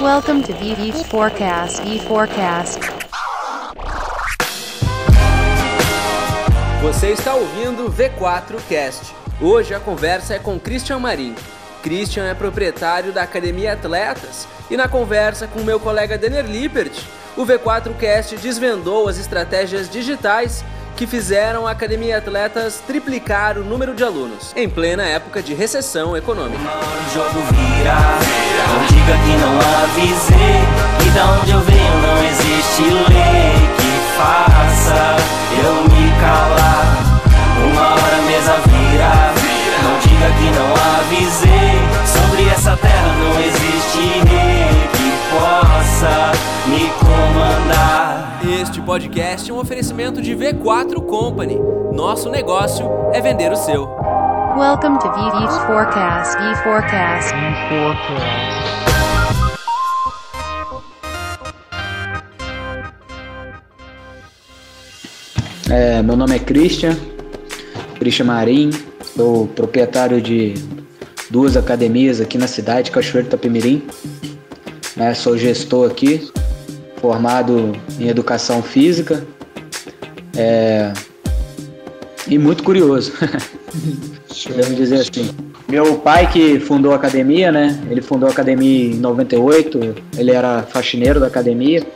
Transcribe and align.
Welcome 0.00 0.40
to 0.44 0.54
VV 0.54 1.04
Forecast. 1.10 1.82
E 1.86 1.98
Forecast. 1.98 2.80
Você 6.80 7.08
está 7.08 7.34
ouvindo 7.34 7.84
o 7.84 7.92
V4 7.92 8.56
Cast. 8.66 9.14
Hoje 9.38 9.74
a 9.74 9.78
conversa 9.78 10.36
é 10.36 10.38
com 10.38 10.58
Christian 10.58 11.00
Marim. 11.00 11.34
Christian 11.82 12.24
é 12.24 12.32
proprietário 12.32 13.12
da 13.12 13.24
Academia 13.24 13.74
Atletas 13.74 14.48
e 14.70 14.76
na 14.76 14.88
conversa 14.88 15.46
com 15.46 15.60
meu 15.60 15.78
colega 15.78 16.16
Denner 16.16 16.46
Lippert, 16.46 16.98
o 17.36 17.44
V4 17.44 17.94
Cast 17.98 18.38
desvendou 18.38 19.06
as 19.06 19.18
estratégias 19.18 19.86
digitais 19.86 20.64
que 20.96 21.06
fizeram 21.06 21.66
a 21.66 21.72
Academia 21.72 22.16
Atletas 22.16 22.82
triplicar 22.86 23.58
o 23.58 23.64
número 23.64 23.94
de 23.94 24.02
alunos 24.02 24.54
em 24.56 24.68
plena 24.68 25.02
época 25.02 25.42
de 25.42 25.52
recessão 25.52 26.16
econômica. 26.16 26.62
Diga 29.00 29.16
que 29.16 29.36
não 29.38 29.56
avisei 29.82 30.60
E 31.06 31.10
da 31.10 31.24
onde 31.40 31.50
eu 31.52 31.60
venho 31.60 32.02
não 32.02 32.22
existe 32.22 32.82
lei 32.82 33.68
que 33.78 33.92
faça 34.18 35.16
eu 35.64 35.74
me 35.84 36.10
calar 36.20 36.86
Uma 37.64 37.92
hora 37.92 38.16
a 38.18 38.22
mesa 38.26 38.54
vira, 38.66 39.32
não 39.82 39.98
diga 40.00 40.28
que 40.36 40.48
não 40.58 40.70
avisei 40.98 41.80
Sobre 42.04 42.48
essa 42.50 42.76
terra 42.76 43.14
não 43.18 43.40
existe 43.40 44.02
rei 44.28 44.88
que 44.92 45.08
possa 45.34 46.32
me 46.66 46.90
comandar 47.00 48.38
Este 48.60 48.82
podcast 48.82 49.50
é 49.50 49.54
um 49.54 49.58
oferecimento 49.58 50.20
de 50.20 50.36
V4 50.36 51.00
Company. 51.06 51.58
Nosso 51.92 52.28
negócio 52.28 52.86
é 53.14 53.20
vender 53.20 53.50
o 53.50 53.56
seu. 53.56 53.88
Welcome 54.58 54.98
to 54.98 55.08
VV 55.08 55.66
Forecast. 55.66 56.36
E 56.42 56.54
Forecast. 56.56 57.34
É, 65.70 66.02
meu 66.02 66.16
nome 66.16 66.34
é 66.34 66.38
Christian, 66.40 66.96
Christian 67.96 68.24
Marim, 68.24 68.70
sou 69.14 69.46
proprietário 69.46 70.20
de 70.20 70.54
duas 71.30 71.56
academias 71.56 72.20
aqui 72.20 72.36
na 72.36 72.48
cidade, 72.48 72.90
Cachoeiro 72.90 73.28
de 73.28 73.34
Itapemirim. 73.34 73.84
Né, 74.96 75.14
sou 75.14 75.38
gestor 75.38 75.88
aqui, 75.88 76.28
formado 77.00 77.72
em 78.00 78.08
educação 78.08 78.60
física 78.64 79.24
é, 80.36 80.92
e 82.26 82.36
muito 82.36 82.64
curioso, 82.64 83.12
podemos 84.48 84.74
dizer 84.74 84.96
assim. 84.96 85.30
Meu 85.68 85.98
pai 85.98 86.28
que 86.32 86.58
fundou 86.58 86.92
a 86.92 86.96
academia, 86.96 87.52
né? 87.52 87.80
Ele 87.88 88.02
fundou 88.02 88.28
a 88.28 88.32
academia 88.32 88.86
em 88.86 88.94
98, 88.96 89.94
ele 90.18 90.32
era 90.32 90.64
faxineiro 90.64 91.20
da 91.20 91.28
academia 91.28 91.86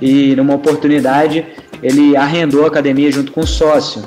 e 0.00 0.36
numa 0.36 0.54
oportunidade 0.54 1.44
ele 1.82 2.16
arrendou 2.16 2.64
a 2.64 2.68
academia 2.68 3.10
junto 3.10 3.32
com 3.32 3.40
o 3.40 3.46
sócio, 3.46 4.02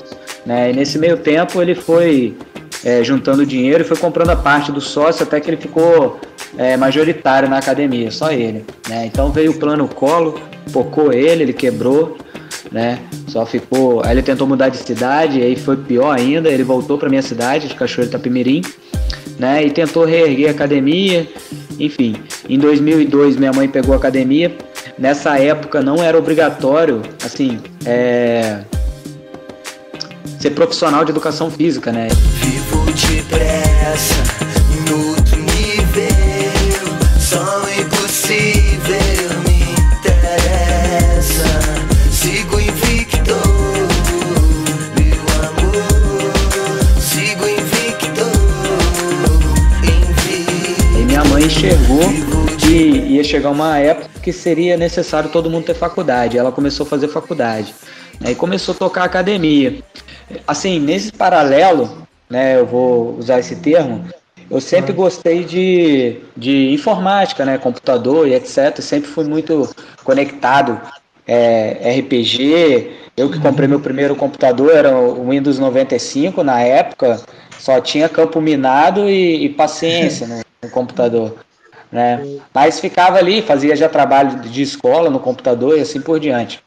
né? 0.45 0.71
E 0.71 0.73
nesse 0.73 0.97
meio 0.97 1.17
tempo 1.17 1.61
ele 1.61 1.75
foi 1.75 2.35
é, 2.83 3.03
juntando 3.03 3.45
dinheiro 3.45 3.83
e 3.83 3.87
foi 3.87 3.97
comprando 3.97 4.31
a 4.31 4.35
parte 4.35 4.71
do 4.71 4.81
sócio 4.81 5.23
até 5.23 5.39
que 5.39 5.49
ele 5.49 5.57
ficou 5.57 6.19
é, 6.57 6.75
majoritário 6.75 7.49
na 7.49 7.57
academia, 7.57 8.11
só 8.11 8.31
ele, 8.31 8.65
né? 8.89 9.05
Então 9.05 9.31
veio 9.31 9.51
o 9.51 9.57
plano 9.57 9.87
colo, 9.87 10.39
pocou 10.71 11.13
ele, 11.13 11.43
ele 11.43 11.53
quebrou, 11.53 12.17
né? 12.71 12.99
Só 13.27 13.45
ficou, 13.45 14.01
aí 14.03 14.11
ele 14.11 14.21
tentou 14.21 14.47
mudar 14.47 14.69
de 14.69 14.77
cidade, 14.77 15.41
aí 15.41 15.55
foi 15.55 15.77
pior 15.77 16.11
ainda, 16.11 16.49
ele 16.49 16.63
voltou 16.63 16.97
para 16.97 17.09
minha 17.09 17.21
cidade 17.21 17.67
de 17.67 17.75
Cachoeiro 17.75 18.09
de 18.09 18.15
Itapemirim, 18.15 18.61
né? 19.37 19.63
E 19.63 19.71
tentou 19.71 20.05
reerguer 20.05 20.49
a 20.49 20.51
academia, 20.51 21.27
enfim. 21.79 22.15
Em 22.49 22.57
2002 22.59 23.37
minha 23.37 23.53
mãe 23.53 23.67
pegou 23.67 23.93
a 23.93 23.97
academia. 23.97 24.55
Nessa 25.01 25.39
época 25.39 25.81
não 25.81 25.95
era 25.95 26.15
obrigatório, 26.15 27.01
assim, 27.25 27.59
é, 27.83 28.59
ser 30.39 30.51
profissional 30.51 31.03
de 31.03 31.09
educação 31.09 31.49
física, 31.49 31.91
né? 31.91 32.07
Vivo 32.35 32.85
depressa, 32.85 34.13
em 34.69 34.93
outro 34.93 35.37
nível. 35.37 36.05
Sonho 37.19 37.81
impossível 37.81 39.39
me 39.47 39.73
interessa. 39.97 41.47
Sigo 42.11 42.59
invicto, 42.59 43.33
meu 44.99 45.23
amor. 45.49 47.01
Sigo 47.01 47.47
invicto, 47.47 48.21
invicto. 49.81 50.99
E 50.99 51.05
minha 51.05 51.23
mãe 51.23 51.45
enxergou 51.45 52.07
que 52.59 53.15
ia 53.15 53.23
chegar 53.23 53.49
uma 53.49 53.79
época 53.79 54.10
que 54.21 54.31
seria 54.31 54.77
necessário 54.77 55.29
todo 55.29 55.49
mundo 55.49 55.65
ter 55.65 55.73
faculdade. 55.73 56.37
Ela 56.37 56.51
começou 56.51 56.85
a 56.85 56.89
fazer 56.89 57.07
faculdade. 57.07 57.73
Né, 58.19 58.31
e 58.31 58.35
começou 58.35 58.73
a 58.75 58.77
tocar 58.77 59.03
academia. 59.03 59.81
Assim, 60.47 60.79
nesse 60.79 61.11
paralelo, 61.11 62.07
né, 62.29 62.59
eu 62.59 62.65
vou 62.65 63.17
usar 63.17 63.39
esse 63.39 63.55
termo, 63.57 64.05
eu 64.49 64.59
sempre 64.59 64.91
gostei 64.91 65.43
de, 65.43 66.17
de 66.35 66.73
informática, 66.73 67.45
né, 67.45 67.57
computador 67.57 68.27
e 68.27 68.35
etc. 68.35 68.79
Sempre 68.79 69.09
fui 69.09 69.23
muito 69.23 69.73
conectado. 70.03 70.79
É, 71.27 71.99
RPG, 71.99 72.91
eu 73.15 73.29
que 73.29 73.39
comprei 73.39 73.67
meu 73.67 73.79
primeiro 73.79 74.15
computador, 74.15 74.75
era 74.75 74.97
o 74.97 75.29
Windows 75.29 75.59
95 75.59 76.43
na 76.43 76.59
época, 76.61 77.21
só 77.57 77.79
tinha 77.79 78.09
campo 78.09 78.41
minado 78.41 79.07
e, 79.07 79.45
e 79.45 79.49
paciência 79.49 80.25
no, 80.27 80.41
no 80.63 80.69
computador. 80.69 81.37
Né? 81.91 82.39
Mas 82.53 82.79
ficava 82.79 83.17
ali, 83.17 83.41
fazia 83.41 83.75
já 83.75 83.89
trabalho 83.89 84.39
de 84.41 84.61
escola 84.61 85.09
no 85.09 85.19
computador 85.19 85.77
e 85.77 85.81
assim 85.81 85.99
por 85.99 86.19
diante. 86.19 86.63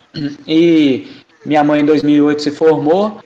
E 0.46 1.08
minha 1.44 1.64
mãe 1.64 1.80
em 1.80 1.84
2008 1.84 2.42
se 2.42 2.50
formou, 2.50 3.20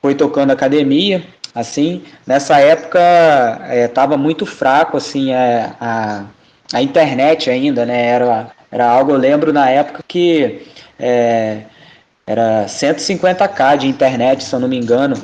foi 0.00 0.14
tocando 0.14 0.50
academia, 0.50 1.22
assim. 1.54 2.02
Nessa 2.26 2.58
época 2.58 2.98
estava 3.70 4.16
muito 4.16 4.46
fraco, 4.46 4.96
assim, 4.96 5.32
é, 5.32 5.70
a, 5.80 6.24
a 6.72 6.82
internet 6.82 7.50
ainda, 7.50 7.84
né? 7.84 8.06
Era, 8.06 8.50
era 8.70 8.88
algo, 8.88 9.12
eu 9.12 9.18
lembro 9.18 9.52
na 9.52 9.68
época 9.68 10.02
que 10.08 10.66
é, 10.98 11.62
era 12.26 12.64
150k 12.66 13.78
de 13.78 13.88
internet, 13.88 14.42
se 14.44 14.54
eu 14.54 14.60
não 14.60 14.68
me 14.68 14.78
engano, 14.78 15.16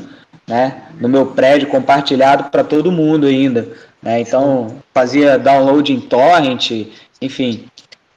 né? 0.47 0.83
No 1.01 1.09
meu 1.09 1.27
prédio 1.27 1.69
compartilhado 1.69 2.51
para 2.51 2.65
todo 2.65 2.93
mundo 2.93 3.27
ainda. 3.27 3.69
Né? 4.03 4.21
Então 4.21 4.77
fazia 4.95 5.39
download 5.39 5.93
em 5.93 6.01
torrent, 6.01 6.71
enfim. 7.21 7.67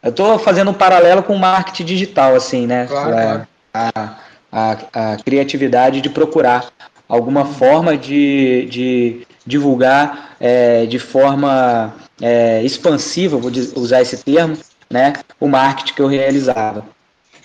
Eu 0.03 0.09
estou 0.09 0.39
fazendo 0.39 0.71
um 0.71 0.73
paralelo 0.73 1.21
com 1.23 1.35
o 1.35 1.39
marketing 1.39 1.85
digital, 1.85 2.35
assim, 2.35 2.65
né? 2.65 2.87
Claro, 2.87 3.13
É, 3.13 3.23
claro. 3.23 3.47
A, 3.73 4.15
a, 4.51 5.11
a 5.13 5.17
criatividade 5.17 6.01
de 6.01 6.09
procurar 6.09 6.71
alguma 7.07 7.45
forma 7.45 7.97
de, 7.97 8.65
de 8.69 9.27
divulgar 9.45 10.35
é, 10.39 10.85
de 10.85 10.97
forma 10.97 11.93
é, 12.21 12.63
expansiva, 12.63 13.37
vou 13.37 13.51
usar 13.75 14.01
esse 14.01 14.17
termo, 14.17 14.57
né? 14.89 15.13
O 15.39 15.47
marketing 15.47 15.93
que 15.93 16.01
eu 16.01 16.07
realizava. 16.07 16.85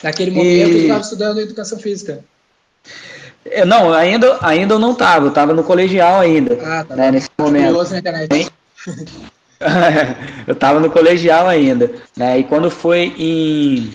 Naquele 0.03 0.31
momento 0.31 0.47
E- 0.49 0.61
eu 0.61 0.81
estava 0.83 1.01
estudando 1.01 1.41
educação 1.41 1.79
física. 1.79 2.25
Eu, 3.51 3.67
não, 3.67 3.93
ainda, 3.93 4.39
ainda 4.43 4.75
eu 4.75 4.79
não 4.79 4.93
estava, 4.93 5.27
eu 5.27 5.31
estava 5.31 5.55
no 5.55 5.65
colegial 5.65 6.21
ainda, 6.21 6.59
Ah, 6.62 6.84
tá 6.84 6.97
né, 6.97 7.11
nesse 7.11 7.29
momento. 7.39 7.67
Eu 10.47 10.53
estava 10.53 10.79
no 10.79 10.91
colegial 10.91 11.49
ainda, 11.49 11.91
né? 12.17 12.39
E 12.39 12.45
quando 12.45 12.71
foi 12.71 13.15
em, 13.17 13.91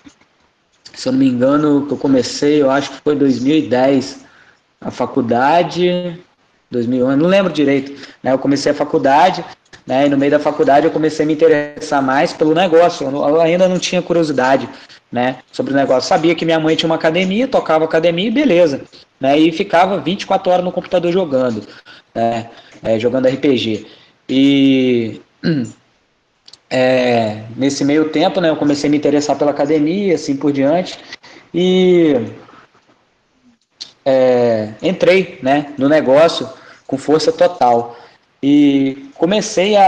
se 0.93 1.07
eu 1.07 1.11
não 1.11 1.19
me 1.19 1.27
engano, 1.29 1.85
que 1.85 1.93
eu 1.93 1.97
comecei, 1.97 2.61
eu 2.61 2.69
acho 2.71 2.89
que 2.91 2.97
foi 3.01 3.15
2010, 3.15 4.25
a 4.81 4.89
faculdade, 4.89 6.19
2011, 6.71 7.17
não 7.17 7.27
lembro 7.29 7.53
direito, 7.53 8.09
né? 8.23 8.33
Eu 8.33 8.39
comecei 8.39 8.71
a 8.71 8.75
faculdade, 8.75 9.45
né? 9.85 10.07
E 10.07 10.09
no 10.09 10.17
meio 10.17 10.31
da 10.31 10.39
faculdade 10.39 10.85
eu 10.85 10.91
comecei 10.91 11.23
a 11.23 11.27
me 11.27 11.33
interessar 11.33 12.01
mais 12.01 12.33
pelo 12.33 12.55
negócio. 12.55 13.07
Eu 13.07 13.39
ainda 13.39 13.67
não 13.67 13.77
tinha 13.77 14.01
curiosidade, 14.01 14.67
né? 15.11 15.39
Sobre 15.51 15.73
o 15.73 15.75
negócio. 15.75 16.07
Sabia 16.07 16.35
que 16.35 16.45
minha 16.45 16.59
mãe 16.59 16.75
tinha 16.75 16.89
uma 16.89 16.95
academia, 16.95 17.47
tocava 17.47 17.85
academia 17.85 18.27
e 18.27 18.31
beleza, 18.31 18.81
né? 19.19 19.37
E 19.37 19.51
ficava 19.51 19.99
24 19.99 20.51
horas 20.51 20.65
no 20.65 20.71
computador 20.71 21.11
jogando, 21.11 21.67
né? 22.15 22.49
É, 22.83 22.97
jogando 22.99 23.27
RPG. 23.27 23.85
E 24.29 25.21
é, 26.69 27.43
nesse 27.55 27.83
meio 27.83 28.09
tempo, 28.09 28.39
né, 28.39 28.49
eu 28.49 28.55
comecei 28.55 28.87
a 28.87 28.91
me 28.91 28.97
interessar 28.97 29.37
pela 29.37 29.51
academia, 29.51 30.15
assim 30.15 30.35
por 30.37 30.51
diante, 30.51 30.97
e 31.53 32.15
é, 34.05 34.69
entrei, 34.81 35.39
né, 35.43 35.73
no 35.77 35.87
negócio 35.89 36.47
com 36.87 36.97
força 36.97 37.31
total. 37.31 37.97
E 38.43 39.09
comecei 39.15 39.75
a, 39.75 39.83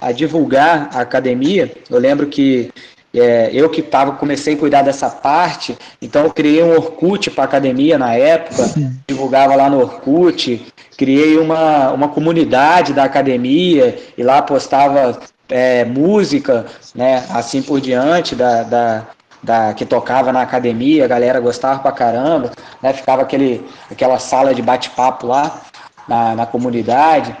a- 0.00 0.08
a 0.08 0.12
divulgar 0.12 0.88
a 0.94 1.00
academia. 1.00 1.70
Eu 1.90 1.98
lembro 1.98 2.26
que 2.26 2.72
é, 3.18 3.50
eu 3.52 3.70
que 3.70 3.82
tava, 3.82 4.12
comecei 4.12 4.54
a 4.54 4.58
cuidar 4.58 4.82
dessa 4.82 5.08
parte, 5.08 5.76
então 6.02 6.24
eu 6.24 6.32
criei 6.32 6.62
um 6.62 6.74
Orkut 6.74 7.30
para 7.30 7.44
academia 7.44 7.98
na 7.98 8.14
época, 8.14 8.62
divulgava 9.08 9.54
lá 9.54 9.70
no 9.70 9.80
Orkut, 9.80 10.66
criei 10.96 11.38
uma, 11.38 11.92
uma 11.92 12.08
comunidade 12.08 12.92
da 12.92 13.04
academia 13.04 13.98
e 14.16 14.22
lá 14.22 14.42
postava 14.42 15.18
é, 15.48 15.84
música, 15.84 16.66
né, 16.94 17.24
assim 17.30 17.62
por 17.62 17.80
diante, 17.80 18.34
da, 18.34 18.62
da, 18.62 19.02
da, 19.42 19.74
que 19.74 19.86
tocava 19.86 20.32
na 20.32 20.42
academia, 20.42 21.04
a 21.04 21.08
galera 21.08 21.40
gostava 21.40 21.78
pra 21.78 21.92
caramba, 21.92 22.52
né, 22.82 22.92
ficava 22.92 23.22
aquele, 23.22 23.64
aquela 23.90 24.18
sala 24.18 24.54
de 24.54 24.60
bate-papo 24.60 25.26
lá 25.26 25.62
na, 26.06 26.34
na 26.34 26.46
comunidade, 26.46 27.34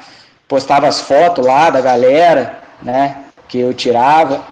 postava 0.48 0.86
as 0.86 1.00
fotos 1.00 1.44
lá 1.44 1.68
da 1.68 1.80
galera, 1.80 2.60
né, 2.82 3.24
que 3.48 3.58
eu 3.58 3.74
tirava, 3.74 4.44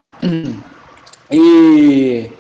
e, 1.31 2.31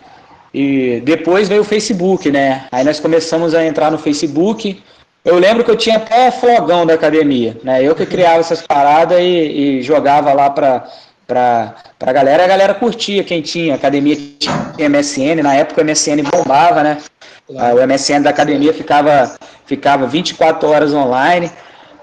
e 0.52 1.02
depois 1.04 1.48
veio 1.48 1.62
o 1.62 1.64
Facebook, 1.64 2.30
né, 2.30 2.66
aí 2.70 2.84
nós 2.84 3.00
começamos 3.00 3.54
a 3.54 3.64
entrar 3.64 3.90
no 3.90 3.98
Facebook, 3.98 4.82
eu 5.24 5.38
lembro 5.38 5.64
que 5.64 5.70
eu 5.70 5.76
tinha 5.76 5.96
até 5.96 6.30
flogão 6.30 6.84
da 6.84 6.94
academia, 6.94 7.56
né? 7.64 7.82
Eu 7.82 7.94
que 7.94 8.04
criava 8.04 8.40
essas 8.40 8.60
paradas 8.60 9.18
e, 9.18 9.22
e 9.22 9.82
jogava 9.82 10.34
lá 10.34 10.50
pra, 10.50 10.84
pra, 11.26 11.74
pra 11.98 12.12
galera, 12.12 12.44
a 12.44 12.46
galera 12.46 12.74
curtia 12.74 13.24
quem 13.24 13.40
tinha. 13.40 13.72
A 13.72 13.76
academia 13.76 14.16
tinha 14.38 14.76
MSN, 14.90 15.42
na 15.42 15.54
época 15.54 15.80
o 15.80 15.84
MSN 15.84 16.22
bombava, 16.30 16.82
né? 16.82 16.98
O 17.48 17.86
MSN 17.86 18.22
da 18.22 18.30
academia 18.30 18.74
ficava, 18.74 19.34
ficava 19.64 20.06
24 20.06 20.68
horas 20.68 20.92
online, 20.92 21.50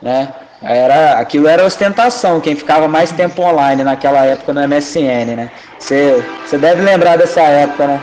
né? 0.02 0.34
Era, 0.62 1.20
aquilo 1.20 1.48
era 1.48 1.66
ostentação, 1.66 2.40
quem 2.40 2.56
ficava 2.56 2.88
mais 2.88 3.12
tempo 3.12 3.42
online 3.42 3.84
naquela 3.84 4.26
época 4.26 4.54
no 4.54 4.62
MSN, 4.68 5.36
né? 5.36 5.52
Você 5.80 6.24
deve 6.60 6.84
lembrar 6.84 7.18
dessa 7.18 7.42
época, 7.42 7.88
né? 7.88 8.02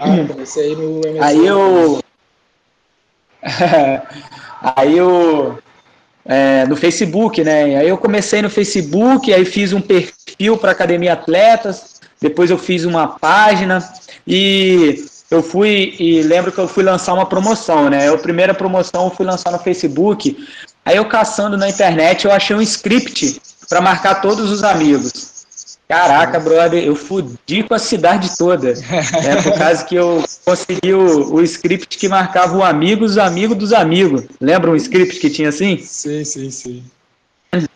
Ah, 0.00 0.26
comecei 0.26 0.74
no 0.74 1.00
MSN. 1.00 1.22
Aí 1.22 1.46
eu. 1.46 2.00
Aí 4.76 4.98
eu. 4.98 5.58
É, 6.26 6.66
no 6.66 6.74
Facebook, 6.74 7.44
né? 7.44 7.76
Aí 7.76 7.88
eu 7.88 7.98
comecei 7.98 8.40
no 8.40 8.48
Facebook, 8.48 9.32
aí 9.32 9.44
fiz 9.44 9.74
um 9.74 9.80
perfil 9.80 10.56
para 10.56 10.72
Academia 10.72 11.12
Atletas, 11.12 12.00
depois 12.18 12.50
eu 12.50 12.56
fiz 12.56 12.86
uma 12.86 13.06
página 13.06 13.86
e 14.26 15.04
eu 15.30 15.42
fui 15.42 15.94
e 15.98 16.22
lembro 16.22 16.50
que 16.50 16.58
eu 16.58 16.66
fui 16.66 16.82
lançar 16.82 17.12
uma 17.12 17.26
promoção, 17.26 17.90
né? 17.90 18.08
A 18.08 18.16
primeira 18.16 18.54
promoção 18.54 19.04
eu 19.04 19.10
fui 19.10 19.26
lançar 19.26 19.52
no 19.52 19.58
Facebook. 19.58 20.34
Aí 20.84 20.96
eu 20.96 21.04
caçando 21.06 21.56
na 21.56 21.68
internet, 21.68 22.24
eu 22.24 22.32
achei 22.32 22.54
um 22.54 22.60
script 22.62 23.40
para 23.68 23.80
marcar 23.80 24.16
todos 24.16 24.50
os 24.50 24.62
amigos. 24.62 25.34
Caraca, 25.88 26.40
brother, 26.40 26.82
eu 26.82 26.96
fudi 26.96 27.62
com 27.62 27.74
a 27.74 27.78
cidade 27.78 28.36
toda. 28.36 28.72
Né, 28.72 29.42
por 29.42 29.58
causa 29.58 29.84
que 29.84 29.94
eu 29.94 30.24
consegui 30.44 30.94
o, 30.94 31.34
o 31.34 31.42
script 31.42 31.98
que 31.98 32.08
marcava 32.08 32.56
o 32.56 32.64
amigo, 32.64 33.04
os 33.04 33.18
amigos 33.18 33.56
dos 33.56 33.72
amigos. 33.72 34.24
Lembra 34.40 34.70
um 34.70 34.76
script 34.76 35.20
que 35.20 35.28
tinha 35.28 35.50
assim? 35.50 35.78
Sim, 35.78 36.24
sim, 36.24 36.50
sim. 36.50 36.84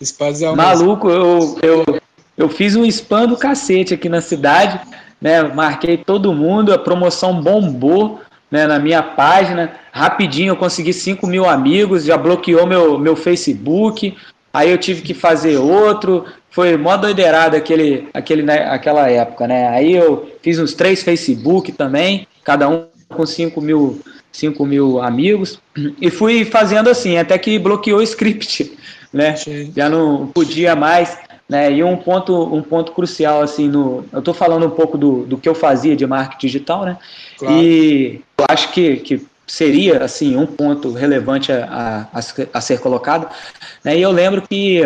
Espacial 0.01 0.57
Maluco, 0.57 1.09
eu, 1.09 1.59
eu, 1.63 2.01
eu 2.37 2.49
fiz 2.49 2.75
um 2.75 2.85
spam 2.87 3.27
do 3.27 3.37
cacete 3.37 3.95
aqui 3.95 4.09
na 4.09 4.21
cidade, 4.21 4.81
né? 5.21 5.43
Marquei 5.43 5.97
todo 5.97 6.35
mundo, 6.35 6.73
a 6.73 6.79
promoção 6.79 7.41
bombou. 7.41 8.21
Né, 8.51 8.67
na 8.67 8.79
minha 8.79 9.03
página, 9.03 9.73
rapidinho 9.93 10.53
eu 10.53 10.57
consegui 10.57 10.95
5 10.95 11.27
mil 11.27 11.45
amigos, 11.45 12.05
já 12.05 12.17
bloqueou 12.17 12.67
meu, 12.67 12.99
meu 12.99 13.15
Facebook, 13.15 14.17
aí 14.53 14.71
eu 14.71 14.79
tive 14.79 15.03
que 15.03 15.13
fazer 15.13 15.59
outro, 15.59 16.25
foi 16.51 16.77
mó 16.77 16.97
doideirada 16.97 17.57
aquele, 17.57 18.09
aquele, 18.15 18.43
né, 18.43 18.65
aquela 18.71 19.09
época, 19.11 19.47
né? 19.47 19.69
Aí 19.69 19.95
eu 19.95 20.31
fiz 20.43 20.59
uns 20.59 20.75
três 20.75 21.03
Facebook 21.03 21.73
também, 21.73 22.27
cada 22.43 22.69
um 22.69 22.87
com 23.09 23.27
5 23.27 23.61
mil, 23.61 24.01
5 24.33 24.65
mil 24.67 25.01
amigos, 25.01 25.61
e 26.01 26.11
fui 26.11 26.45
fazendo 26.45 26.89
assim, 26.89 27.19
até 27.19 27.37
que 27.39 27.59
bloqueou 27.59 28.01
o 28.01 28.03
script, 28.03 28.77
né? 29.13 29.37
Sim. 29.37 29.73
Já 29.77 29.89
não 29.89 30.27
podia 30.29 30.75
mais, 30.75 31.19
né? 31.49 31.73
E 31.73 31.83
um 31.83 31.97
ponto, 31.97 32.55
um 32.55 32.63
ponto 32.63 32.93
crucial, 32.93 33.41
assim, 33.41 33.69
no, 33.69 34.05
eu 34.13 34.19
estou 34.19 34.35
falando 34.35 34.67
um 34.67 34.71
pouco 34.71 34.99
do, 34.99 35.25
do 35.25 35.39
que 35.39 35.49
eu 35.49 35.55
fazia 35.55 35.97
de 35.97 36.07
marketing 36.07 36.47
digital, 36.47 36.85
né? 36.85 36.99
Claro. 37.39 37.55
E 37.55 38.21
eu 38.37 38.45
acho 38.49 38.71
que, 38.73 38.97
que 38.97 39.27
seria, 39.47 40.05
assim, 40.05 40.37
um 40.37 40.47
ponto 40.47 40.93
relevante 40.93 41.51
a, 41.51 42.07
a, 42.13 42.21
a 42.53 42.61
ser 42.61 42.81
colocado, 42.81 43.29
né? 43.83 43.97
E 43.97 44.03
eu 44.03 44.11
lembro 44.11 44.43
que 44.43 44.83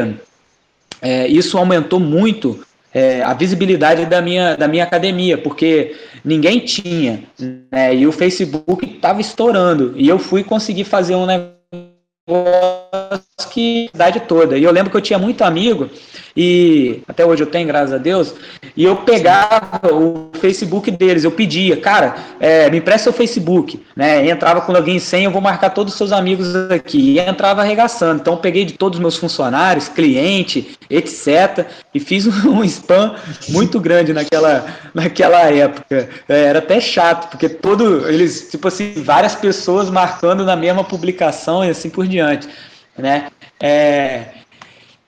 é, 1.01 1.27
isso 1.27 1.59
aumentou 1.59 1.99
muito 1.99 2.65
é, 2.95 3.23
a 3.23 3.35
visibilidade 3.35 4.07
da 4.07 4.23
minha, 4.23 4.55
da 4.55 4.69
minha 4.69 4.85
academia, 4.85 5.37
porque 5.37 5.97
ninguém 6.25 6.61
tinha, 6.61 7.25
né, 7.71 7.95
e 7.95 8.07
o 8.07 8.13
Facebook 8.13 8.85
estava 8.85 9.21
estourando, 9.21 9.95
e 9.97 10.09
eu 10.09 10.19
fui 10.19 10.45
conseguir 10.45 10.85
fazer 10.85 11.17
um 11.17 11.27
negócio 11.27 12.82
que 13.51 13.87
a 13.87 13.91
cidade 13.93 14.21
toda. 14.21 14.59
E 14.59 14.65
eu 14.65 14.71
lembro 14.71 14.91
que 14.91 14.97
eu 14.97 15.01
tinha 15.01 15.19
muito 15.19 15.43
amigo 15.43 15.89
e 16.37 17.03
até 17.09 17.25
hoje 17.25 17.43
eu 17.43 17.47
tenho, 17.47 17.67
graças 17.67 17.93
a 17.93 17.99
Deus, 17.99 18.35
e 18.77 18.85
eu 18.85 18.97
pegava 18.97 19.95
o 19.95 20.31
Facebook 20.41 20.91
deles, 20.91 21.25
eu 21.25 21.31
pedia, 21.31 21.77
cara, 21.77 22.17
é, 22.41 22.71
me 22.71 22.79
empresta 22.79 23.05
seu 23.05 23.13
Facebook, 23.13 23.83
né? 23.97 24.29
Entrava 24.29 24.61
com 24.61 24.73
login 24.73 24.99
sem, 24.99 25.25
eu 25.25 25.31
vou 25.31 25.43
marcar 25.43 25.71
todos 25.71 25.93
os 25.93 25.99
seus 25.99 26.13
amigos 26.13 26.55
aqui. 26.71 27.15
E 27.15 27.19
entrava 27.19 27.63
arregaçando. 27.63 28.21
Então 28.21 28.35
eu 28.35 28.39
peguei 28.39 28.65
de 28.65 28.75
todos 28.75 28.99
os 28.99 29.03
meus 29.03 29.17
funcionários, 29.17 29.89
cliente, 29.89 30.79
etc. 30.89 31.67
E 31.95 32.01
fiz 32.01 32.27
um 32.45 32.63
spam 32.65 33.15
muito 33.49 33.81
grande 33.81 34.13
naquela, 34.13 34.67
naquela 34.95 35.41
época. 35.51 36.09
É, 36.29 36.45
era 36.45 36.59
até 36.59 36.81
chato, 36.81 37.31
porque 37.31 37.49
todo. 37.49 38.09
Eles, 38.09 38.51
tipo 38.51 38.69
assim, 38.69 38.93
várias 38.97 39.35
pessoas 39.35 39.91
marcando 39.91 40.45
na 40.45 40.57
mesma 40.57 40.85
publicação 40.85 41.65
e 41.65 41.71
assim 41.71 41.91
por 41.91 42.07
diante. 42.07 42.49
Né? 42.97 43.31
É, 43.61 44.27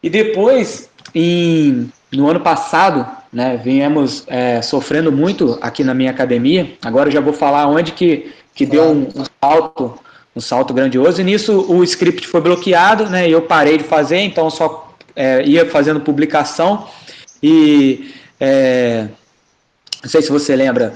e 0.02 0.08
depois 0.08 0.88
em, 1.14 1.90
no 2.12 2.28
ano 2.28 2.40
passado, 2.40 3.06
né, 3.32 3.60
viemos 3.62 4.24
é, 4.26 4.62
sofrendo 4.62 5.10
muito 5.10 5.58
aqui 5.60 5.82
na 5.82 5.94
minha 5.94 6.10
academia. 6.10 6.72
Agora 6.82 7.08
eu 7.08 7.12
já 7.12 7.20
vou 7.20 7.32
falar 7.32 7.66
onde 7.66 7.92
que, 7.92 8.32
que 8.54 8.64
deu 8.64 8.84
um, 8.84 9.08
um, 9.14 9.24
salto, 9.42 9.98
um 10.36 10.40
salto 10.40 10.72
grandioso. 10.72 11.20
E 11.20 11.24
nisso 11.24 11.66
o 11.68 11.82
script 11.84 12.26
foi 12.26 12.40
bloqueado, 12.40 13.08
né? 13.10 13.28
E 13.28 13.32
eu 13.32 13.42
parei 13.42 13.78
de 13.78 13.84
fazer, 13.84 14.18
então 14.18 14.48
só 14.50 14.94
é, 15.16 15.42
ia 15.44 15.68
fazendo 15.68 16.00
publicação. 16.00 16.88
E 17.42 18.14
é, 18.40 19.08
não 20.02 20.10
sei 20.10 20.22
se 20.22 20.30
você 20.30 20.54
lembra, 20.54 20.94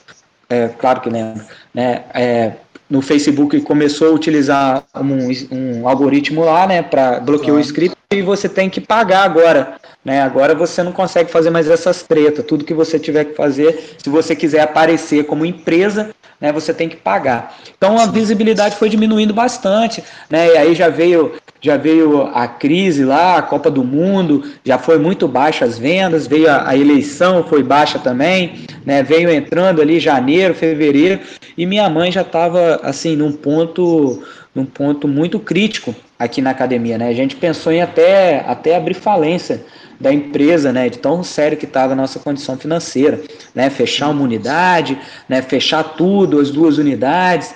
é, 0.49 0.69
claro 0.69 1.01
que 1.01 1.11
lembra, 1.11 1.47
né? 1.75 2.05
É, 2.15 2.53
no 2.89 3.03
Facebook 3.03 3.61
começou 3.61 4.09
a 4.09 4.13
utilizar 4.13 4.83
um, 4.97 5.29
um 5.55 5.89
algoritmo 5.89 6.45
lá, 6.45 6.67
né, 6.67 6.83
para 6.83 7.21
bloquear 7.21 7.57
o 7.57 7.61
script 7.61 7.97
e 8.11 8.23
você 8.23 8.49
tem 8.49 8.71
que 8.71 8.81
pagar 8.81 9.25
agora, 9.25 9.75
né? 10.03 10.23
Agora 10.23 10.55
você 10.55 10.83
não 10.83 10.93
consegue 10.93 11.31
fazer 11.31 11.51
mais 11.51 11.69
essas 11.69 12.03
tretas. 12.03 12.43
Tudo 12.47 12.65
que 12.65 12.73
você 12.73 12.99
tiver 12.99 13.25
que 13.25 13.35
fazer, 13.35 13.97
se 14.03 14.09
você 14.09 14.35
quiser 14.35 14.61
aparecer 14.61 15.27
como 15.27 15.45
empresa, 15.45 16.09
né, 16.41 16.51
você 16.51 16.73
tem 16.73 16.89
que 16.89 16.97
pagar. 16.97 17.55
Então 17.77 17.99
a 17.99 18.07
visibilidade 18.07 18.77
foi 18.77 18.89
diminuindo 18.89 19.35
bastante, 19.35 20.03
né? 20.31 20.55
E 20.55 20.57
aí 20.57 20.75
já 20.75 20.89
veio 20.89 21.35
já 21.61 21.77
veio 21.77 22.23
a 22.35 22.47
crise 22.47 23.05
lá, 23.05 23.37
a 23.37 23.43
Copa 23.43 23.69
do 23.69 23.83
Mundo, 23.83 24.45
já 24.65 24.79
foi 24.79 24.97
muito 24.97 25.27
baixa 25.27 25.65
as 25.65 25.77
vendas, 25.77 26.27
veio 26.27 26.49
a, 26.49 26.69
a, 26.69 26.77
eleição, 26.77 27.43
foi 27.43 27.65
baixa 27.65 27.99
também, 27.99 28.65
né? 28.87 29.03
Veio 29.03 29.29
entrando 29.29 29.83
ali 29.83 29.99
janeiro, 29.99 30.55
fevereiro, 30.55 31.19
e 31.59 31.67
minha 31.67 31.91
mãe 31.91 32.13
já 32.13 32.23
estava 32.23 32.81
assim 32.85 33.17
num 33.17 33.33
ponto, 33.33 34.23
num 34.55 34.65
ponto 34.65 35.09
muito 35.09 35.41
crítico 35.41 35.93
aqui 36.17 36.41
na 36.41 36.51
academia, 36.51 36.97
né? 36.97 37.09
A 37.09 37.13
gente 37.13 37.35
pensou 37.35 37.73
em 37.73 37.83
até 37.83 38.45
até 38.47 38.77
abrir 38.77 38.95
falência 38.95 39.67
da 40.01 40.13
empresa, 40.13 40.73
né, 40.73 40.89
de 40.89 40.99
tão 40.99 41.25
sério 41.25 41.59
que 41.59 41.65
estava 41.65 41.93
a 41.93 41.97
nossa 41.97 42.21
condição 42.21 42.57
financeira, 42.57 43.21
né, 43.53 43.69
fechar 43.69 44.11
uma 44.11 44.23
unidade, 44.23 44.97
né, 45.29 45.43
fechar 45.43 45.83
tudo, 45.83 46.39
as 46.39 46.53
duas 46.53 46.79
unidades, 46.79 47.53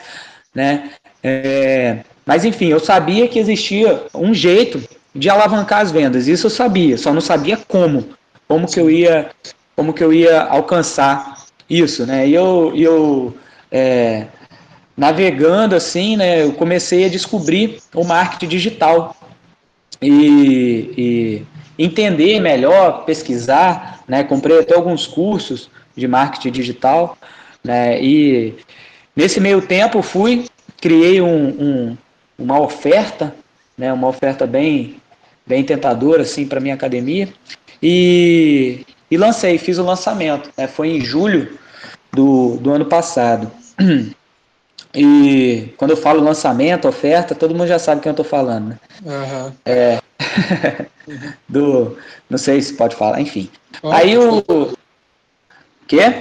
né, 0.52 0.90
é, 1.22 2.00
mas 2.26 2.44
enfim, 2.44 2.66
eu 2.66 2.80
sabia 2.80 3.28
que 3.28 3.38
existia 3.38 4.06
um 4.12 4.34
jeito 4.34 4.82
de 5.14 5.30
alavancar 5.30 5.82
as 5.82 5.92
vendas. 5.92 6.26
Isso 6.26 6.46
eu 6.46 6.50
sabia, 6.50 6.98
só 6.98 7.12
não 7.12 7.20
sabia 7.20 7.56
como, 7.56 8.08
como 8.48 8.66
que 8.66 8.80
eu 8.80 8.90
ia, 8.90 9.30
como 9.76 9.92
que 9.92 10.02
eu 10.02 10.12
ia 10.12 10.42
alcançar 10.42 11.36
isso, 11.70 12.04
né? 12.04 12.26
E 12.26 12.34
eu, 12.34 12.72
eu 12.74 13.34
é, 13.72 14.26
navegando 14.96 15.74
assim, 15.74 16.16
né? 16.16 16.42
Eu 16.42 16.52
comecei 16.52 17.06
a 17.06 17.08
descobrir 17.08 17.78
o 17.94 18.04
marketing 18.04 18.48
digital 18.48 19.16
e, 20.00 20.92
e 20.96 21.42
entender 21.78 22.38
melhor, 22.40 23.04
pesquisar, 23.04 24.04
né? 24.06 24.22
Comprei 24.22 24.60
até 24.60 24.74
alguns 24.74 25.06
cursos 25.06 25.70
de 25.96 26.06
marketing 26.06 26.50
digital, 26.50 27.16
né? 27.64 28.00
E 28.02 28.54
nesse 29.16 29.40
meio 29.40 29.62
tempo 29.62 30.02
fui 30.02 30.44
criei 30.82 31.22
um, 31.22 31.46
um, 31.48 31.96
uma 32.36 32.60
oferta, 32.60 33.32
né, 33.78 33.92
uma 33.92 34.08
oferta 34.08 34.48
bem, 34.48 34.96
bem 35.46 35.62
tentadora 35.62 36.22
assim 36.22 36.44
para 36.44 36.58
minha 36.58 36.74
academia 36.74 37.28
e, 37.80 38.84
e 39.08 39.16
lancei, 39.16 39.58
fiz 39.58 39.78
o 39.78 39.84
lançamento. 39.84 40.50
Né, 40.58 40.66
foi 40.66 40.88
em 40.88 41.00
julho 41.00 41.56
do, 42.12 42.56
do 42.56 42.72
ano 42.72 42.84
passado. 42.86 43.48
E 44.94 45.72
quando 45.78 45.92
eu 45.92 45.96
falo 45.96 46.22
lançamento, 46.22 46.86
oferta, 46.86 47.34
todo 47.34 47.54
mundo 47.54 47.66
já 47.66 47.78
sabe 47.78 48.02
quem 48.02 48.10
eu 48.10 48.12
estou 48.12 48.26
falando. 48.26 48.68
Né? 48.68 48.78
Uhum. 49.04 49.52
É, 49.64 49.98
do. 51.48 51.96
Não 52.28 52.38
sei 52.38 52.60
se 52.60 52.74
pode 52.74 52.94
falar, 52.94 53.20
enfim. 53.20 53.50
Aí 53.90 54.18
o. 54.18 54.44
Quê? 55.86 56.14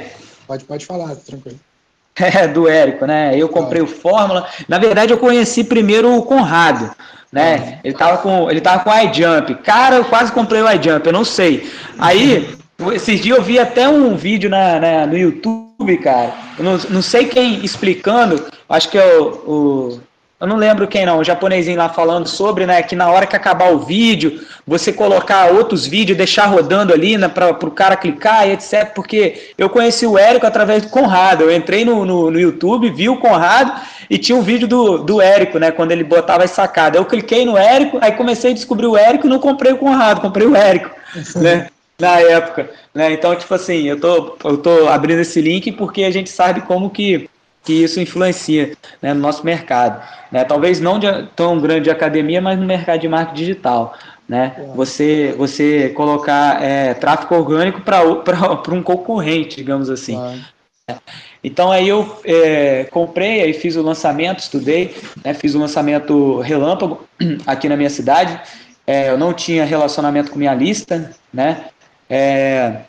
Pode, 0.48 0.64
pode 0.64 0.86
falar, 0.86 1.16
tranquilo. 1.16 1.60
É, 2.14 2.48
do 2.48 2.68
Érico, 2.68 3.06
né? 3.06 3.36
Eu 3.36 3.48
comprei 3.50 3.82
o 3.82 3.88
Fórmula. 3.88 4.48
Na 4.68 4.78
verdade, 4.78 5.12
eu 5.14 5.18
conheci 5.18 5.64
primeiro 5.64 6.14
o 6.14 6.24
Conrado, 6.24 6.92
né? 7.32 7.80
Ele 7.84 7.96
tava 7.96 8.18
com, 8.18 8.52
ele 8.52 8.62
tava 8.62 8.84
com 8.84 8.90
o 8.90 8.94
iJump. 8.94 9.56
Cara, 9.64 9.96
eu 9.96 10.06
quase 10.06 10.32
comprei 10.32 10.62
o 10.62 10.70
iJump, 10.72 11.06
eu 11.06 11.14
não 11.14 11.24
sei. 11.24 11.72
Aí, 11.98 12.54
esses 12.94 13.22
dias 13.22 13.38
eu 13.38 13.44
vi 13.44 13.58
até 13.58 13.88
um 13.88 14.16
vídeo 14.16 14.50
na, 14.50 14.80
na 14.80 15.08
no 15.08 15.18
YouTube, 15.18 15.71
cara. 15.98 16.34
Eu 16.58 16.64
não, 16.64 16.78
não 16.90 17.02
sei 17.02 17.26
quem 17.26 17.64
explicando, 17.64 18.46
acho 18.70 18.90
que 18.90 18.98
é 18.98 19.18
o, 19.18 19.28
o 19.48 20.02
eu 20.42 20.48
não 20.48 20.56
lembro 20.56 20.88
quem 20.88 21.06
não, 21.06 21.20
o 21.20 21.24
japonesinho 21.24 21.78
lá 21.78 21.88
falando 21.88 22.28
sobre, 22.28 22.66
né, 22.66 22.82
que 22.82 22.96
na 22.96 23.12
hora 23.12 23.28
que 23.28 23.36
acabar 23.36 23.72
o 23.72 23.78
vídeo, 23.78 24.42
você 24.66 24.92
colocar 24.92 25.52
outros 25.52 25.86
vídeos, 25.86 26.18
deixar 26.18 26.48
rodando 26.48 26.92
ali, 26.92 27.16
né, 27.16 27.28
para 27.28 27.52
o 27.52 27.70
cara 27.70 27.96
clicar 27.96 28.48
e 28.48 28.54
etc, 28.54 28.92
porque 28.96 29.52
eu 29.56 29.70
conheci 29.70 30.08
o 30.08 30.18
Érico 30.18 30.48
através 30.48 30.82
do 30.82 30.90
Conrado, 30.90 31.44
eu 31.44 31.56
entrei 31.56 31.86
no, 31.86 32.04
no, 32.04 32.32
no, 32.32 32.40
YouTube, 32.40 32.90
vi 32.90 33.08
o 33.08 33.18
Conrado 33.18 33.82
e 34.10 34.18
tinha 34.18 34.36
um 34.36 34.42
vídeo 34.42 34.68
do, 34.68 34.98
do 34.98 35.22
Érico, 35.22 35.60
né, 35.60 35.70
quando 35.70 35.92
ele 35.92 36.04
botava 36.04 36.44
as 36.44 36.50
sacadas, 36.50 37.00
eu 37.00 37.06
cliquei 37.06 37.46
no 37.46 37.56
Érico, 37.56 38.00
aí 38.02 38.14
comecei 38.14 38.50
a 38.50 38.56
descobrir 38.56 38.88
o 38.88 38.98
Érico 38.98 39.28
e 39.28 39.30
não 39.30 39.38
comprei 39.38 39.74
o 39.74 39.78
Conrado, 39.78 40.22
comprei 40.22 40.48
o 40.48 40.56
Érico, 40.56 40.90
né, 41.36 41.68
na 42.02 42.20
época, 42.20 42.70
né, 42.94 43.14
então, 43.14 43.36
tipo 43.36 43.54
assim, 43.54 43.84
eu 43.84 44.00
tô, 44.00 44.38
eu 44.44 44.58
tô 44.58 44.88
abrindo 44.90 45.20
esse 45.20 45.40
link 45.40 45.72
porque 45.72 46.04
a 46.04 46.12
gente 46.12 46.30
sabe 46.30 46.62
como 46.62 46.90
que 46.90 47.30
que 47.64 47.74
isso 47.74 48.00
influencia 48.00 48.76
né, 49.02 49.14
no 49.14 49.20
nosso 49.20 49.46
mercado. 49.46 50.02
Né? 50.32 50.44
Talvez 50.44 50.80
não 50.80 50.98
de, 50.98 51.08
tão 51.36 51.60
grande 51.60 51.86
de 51.86 51.92
academia, 51.92 52.42
mas 52.42 52.60
no 52.60 52.66
mercado 52.66 53.00
de 53.00 53.08
marketing 53.08 53.38
digital. 53.38 53.94
Né? 54.28 54.56
É. 54.58 54.62
Você, 54.76 55.36
você 55.38 55.90
colocar 55.90 56.62
é, 56.62 56.94
tráfego 56.94 57.36
orgânico 57.36 57.82
para 57.82 58.74
um 58.74 58.82
concorrente, 58.82 59.58
digamos 59.58 59.90
assim. 59.90 60.18
É. 60.90 60.96
Então 61.44 61.72
aí 61.72 61.88
eu 61.88 62.20
é, 62.24 62.86
comprei, 62.86 63.42
aí 63.42 63.54
fiz 63.54 63.76
o 63.76 63.82
lançamento, 63.82 64.40
estudei, 64.40 64.96
né, 65.24 65.34
fiz 65.34 65.56
o 65.56 65.60
lançamento 65.60 66.40
relâmpago 66.40 67.08
aqui 67.46 67.68
na 67.70 67.78
minha 67.78 67.90
cidade. 67.90 68.40
É, 68.86 69.10
eu 69.10 69.18
não 69.18 69.34
tinha 69.34 69.64
relacionamento 69.64 70.32
com 70.32 70.40
minha 70.40 70.54
lista, 70.54 71.12
né? 71.32 71.66
É, 72.14 72.82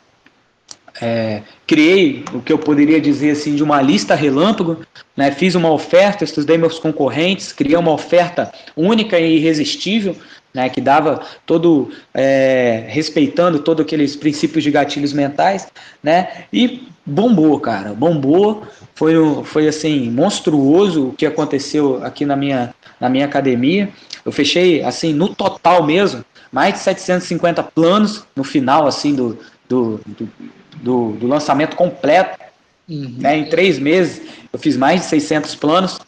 é, 1.01 1.41
criei 1.65 2.25
o 2.33 2.41
que 2.41 2.51
eu 2.51 2.59
poderia 2.59 2.99
dizer 2.99 3.31
assim 3.31 3.55
de 3.55 3.63
uma 3.63 3.81
lista 3.81 4.13
relâmpago, 4.15 4.85
né? 5.15 5.31
fiz 5.31 5.55
uma 5.55 5.71
oferta, 5.71 6.25
estudei 6.25 6.57
meus 6.57 6.77
concorrentes, 6.77 7.53
criei 7.53 7.77
uma 7.77 7.93
oferta 7.93 8.51
única 8.75 9.17
e 9.17 9.37
irresistível, 9.37 10.13
né? 10.53 10.67
que 10.67 10.81
dava 10.81 11.21
todo 11.45 11.89
é, 12.13 12.83
respeitando 12.89 13.59
todos 13.59 13.85
aqueles 13.85 14.13
princípios 14.17 14.61
de 14.61 14.71
gatilhos 14.71 15.13
mentais, 15.13 15.69
né? 16.03 16.43
E 16.51 16.85
bombou, 17.05 17.59
cara, 17.61 17.93
bombou. 17.93 18.63
Foi, 18.93 19.15
foi 19.45 19.67
assim 19.67 20.11
monstruoso 20.11 21.07
o 21.07 21.13
que 21.13 21.25
aconteceu 21.25 22.03
aqui 22.03 22.25
na 22.25 22.35
minha 22.35 22.75
na 22.99 23.09
minha 23.09 23.25
academia. 23.25 23.89
Eu 24.23 24.31
fechei 24.31 24.83
assim 24.83 25.11
no 25.13 25.33
total 25.33 25.83
mesmo 25.83 26.23
mais 26.53 26.75
de 26.75 26.79
750 26.79 27.61
planos 27.63 28.23
no 28.33 28.43
final 28.43 28.87
assim 28.87 29.13
do, 29.13 29.37
do, 29.67 29.99
do 30.05 30.29
do, 30.83 31.13
do 31.13 31.27
lançamento 31.27 31.75
completo. 31.75 32.37
Uhum. 32.87 33.15
Né, 33.17 33.37
em 33.37 33.45
três 33.45 33.79
meses 33.79 34.21
eu 34.51 34.59
fiz 34.59 34.75
mais 34.75 35.01
de 35.01 35.07
600 35.07 35.55
planos. 35.55 35.99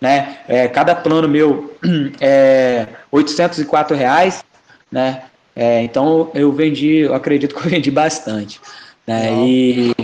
Né, 0.00 0.38
é, 0.48 0.66
cada 0.68 0.94
plano 0.94 1.28
meu 1.28 1.74
é 2.20 2.86
804 3.10 3.96
reais. 3.96 4.44
Né, 4.90 5.22
é, 5.54 5.82
então 5.82 6.30
eu 6.34 6.52
vendi, 6.52 6.98
eu 6.98 7.14
acredito 7.14 7.54
que 7.56 7.66
eu 7.66 7.70
vendi 7.70 7.90
bastante. 7.90 8.60
Né, 9.06 9.32
e, 9.44 9.94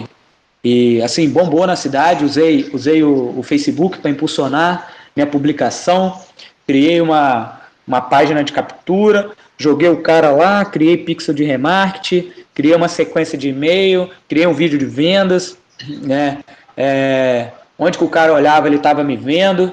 e 0.64 1.02
assim, 1.02 1.28
bombou 1.30 1.66
na 1.66 1.76
cidade, 1.76 2.24
usei, 2.24 2.68
usei 2.72 3.02
o, 3.02 3.38
o 3.38 3.42
Facebook 3.42 3.98
para 3.98 4.10
impulsionar 4.10 4.92
minha 5.14 5.26
publicação, 5.26 6.20
criei 6.66 7.00
uma, 7.00 7.60
uma 7.86 8.00
página 8.00 8.42
de 8.42 8.52
captura, 8.52 9.30
joguei 9.56 9.88
o 9.88 10.02
cara 10.02 10.30
lá, 10.30 10.64
criei 10.64 10.96
pixel 10.96 11.34
de 11.34 11.44
remarketing, 11.44 12.32
criei 12.54 12.74
uma 12.74 12.88
sequência 12.88 13.38
de 13.38 13.48
e-mail, 13.48 14.10
criei 14.28 14.46
um 14.46 14.54
vídeo 14.54 14.78
de 14.78 14.86
vendas, 14.86 15.56
né? 16.02 16.38
É, 16.76 17.48
onde 17.78 17.96
que 17.96 18.04
o 18.04 18.08
cara 18.08 18.32
olhava, 18.32 18.66
ele 18.66 18.76
estava 18.76 19.04
me 19.04 19.16
vendo, 19.16 19.72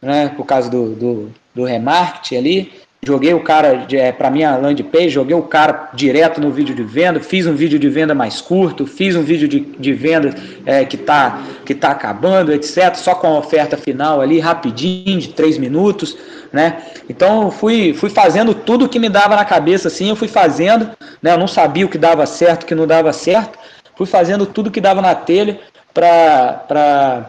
né? 0.00 0.28
Por 0.36 0.44
causa 0.44 0.68
do, 0.68 0.94
do, 0.94 1.32
do 1.54 1.64
remarketing 1.64 2.36
ali. 2.36 2.72
Joguei 3.06 3.34
o 3.34 3.40
cara 3.40 3.86
é, 3.92 4.12
para 4.12 4.30
minha 4.30 4.56
landing 4.56 4.84
page, 4.84 5.10
joguei 5.10 5.36
o 5.36 5.42
cara 5.42 5.90
direto 5.94 6.40
no 6.40 6.50
vídeo 6.50 6.74
de 6.74 6.82
venda, 6.82 7.20
fiz 7.20 7.46
um 7.46 7.54
vídeo 7.54 7.78
de 7.78 7.88
venda 7.88 8.14
mais 8.14 8.40
curto, 8.40 8.86
fiz 8.86 9.14
um 9.14 9.22
vídeo 9.22 9.46
de, 9.46 9.60
de 9.60 9.92
venda 9.92 10.34
é, 10.64 10.84
que 10.84 10.96
está 10.96 11.42
que 11.64 11.74
tá 11.74 11.90
acabando, 11.90 12.52
etc. 12.52 12.94
Só 12.94 13.14
com 13.14 13.26
a 13.26 13.38
oferta 13.38 13.76
final 13.76 14.20
ali, 14.20 14.38
rapidinho, 14.38 15.18
de 15.18 15.28
três 15.28 15.58
minutos 15.58 16.16
né? 16.54 16.84
Então 17.08 17.50
fui, 17.50 17.92
fui 17.92 18.08
fazendo 18.08 18.54
tudo 18.54 18.88
que 18.88 19.00
me 19.00 19.08
dava 19.08 19.34
na 19.34 19.44
cabeça, 19.44 19.88
assim, 19.88 20.08
eu 20.08 20.14
fui 20.14 20.28
fazendo, 20.28 20.88
né? 21.20 21.32
Eu 21.32 21.38
não 21.38 21.48
sabia 21.48 21.84
o 21.84 21.88
que 21.88 21.98
dava 21.98 22.24
certo, 22.26 22.62
o 22.62 22.66
que 22.66 22.76
não 22.76 22.86
dava 22.86 23.12
certo, 23.12 23.58
fui 23.96 24.06
fazendo 24.06 24.46
tudo 24.46 24.70
que 24.70 24.80
dava 24.80 25.02
na 25.02 25.16
telha 25.16 25.58
para 25.92 27.28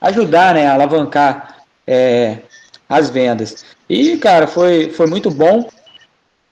ajudar, 0.00 0.54
né? 0.54 0.66
A 0.66 0.74
alavancar 0.74 1.58
é, 1.86 2.38
as 2.88 3.10
vendas. 3.10 3.64
E, 3.88 4.16
cara, 4.16 4.46
foi, 4.46 4.90
foi 4.90 5.06
muito 5.06 5.30
bom, 5.30 5.68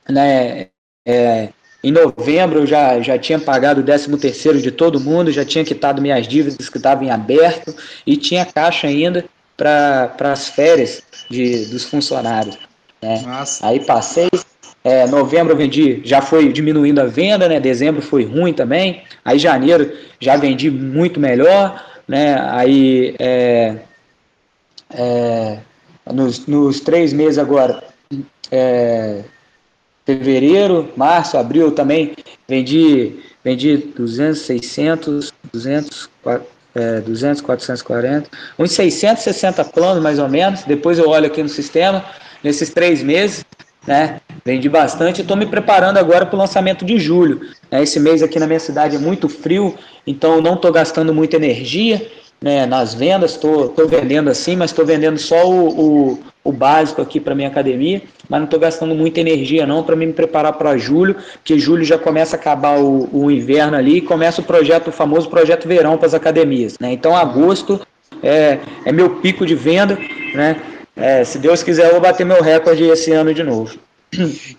né? 0.08 0.68
É, 1.06 1.48
em 1.82 1.92
novembro 1.92 2.60
eu 2.60 2.66
já, 2.66 3.00
já 3.00 3.16
tinha 3.16 3.38
pagado 3.38 3.80
o 3.80 3.84
13 3.84 4.16
terceiro 4.18 4.60
de 4.60 4.70
todo 4.70 4.98
mundo, 4.98 5.30
já 5.30 5.44
tinha 5.44 5.64
quitado 5.64 6.02
minhas 6.02 6.26
dívidas 6.26 6.68
que 6.68 6.76
estavam 6.76 7.04
em 7.04 7.10
aberto 7.10 7.74
e 8.04 8.16
tinha 8.16 8.44
caixa 8.44 8.88
ainda 8.88 9.24
para 9.56 10.12
as 10.20 10.48
férias 10.48 11.02
de, 11.30 11.66
dos 11.66 11.84
funcionários. 11.84 12.58
Né? 13.00 13.24
Aí 13.62 13.84
passei, 13.84 14.28
é, 14.82 15.06
novembro 15.06 15.52
eu 15.52 15.56
vendi, 15.56 16.00
já 16.04 16.20
foi 16.20 16.52
diminuindo 16.52 17.00
a 17.00 17.06
venda, 17.06 17.48
né? 17.48 17.58
Dezembro 17.60 18.02
foi 18.02 18.24
ruim 18.24 18.52
também. 18.52 19.02
Aí 19.24 19.38
janeiro 19.38 19.92
já 20.20 20.36
vendi 20.36 20.70
muito 20.70 21.18
melhor, 21.20 21.84
né? 22.06 22.36
Aí 22.50 23.14
é, 23.18 23.76
é, 24.90 25.58
nos, 26.12 26.46
nos 26.46 26.80
três 26.80 27.12
meses 27.12 27.38
agora, 27.38 27.82
é, 28.50 29.22
fevereiro, 30.04 30.90
março, 30.96 31.36
abril 31.36 31.72
também 31.72 32.14
vendi 32.48 33.20
vendi 33.42 33.76
200, 33.76 34.40
600, 34.40 35.32
200, 35.52 36.10
é, 36.74 37.00
200, 37.00 37.40
440, 37.40 38.28
uns 38.58 38.72
660 38.72 39.64
planos 39.66 40.02
mais 40.02 40.18
ou 40.18 40.28
menos. 40.28 40.64
Depois 40.64 40.98
eu 40.98 41.08
olho 41.08 41.26
aqui 41.26 41.42
no 41.44 41.48
sistema, 41.48 42.04
nesses 42.42 42.70
três 42.70 43.04
meses, 43.04 43.44
né? 43.86 44.20
Vendi 44.44 44.68
bastante. 44.68 45.22
Estou 45.22 45.36
me 45.36 45.46
preparando 45.46 45.96
agora 45.96 46.26
para 46.26 46.34
o 46.34 46.38
lançamento 46.38 46.84
de 46.84 46.98
julho. 46.98 47.40
Né, 47.70 47.84
esse 47.84 48.00
mês 48.00 48.20
aqui 48.20 48.40
na 48.40 48.48
minha 48.48 48.58
cidade 48.58 48.96
é 48.96 48.98
muito 48.98 49.28
frio, 49.28 49.76
então 50.04 50.40
não 50.40 50.54
estou 50.54 50.72
gastando 50.72 51.14
muita 51.14 51.36
energia 51.36 52.04
né, 52.40 52.66
nas 52.66 52.94
vendas. 52.94 53.32
Estou 53.32 53.88
vendendo 53.88 54.30
assim, 54.30 54.56
mas 54.56 54.70
estou 54.70 54.84
vendendo 54.84 55.18
só 55.18 55.48
o, 55.48 56.12
o, 56.12 56.18
o 56.44 56.52
básico 56.52 57.02
aqui 57.02 57.18
para 57.18 57.34
minha 57.34 57.48
academia, 57.48 58.02
mas 58.28 58.40
não 58.40 58.44
estou 58.44 58.60
gastando 58.60 58.94
muita 58.94 59.20
energia 59.20 59.66
não 59.66 59.82
para 59.82 59.96
me 59.96 60.12
preparar 60.12 60.52
para 60.54 60.76
julho, 60.76 61.16
que 61.44 61.58
julho 61.58 61.84
já 61.84 61.98
começa 61.98 62.36
a 62.36 62.38
acabar 62.38 62.78
o, 62.78 63.08
o, 63.12 63.30
inverno 63.30 63.76
ali 63.76 63.98
e 63.98 64.00
começa 64.00 64.40
o 64.40 64.44
projeto, 64.44 64.88
o 64.88 64.92
famoso 64.92 65.28
projeto 65.28 65.66
verão 65.66 65.96
para 65.96 66.06
as 66.06 66.14
academias. 66.14 66.78
Né? 66.78 66.92
Então 66.92 67.16
agosto 67.16 67.80
é, 68.22 68.58
é 68.84 68.92
meu 68.92 69.16
pico 69.16 69.44
de 69.44 69.54
venda, 69.54 69.98
né? 70.34 70.60
É, 70.94 71.22
se 71.24 71.38
Deus 71.38 71.62
quiser 71.62 71.88
eu 71.88 71.92
vou 71.92 72.00
bater 72.00 72.24
meu 72.24 72.42
recorde 72.42 72.84
esse 72.84 73.12
ano 73.12 73.34
de 73.34 73.42
novo. 73.42 73.78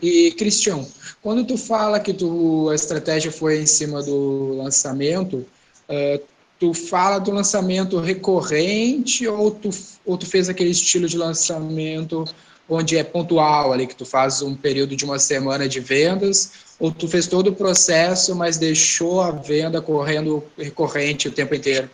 E 0.01 0.31
Cristian, 0.37 0.85
quando 1.21 1.43
tu 1.43 1.57
fala 1.57 1.99
que 1.99 2.13
tu, 2.13 2.69
a 2.69 2.75
estratégia 2.75 3.31
foi 3.31 3.59
em 3.59 3.65
cima 3.65 4.03
do 4.03 4.55
lançamento, 4.55 5.45
uh, 5.89 6.21
tu 6.59 6.73
fala 6.73 7.19
do 7.19 7.31
lançamento 7.31 7.99
recorrente 7.99 9.27
ou 9.27 9.51
tu, 9.51 9.69
ou 10.05 10.17
tu 10.17 10.25
fez 10.25 10.49
aquele 10.49 10.71
estilo 10.71 11.07
de 11.07 11.17
lançamento 11.17 12.25
onde 12.69 12.97
é 12.97 13.03
pontual 13.03 13.71
ali, 13.71 13.87
que 13.87 13.95
tu 13.95 14.05
faz 14.05 14.41
um 14.41 14.55
período 14.55 14.95
de 14.95 15.05
uma 15.05 15.19
semana 15.19 15.67
de 15.67 15.79
vendas, 15.79 16.51
ou 16.79 16.91
tu 16.91 17.07
fez 17.07 17.25
todo 17.25 17.47
o 17.47 17.53
processo, 17.53 18.35
mas 18.35 18.57
deixou 18.57 19.21
a 19.21 19.31
venda 19.31 19.81
correndo 19.81 20.43
recorrente 20.57 21.27
o 21.27 21.31
tempo 21.31 21.55
inteiro? 21.55 21.89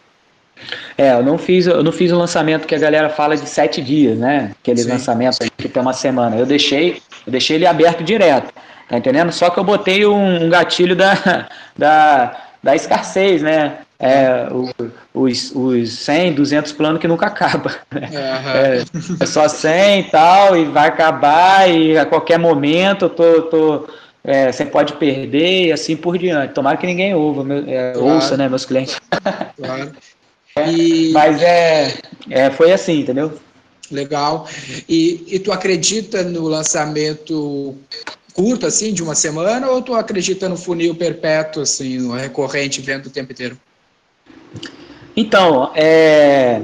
É, 0.97 1.13
eu 1.13 1.23
não 1.23 1.37
fiz, 1.37 1.67
eu 1.67 1.83
não 1.83 1.91
fiz 1.91 2.11
o 2.11 2.17
lançamento 2.17 2.65
que 2.65 2.75
a 2.75 2.79
galera 2.79 3.09
fala 3.09 3.35
de 3.35 3.47
sete 3.47 3.81
dias, 3.81 4.17
né? 4.17 4.51
Aquele 4.61 4.81
Sim. 4.81 4.89
lançamento 4.89 5.37
que 5.57 5.69
tem 5.69 5.81
uma 5.81 5.93
semana. 5.93 6.35
Eu 6.35 6.45
deixei, 6.45 7.01
eu 7.25 7.31
deixei 7.31 7.57
ele 7.57 7.65
aberto 7.65 8.03
direto, 8.03 8.53
tá 8.87 8.97
entendendo? 8.97 9.31
Só 9.31 9.49
que 9.49 9.59
eu 9.59 9.63
botei 9.63 10.05
um, 10.05 10.45
um 10.45 10.49
gatilho 10.49 10.95
da, 10.95 11.49
da, 11.77 12.47
da 12.61 12.75
escassez, 12.75 13.41
né? 13.41 13.79
É, 14.03 14.47
os, 15.13 15.51
os 15.55 15.91
100, 15.99 16.33
200 16.33 16.71
planos 16.73 16.99
que 16.99 17.07
nunca 17.07 17.27
acaba. 17.27 17.71
Né? 17.91 18.09
Uhum. 18.11 18.49
É, 18.49 18.83
é, 19.21 19.25
só 19.25 19.47
100 19.47 19.99
e 19.99 20.03
tal, 20.03 20.57
e 20.57 20.65
vai 20.65 20.89
acabar, 20.89 21.69
e 21.69 21.97
a 21.97 22.05
qualquer 22.05 22.37
momento 22.37 23.05
eu 23.05 23.09
tô, 23.09 23.41
tô 23.43 23.87
é, 24.23 24.51
você 24.51 24.65
pode 24.65 24.93
perder 24.93 25.67
e 25.67 25.71
assim 25.71 25.95
por 25.95 26.17
diante. 26.17 26.53
Tomara 26.53 26.77
que 26.77 26.85
ninguém 26.85 27.15
ouva, 27.15 27.43
meu, 27.43 27.63
é, 27.67 27.93
claro. 27.93 28.07
ouça, 28.07 28.35
né, 28.35 28.49
meus 28.49 28.65
clientes. 28.65 28.99
Claro. 29.57 29.91
E... 30.67 31.09
Mas 31.11 31.41
é, 31.41 31.95
é, 32.29 32.51
foi 32.51 32.71
assim, 32.71 32.99
entendeu? 32.99 33.39
Legal. 33.89 34.47
E, 34.87 35.23
e 35.27 35.39
tu 35.39 35.51
acredita 35.51 36.21
no 36.21 36.43
lançamento 36.43 37.75
curto, 38.35 38.67
assim, 38.67 38.93
de 38.93 39.01
uma 39.01 39.15
semana, 39.15 39.67
ou 39.71 39.81
tu 39.81 39.95
acredita 39.95 40.47
no 40.47 40.55
funil 40.55 40.93
perpétuo, 40.93 41.63
assim, 41.63 41.97
no 41.97 42.13
recorrente, 42.13 42.81
vendo 42.81 43.07
o 43.07 43.09
tempo 43.09 43.31
inteiro? 43.31 43.57
Então, 45.15 45.71
é... 45.75 46.61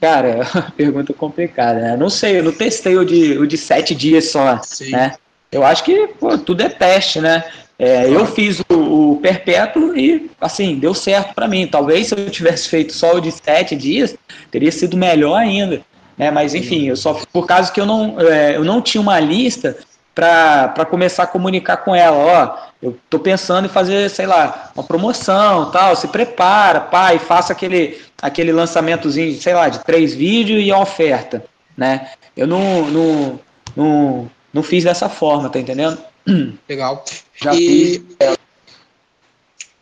Cara, 0.00 0.40
pergunta 0.76 1.14
complicada, 1.14 1.80
né? 1.80 1.96
Não 1.96 2.10
sei, 2.10 2.38
eu 2.38 2.44
não 2.44 2.52
testei 2.52 2.96
o 2.96 3.04
de, 3.04 3.38
o 3.38 3.46
de 3.46 3.56
sete 3.56 3.94
dias 3.94 4.30
só, 4.30 4.60
Sim. 4.62 4.90
né? 4.90 5.14
Eu 5.50 5.64
acho 5.64 5.84
que 5.84 6.08
pô, 6.20 6.36
tudo 6.36 6.62
é 6.62 6.68
teste, 6.68 7.20
né? 7.20 7.44
É, 7.78 8.08
eu 8.08 8.24
fiz 8.26 8.60
o, 8.70 9.12
o, 9.12 9.16
perpétuo 9.20 9.96
e, 9.96 10.30
assim, 10.40 10.78
deu 10.78 10.94
certo 10.94 11.34
para 11.34 11.46
mim. 11.46 11.66
Talvez 11.66 12.08
se 12.08 12.14
eu 12.14 12.30
tivesse 12.30 12.68
feito 12.68 12.92
só 12.92 13.14
o 13.14 13.20
de 13.20 13.30
sete 13.30 13.76
dias, 13.76 14.16
teria 14.50 14.72
sido 14.72 14.96
melhor 14.96 15.36
ainda. 15.36 15.82
Né? 16.16 16.30
Mas, 16.30 16.54
enfim, 16.54 16.88
eu 16.88 16.96
só 16.96 17.20
por 17.32 17.46
causa 17.46 17.70
que 17.70 17.80
eu 17.80 17.86
não, 17.86 18.18
é, 18.18 18.56
eu 18.56 18.64
não 18.64 18.80
tinha 18.80 19.00
uma 19.00 19.20
lista 19.20 19.76
para 20.16 20.86
começar 20.86 21.24
a 21.24 21.26
comunicar 21.26 21.76
com 21.76 21.94
ela. 21.94 22.16
Ó, 22.16 22.58
eu 22.82 22.98
tô 23.10 23.18
pensando 23.18 23.66
em 23.66 23.68
fazer, 23.68 24.08
sei 24.08 24.26
lá, 24.26 24.70
uma 24.74 24.82
promoção 24.82 25.70
tal. 25.70 25.94
Se 25.94 26.08
prepara, 26.08 26.80
pai, 26.80 27.18
faça 27.18 27.52
aquele, 27.52 28.00
aquele 28.20 28.50
lançamentozinho, 28.50 29.38
sei 29.38 29.52
lá, 29.52 29.68
de 29.68 29.84
três 29.84 30.14
vídeos 30.14 30.64
e 30.64 30.72
a 30.72 30.78
oferta. 30.78 31.44
Né? 31.76 32.10
Eu 32.34 32.46
não, 32.46 32.86
não, 32.86 33.40
não, 33.76 34.30
não 34.54 34.62
fiz 34.62 34.84
dessa 34.84 35.10
forma, 35.10 35.50
tá 35.50 35.58
entendendo? 35.58 35.98
Legal. 36.66 37.04
Já 37.36 37.54
e, 37.54 37.58
fiz. 37.58 37.96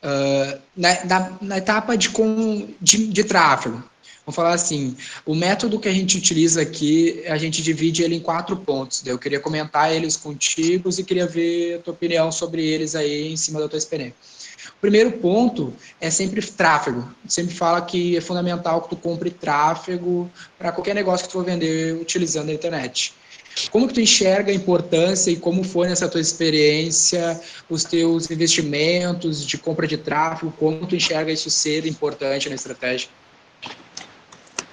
Uh, 0.03 0.59
na, 0.77 1.05
na, 1.05 1.33
na, 1.41 1.59
etapa 1.59 1.97
de, 1.97 2.11
com, 2.11 2.69
de, 2.81 3.07
de 3.07 3.25
tráfego, 3.25 3.83
vamos 4.27 4.37
falar 4.37 4.55
assim, 4.55 4.97
o 5.27 5.35
método 5.35 5.79
que 5.79 5.89
a 5.89 5.93
gente 5.93 6.17
utiliza 6.17 6.63
aqui, 6.63 7.23
a 7.27 7.37
gente 7.37 7.63
divide 7.63 8.03
ele 8.03 8.15
em 8.15 8.21
quatro 8.21 8.57
pontos. 8.57 9.07
Eu 9.07 9.19
queria 9.19 9.39
comentar 9.39 9.93
eles 9.93 10.17
contigo 10.17 10.89
e 10.89 11.05
queria 11.05 11.27
ver 11.27 11.77
a 11.77 11.79
tua 11.81 11.93
opinião 11.93 12.33
sobre 12.33 12.65
eles 12.65 12.95
aí 12.95 13.33
em 13.33 13.37
cima 13.37 13.61
da 13.61 13.69
tua 13.69 13.79
experiência. 13.79 14.17
O 14.77 14.81
primeiro 14.81 15.13
ponto 15.13 15.75
é 16.01 16.11
sempre 16.11 16.41
tráfego. 16.43 17.09
Sempre 17.29 17.55
fala 17.55 17.83
que 17.83 18.17
é 18.17 18.21
fundamental 18.21 18.83
que 18.83 18.91
tu 18.91 18.97
compre 18.97 19.31
tráfego 19.31 20.31
para 20.59 20.73
qualquer 20.73 20.95
negócio 20.95 21.27
que 21.27 21.31
tu 21.31 21.39
for 21.39 21.45
vender 21.45 21.95
utilizando 22.01 22.49
a 22.49 22.53
internet. 22.53 23.15
Como 23.71 23.87
que 23.87 23.95
tu 23.95 24.01
enxerga 24.01 24.51
a 24.51 24.55
importância 24.55 25.31
e 25.31 25.37
como 25.37 25.63
foi 25.63 25.89
nessa 25.89 26.09
tua 26.09 26.21
experiência 26.21 27.41
os 27.69 27.85
teus 27.85 28.31
investimentos 28.31 29.47
de 29.47 29.57
compra 29.57 29.87
de 29.87 29.97
tráfego, 29.97 30.53
como 30.59 30.87
tu 30.87 30.97
enxerga 30.97 31.31
isso 31.31 31.49
ser 31.51 31.87
importante 31.87 32.49
na 32.49 32.55
estratégia? 32.55 33.09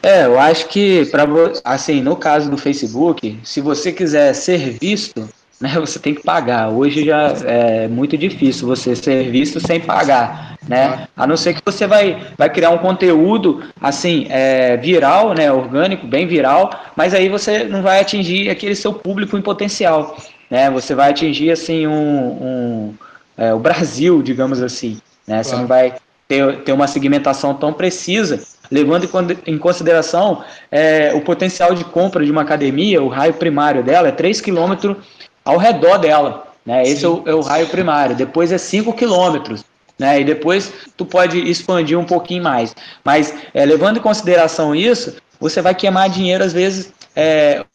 É, 0.03 0.25
eu 0.25 0.39
acho 0.39 0.67
que 0.67 1.05
para 1.05 1.25
assim, 1.63 2.01
no 2.01 2.15
caso 2.15 2.49
do 2.49 2.57
Facebook, 2.57 3.39
se 3.43 3.61
você 3.61 3.91
quiser 3.91 4.33
ser 4.33 4.77
visto, 4.79 5.29
né, 5.59 5.69
você 5.79 5.99
tem 5.99 6.15
que 6.15 6.23
pagar. 6.23 6.69
Hoje 6.69 7.05
já 7.05 7.33
é 7.45 7.87
muito 7.87 8.17
difícil 8.17 8.67
você 8.67 8.95
ser 8.95 9.29
visto 9.29 9.59
sem 9.59 9.79
pagar, 9.79 10.57
né? 10.67 11.07
A 11.15 11.27
não 11.27 11.37
ser 11.37 11.53
que 11.53 11.61
você 11.63 11.85
vai, 11.85 12.19
vai 12.35 12.49
criar 12.49 12.71
um 12.71 12.79
conteúdo 12.79 13.63
assim 13.79 14.25
é, 14.29 14.75
viral, 14.75 15.35
né, 15.35 15.51
orgânico, 15.51 16.07
bem 16.07 16.25
viral, 16.25 16.71
mas 16.95 17.13
aí 17.13 17.29
você 17.29 17.63
não 17.63 17.83
vai 17.83 17.99
atingir 17.99 18.49
aquele 18.49 18.75
seu 18.75 18.91
público 18.91 19.37
em 19.37 19.41
potencial, 19.41 20.17
né? 20.49 20.69
Você 20.71 20.95
vai 20.95 21.11
atingir 21.11 21.51
assim 21.51 21.85
um, 21.85 21.93
um 21.93 22.93
é, 23.37 23.53
o 23.53 23.59
Brasil, 23.59 24.19
digamos 24.23 24.63
assim, 24.63 24.99
né? 25.27 25.43
Você 25.43 25.55
não 25.55 25.67
vai 25.67 25.93
ter, 26.27 26.63
ter 26.63 26.71
uma 26.71 26.87
segmentação 26.87 27.53
tão 27.53 27.71
precisa 27.71 28.41
levando 28.71 29.07
em 29.45 29.57
consideração 29.57 30.43
é, 30.71 31.13
o 31.13 31.21
potencial 31.21 31.75
de 31.75 31.83
compra 31.83 32.23
de 32.23 32.31
uma 32.31 32.41
academia, 32.41 33.03
o 33.03 33.09
raio 33.09 33.33
primário 33.33 33.83
dela 33.83 34.07
é 34.07 34.11
3 34.11 34.39
km 34.39 34.95
ao 35.43 35.57
redor 35.57 35.97
dela. 35.97 36.47
Né? 36.65 36.83
Esse 36.83 37.03
é 37.03 37.09
o, 37.09 37.23
é 37.25 37.35
o, 37.35 37.41
raio 37.41 37.67
primário. 37.67 38.15
Depois 38.15 38.51
é 38.51 38.57
5 38.57 38.93
quilômetros. 38.93 39.65
Né? 39.99 40.21
E 40.21 40.23
depois 40.23 40.71
tu 40.95 41.05
pode 41.05 41.37
expandir 41.37 41.99
um 41.99 42.05
pouquinho 42.05 42.43
mais. 42.43 42.73
Mas 43.03 43.35
é, 43.53 43.65
levando 43.65 43.97
em 43.97 44.01
consideração 44.01 44.73
isso, 44.73 45.17
você 45.39 45.61
vai 45.61 45.75
queimar 45.75 46.09
dinheiro 46.09 46.43
às 46.43 46.53
vezes. 46.53 46.93
É, 47.13 47.65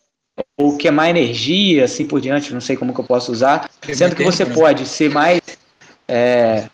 ou 0.58 0.76
queimar 0.76 1.08
energia, 1.08 1.84
assim 1.84 2.06
por 2.06 2.20
diante, 2.20 2.52
não 2.52 2.60
sei 2.60 2.76
como 2.76 2.92
que 2.92 3.00
eu 3.00 3.04
posso 3.04 3.32
usar, 3.32 3.70
sendo 3.94 4.14
que 4.14 4.22
você 4.22 4.44
né? 4.44 4.54
pode 4.54 4.86
ser 4.86 5.10
mais, 5.10 5.40
é, 6.06 6.68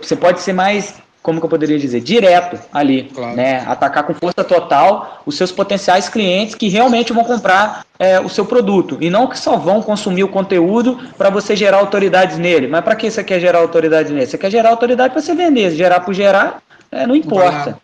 você 0.00 0.14
pode 0.14 0.40
ser 0.40 0.52
mais 0.52 0.94
como 1.28 1.40
que 1.40 1.44
eu 1.44 1.50
poderia 1.50 1.78
dizer, 1.78 2.00
direto 2.00 2.58
ali, 2.72 3.10
claro. 3.14 3.36
né? 3.36 3.62
Atacar 3.66 4.02
com 4.02 4.14
força 4.14 4.42
total 4.42 5.22
os 5.26 5.36
seus 5.36 5.52
potenciais 5.52 6.08
clientes 6.08 6.54
que 6.54 6.70
realmente 6.70 7.12
vão 7.12 7.22
comprar 7.22 7.84
é, 7.98 8.18
o 8.18 8.30
seu 8.30 8.46
produto 8.46 8.96
e 8.98 9.10
não 9.10 9.26
que 9.26 9.38
só 9.38 9.58
vão 9.58 9.82
consumir 9.82 10.24
o 10.24 10.28
conteúdo 10.28 10.98
para 11.18 11.28
você 11.28 11.54
gerar 11.54 11.80
autoridades 11.80 12.38
nele. 12.38 12.66
Mas 12.66 12.82
para 12.82 12.96
que 12.96 13.10
você 13.10 13.22
quer 13.22 13.40
gerar 13.40 13.58
autoridade 13.58 14.10
nele? 14.10 14.26
Você 14.26 14.38
quer 14.38 14.50
gerar 14.50 14.70
autoridade 14.70 15.12
para 15.12 15.20
você 15.20 15.34
vender. 15.34 15.70
Gerar 15.72 16.00
por 16.00 16.14
gerar, 16.14 16.62
é, 16.90 17.06
não 17.06 17.14
importa. 17.14 17.78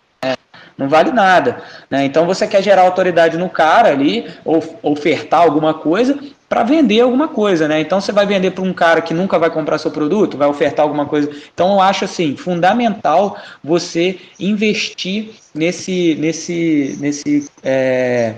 Não 0.76 0.88
vale 0.88 1.12
nada. 1.12 1.62
Né? 1.88 2.04
Então 2.04 2.26
você 2.26 2.46
quer 2.46 2.62
gerar 2.62 2.82
autoridade 2.82 3.38
no 3.38 3.48
cara 3.48 3.90
ali, 3.90 4.26
ou 4.44 4.62
ofertar 4.82 5.42
alguma 5.42 5.74
coisa, 5.74 6.18
para 6.48 6.62
vender 6.62 7.00
alguma 7.00 7.26
coisa, 7.26 7.66
né? 7.66 7.80
Então 7.80 8.00
você 8.00 8.12
vai 8.12 8.26
vender 8.26 8.52
para 8.52 8.62
um 8.62 8.72
cara 8.72 9.00
que 9.00 9.12
nunca 9.12 9.38
vai 9.38 9.50
comprar 9.50 9.78
seu 9.78 9.90
produto, 9.90 10.36
vai 10.36 10.46
ofertar 10.46 10.84
alguma 10.84 11.06
coisa. 11.06 11.28
Então 11.52 11.72
eu 11.72 11.80
acho 11.80 12.04
assim 12.04 12.36
fundamental 12.36 13.36
você 13.62 14.20
investir 14.38 15.30
nesse 15.52 16.14
nesse 16.16 16.96
nesse 17.00 17.50
é, 17.62 18.34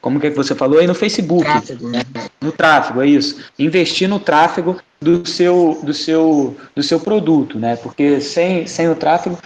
como 0.00 0.20
que, 0.20 0.28
é 0.28 0.30
que 0.30 0.36
você 0.36 0.54
falou 0.54 0.78
aí 0.78 0.86
no 0.86 0.94
Facebook, 0.94 1.42
tráfego, 1.42 1.88
né? 1.88 2.02
no 2.40 2.52
tráfego 2.52 3.02
é 3.02 3.08
isso. 3.08 3.42
Investir 3.58 4.08
no 4.08 4.20
tráfego 4.20 4.76
do 5.00 5.26
seu 5.26 5.80
do 5.82 5.92
seu 5.92 6.56
do 6.76 6.82
seu 6.84 7.00
produto, 7.00 7.58
né? 7.58 7.74
Porque 7.74 8.20
sem 8.20 8.68
sem 8.68 8.88
o 8.88 8.94
tráfego, 8.94 9.36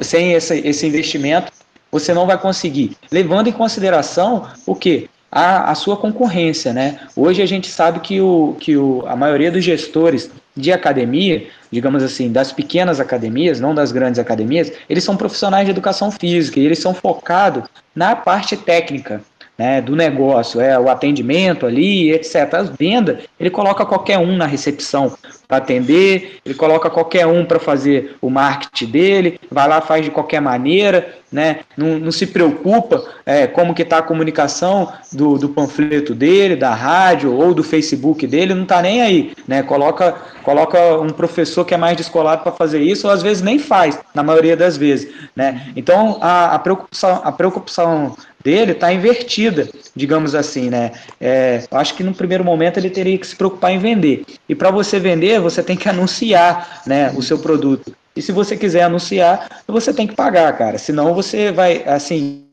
sem 0.00 0.32
esse, 0.32 0.58
esse 0.66 0.86
investimento 0.86 1.52
você 1.90 2.14
não 2.14 2.26
vai 2.26 2.38
conseguir. 2.38 2.96
Levando 3.10 3.48
em 3.48 3.52
consideração 3.52 4.48
o 4.66 4.74
que 4.74 5.10
a, 5.32 5.70
a 5.70 5.74
sua 5.74 5.96
concorrência. 5.96 6.72
Né? 6.72 7.00
Hoje 7.16 7.42
a 7.42 7.46
gente 7.46 7.68
sabe 7.68 8.00
que, 8.00 8.20
o, 8.20 8.56
que 8.58 8.76
o, 8.76 9.02
a 9.06 9.16
maioria 9.16 9.50
dos 9.50 9.64
gestores 9.64 10.30
de 10.54 10.70
academia, 10.70 11.46
digamos 11.70 12.02
assim, 12.02 12.30
das 12.30 12.52
pequenas 12.52 13.00
academias, 13.00 13.58
não 13.58 13.74
das 13.74 13.90
grandes 13.92 14.18
academias, 14.18 14.72
eles 14.88 15.02
são 15.02 15.16
profissionais 15.16 15.64
de 15.64 15.70
educação 15.70 16.10
física 16.10 16.60
e 16.60 16.66
eles 16.66 16.78
são 16.78 16.92
focados 16.92 17.64
na 17.94 18.14
parte 18.14 18.56
técnica 18.56 19.22
né, 19.56 19.80
do 19.80 19.94
negócio, 19.94 20.60
é 20.60 20.78
o 20.78 20.90
atendimento 20.90 21.66
ali, 21.66 22.10
etc. 22.10 22.54
As 22.54 22.70
vendas, 22.70 23.18
ele 23.38 23.50
coloca 23.50 23.86
qualquer 23.86 24.18
um 24.18 24.36
na 24.36 24.46
recepção 24.46 25.16
para 25.52 25.58
atender, 25.58 26.38
ele 26.46 26.54
coloca 26.54 26.88
qualquer 26.88 27.26
um 27.26 27.44
para 27.44 27.60
fazer 27.60 28.16
o 28.22 28.30
marketing 28.30 28.86
dele, 28.86 29.40
vai 29.50 29.68
lá, 29.68 29.82
faz 29.82 30.02
de 30.02 30.10
qualquer 30.10 30.40
maneira, 30.40 31.14
né, 31.30 31.60
não, 31.76 31.98
não 31.98 32.10
se 32.10 32.26
preocupa 32.26 33.04
é, 33.26 33.46
como 33.46 33.74
que 33.74 33.82
está 33.82 33.98
a 33.98 34.02
comunicação 34.02 34.90
do, 35.12 35.36
do 35.36 35.50
panfleto 35.50 36.14
dele, 36.14 36.56
da 36.56 36.74
rádio 36.74 37.34
ou 37.34 37.52
do 37.52 37.62
Facebook 37.62 38.26
dele, 38.26 38.54
não 38.54 38.62
está 38.62 38.80
nem 38.80 39.02
aí, 39.02 39.32
né, 39.46 39.62
coloca, 39.62 40.14
coloca 40.42 40.98
um 40.98 41.10
professor 41.10 41.66
que 41.66 41.74
é 41.74 41.76
mais 41.76 41.98
descolado 41.98 42.42
para 42.42 42.52
fazer 42.52 42.80
isso, 42.80 43.06
ou 43.06 43.12
às 43.12 43.22
vezes 43.22 43.42
nem 43.42 43.58
faz, 43.58 43.98
na 44.14 44.22
maioria 44.22 44.56
das 44.56 44.78
vezes, 44.78 45.12
né, 45.36 45.68
então 45.76 46.16
a, 46.22 46.54
a 46.54 46.58
preocupação, 46.58 47.20
a 47.22 47.30
preocupação 47.32 48.16
dele 48.42 48.72
está 48.72 48.92
invertida, 48.92 49.68
digamos 49.94 50.34
assim, 50.34 50.68
né? 50.68 50.92
É, 51.20 51.62
acho 51.70 51.94
que 51.94 52.02
no 52.02 52.12
primeiro 52.12 52.44
momento 52.44 52.78
ele 52.78 52.90
teria 52.90 53.16
que 53.16 53.26
se 53.26 53.36
preocupar 53.36 53.72
em 53.72 53.78
vender. 53.78 54.24
E 54.48 54.54
para 54.54 54.70
você 54.70 54.98
vender, 54.98 55.40
você 55.42 55.62
tem 55.62 55.76
que 55.76 55.88
anunciar, 55.88 56.82
né, 56.86 57.10
o 57.16 57.22
seu 57.22 57.38
produto. 57.38 57.94
E 58.14 58.22
se 58.22 58.32
você 58.32 58.56
quiser 58.56 58.82
anunciar, 58.82 59.62
você 59.66 59.92
tem 59.92 60.06
que 60.06 60.14
pagar, 60.14 60.56
cara. 60.56 60.78
Senão 60.78 61.14
você 61.14 61.50
vai, 61.50 61.82
assim, 61.86 62.44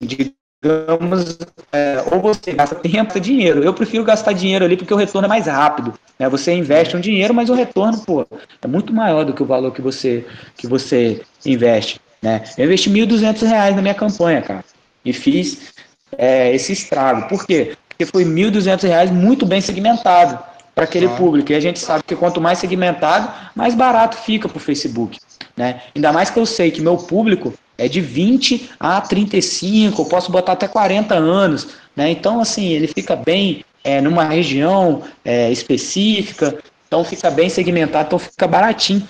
digamos, 0.00 1.38
é, 1.72 2.04
ou 2.12 2.20
você 2.20 2.52
gasta 2.52 2.76
tempo 2.76 3.14
ou 3.14 3.20
dinheiro. 3.20 3.62
Eu 3.62 3.74
prefiro 3.74 4.04
gastar 4.04 4.32
dinheiro 4.32 4.64
ali 4.64 4.76
porque 4.76 4.94
o 4.94 4.96
retorno 4.96 5.26
é 5.26 5.28
mais 5.28 5.46
rápido. 5.46 5.94
Né? 6.18 6.28
Você 6.28 6.52
investe 6.52 6.96
um 6.96 7.00
dinheiro, 7.00 7.34
mas 7.34 7.50
o 7.50 7.54
retorno, 7.54 7.98
pô, 8.00 8.26
é 8.62 8.66
muito 8.66 8.92
maior 8.92 9.24
do 9.24 9.32
que 9.32 9.42
o 9.42 9.46
valor 9.46 9.72
que 9.72 9.82
você, 9.82 10.24
que 10.56 10.66
você 10.66 11.20
investe. 11.44 12.00
Né? 12.22 12.44
Eu 12.56 12.66
investi 12.66 12.88
R$ 12.88 13.06
1.200 13.06 13.74
na 13.74 13.82
minha 13.82 13.94
campanha, 13.94 14.40
cara 14.40 14.64
e 15.08 15.12
fiz 15.12 15.72
é, 16.16 16.54
esse 16.54 16.72
estrago. 16.72 17.28
Por 17.28 17.46
quê? 17.46 17.76
Porque 17.88 18.06
foi 18.06 18.24
R$ 18.24 18.30
1.200 18.30 19.10
muito 19.10 19.46
bem 19.46 19.60
segmentado 19.60 20.38
para 20.78 20.84
aquele 20.84 21.08
público. 21.08 21.50
E 21.50 21.56
a 21.56 21.60
gente 21.60 21.80
sabe 21.80 22.04
que 22.06 22.14
quanto 22.14 22.40
mais 22.40 22.60
segmentado, 22.60 23.28
mais 23.52 23.74
barato 23.74 24.16
fica 24.16 24.48
para 24.48 24.58
o 24.58 24.60
Facebook. 24.60 25.18
né? 25.56 25.82
Ainda 25.92 26.12
mais 26.12 26.30
que 26.30 26.38
eu 26.38 26.46
sei 26.46 26.70
que 26.70 26.80
meu 26.80 26.96
público 26.96 27.52
é 27.76 27.88
de 27.88 28.00
20 28.00 28.70
a 28.78 29.00
35, 29.00 30.00
eu 30.00 30.06
posso 30.06 30.30
botar 30.30 30.52
até 30.52 30.68
40 30.68 31.16
anos, 31.16 31.68
né? 31.96 32.10
Então, 32.10 32.40
assim, 32.40 32.68
ele 32.68 32.86
fica 32.86 33.16
bem 33.16 33.64
é, 33.82 34.00
numa 34.00 34.24
região 34.24 35.02
é, 35.24 35.50
específica, 35.50 36.56
então 36.86 37.02
fica 37.02 37.28
bem 37.28 37.48
segmentado, 37.48 38.06
então 38.06 38.18
fica 38.20 38.46
baratinho, 38.46 39.06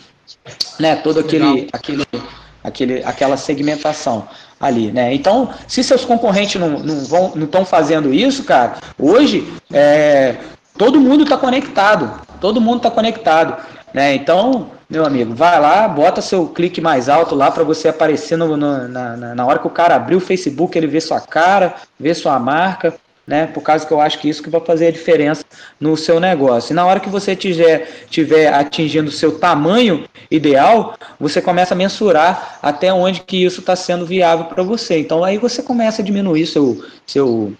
né? 0.81 0.96
Todo 0.96 1.20
aquele, 1.20 1.68
aquele, 1.70 2.07
aquele, 2.64 3.04
aquela 3.04 3.37
segmentação 3.37 4.26
ali, 4.59 4.90
né? 4.90 5.14
Então, 5.14 5.50
se 5.66 5.85
seus 5.85 6.04
concorrentes 6.04 6.59
não, 6.59 6.78
não 6.78 7.04
vão, 7.04 7.33
não 7.35 7.44
estão 7.44 7.64
fazendo 7.66 8.12
isso, 8.12 8.44
cara, 8.44 8.78
hoje 8.98 9.50
é, 9.70 10.37
todo 10.79 11.01
mundo 11.01 11.25
está 11.25 11.37
conectado, 11.37 12.23
todo 12.41 12.61
mundo 12.61 12.79
está 12.79 12.91
conectado, 12.91 13.57
né? 13.93 14.14
Então, 14.14 14.71
meu 14.88 15.05
amigo, 15.05 15.35
vai 15.35 15.61
lá, 15.61 15.87
bota 15.88 16.23
seu 16.23 16.47
clique 16.47 16.81
mais 16.81 17.09
alto 17.09 17.35
lá 17.35 17.51
para 17.51 17.64
você 17.64 17.88
aparecer 17.88 18.38
no, 18.38 18.57
no, 18.57 18.88
na, 18.88 19.35
na 19.35 19.47
hora 19.47 19.59
que 19.59 19.67
o 19.67 19.71
cara 19.71 19.97
abrir 19.97 20.17
o 20.17 20.21
Facebook, 20.21 20.79
ele 20.79 20.87
vê 20.87 21.01
sua 21.01 21.21
cara, 21.21 21.75
vê 21.99 22.14
sua 22.14 22.38
marca, 22.38 22.95
né? 23.29 23.47
Por 23.47 23.62
causa 23.62 23.85
que 23.85 23.93
eu 23.93 24.01
acho 24.01 24.19
que 24.19 24.29
isso 24.29 24.43
que 24.43 24.49
vai 24.49 24.61
fazer 24.62 24.87
a 24.87 24.91
diferença 24.91 25.45
no 25.79 25.95
seu 25.99 26.19
negócio. 26.19 26.73
E 26.73 26.75
na 26.75 26.87
hora 26.87 26.99
que 26.99 27.11
você 27.11 27.37
tiver, 27.37 28.07
tiver 28.09 28.49
atingindo 28.49 29.11
o 29.11 29.12
seu 29.12 29.38
tamanho 29.38 30.05
ideal, 30.31 30.95
você 31.21 31.43
começa 31.43 31.75
a 31.75 31.77
mensurar 31.77 32.59
até 32.62 32.91
onde 32.91 33.21
que 33.21 33.45
isso 33.45 33.61
está 33.61 33.77
sendo 33.77 34.07
viável 34.07 34.47
para 34.47 34.62
você. 34.62 34.99
Então 34.99 35.23
aí 35.23 35.37
você 35.37 35.62
começa 35.62 36.01
a 36.01 36.05
diminuir 36.05 36.47
seu, 36.47 36.83
seu, 37.07 37.53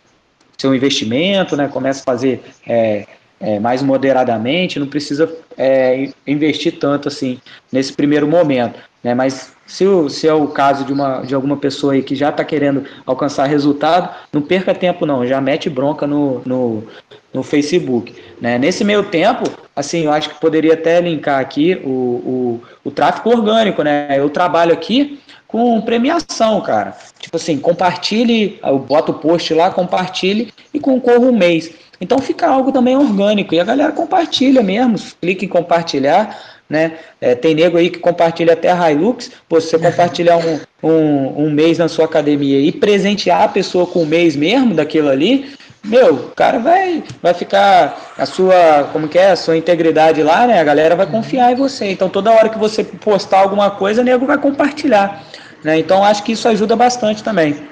seu 0.61 0.75
investimento, 0.75 1.57
né? 1.57 1.69
Começa 1.69 2.01
a 2.01 2.05
fazer 2.05 2.43
é, 2.67 3.07
é, 3.41 3.61
mais 3.61 3.83
moderadamente, 3.83 4.79
não 4.79 4.87
precisa 4.87 5.33
é, 5.57 6.11
investir 6.27 6.79
tanto 6.79 7.09
assim 7.09 7.41
nesse 7.73 7.93
primeiro 7.93 8.27
momento. 8.27 8.79
Né? 9.03 9.15
Mas 9.15 9.53
se, 9.67 9.87
o, 9.87 10.09
se 10.09 10.27
é 10.27 10.35
o 10.35 10.49
caso 10.49 10.85
de, 10.85 10.93
uma, 10.93 11.21
de 11.23 11.35
alguma 11.35 11.57
pessoa 11.57 11.93
aí 11.93 12.03
que 12.03 12.17
já 12.17 12.31
está 12.31 12.45
querendo 12.45 12.85
alcançar 13.07 13.47
resultado, 13.47 14.13
não 14.33 14.43
perca 14.43 14.75
tempo 14.75 15.07
não, 15.07 15.27
já 15.27 15.41
mete 15.41 15.71
bronca 15.71 16.07
no, 16.07 16.43
no, 16.45 16.85
no 17.33 17.43
Facebook. 17.43 18.15
Né? 18.41 18.59
Nesse 18.59 18.85
meio 18.85 19.05
tempo, 19.05 19.45
assim, 19.75 20.05
eu 20.05 20.13
acho 20.13 20.31
que 20.31 20.41
poderia 20.41 20.75
até 20.75 21.01
linkar 21.01 21.41
aqui 21.41 21.81
o, 21.85 21.89
o, 21.89 22.63
o 22.85 22.91
tráfego 22.91 23.31
orgânico, 23.31 23.83
né? 23.83 24.09
Eu 24.17 24.31
trabalho 24.31 24.73
aqui 24.73 25.21
com 25.47 25.81
premiação, 25.81 26.61
cara. 26.61 26.97
Tipo 27.19 27.37
assim, 27.37 27.59
compartilhe, 27.59 28.59
eu 28.63 28.79
boto 28.79 29.13
o 29.13 29.15
post 29.15 29.53
lá, 29.55 29.71
compartilhe 29.71 30.53
e 30.73 30.79
concorra 30.79 31.21
um 31.21 31.37
mês. 31.37 31.71
Então 32.01 32.19
fica 32.19 32.47
algo 32.47 32.71
também 32.71 32.97
orgânico 32.97 33.55
e 33.55 33.61
a 33.61 33.65
galera 33.65 33.93
compartilha 33.93 34.63
mesmo, 34.63 34.97
clica 35.21 35.45
em 35.45 35.49
compartilhar, 35.49 36.39
né? 36.69 36.99
É, 37.21 37.35
tem 37.35 37.55
nego 37.55 37.77
aí 37.77 37.91
que 37.91 37.99
compartilha 37.99 38.53
até 38.53 38.71
a 38.71 38.93
Hilux, 38.93 39.31
pô, 39.49 39.61
se 39.61 39.71
você 39.71 39.79
compartilhar 39.81 40.37
um, 40.37 40.61
um, 40.83 41.47
um 41.47 41.51
mês 41.51 41.79
na 41.79 41.89
sua 41.89 42.05
academia 42.05 42.61
e 42.61 42.71
presentear 42.71 43.43
a 43.43 43.49
pessoa 43.49 43.87
com 43.87 44.03
um 44.03 44.07
mês 44.07 44.37
mesmo 44.37 44.75
daquilo 44.75 45.09
ali, 45.09 45.51
meu, 45.89 46.15
o 46.15 46.31
cara 46.31 46.59
vai, 46.59 47.03
vai 47.23 47.35
ficar 47.35 48.15
a 48.17 48.27
sua, 48.27 48.89
como 48.93 49.09
que 49.09 49.19
é, 49.19 49.31
a 49.31 49.37
sua 49.37 49.57
integridade 49.57 50.23
lá, 50.23 50.47
né? 50.47 50.61
A 50.61 50.65
galera 50.65 50.95
vai 50.95 51.07
confiar 51.07 51.51
em 51.53 51.57
você. 51.57 51.91
Então 51.91 52.09
toda 52.09 52.31
hora 52.31 52.49
que 52.49 52.59
você 52.59 52.85
postar 52.85 53.41
alguma 53.41 53.71
coisa, 53.71 54.03
o 54.03 54.05
nego 54.05 54.27
vai 54.27 54.39
compartilhar, 54.39 55.25
né? 55.65 55.79
Então 55.79 56.05
acho 56.05 56.23
que 56.23 56.33
isso 56.33 56.47
ajuda 56.47 56.77
bastante 56.77 57.25
também. 57.25 57.67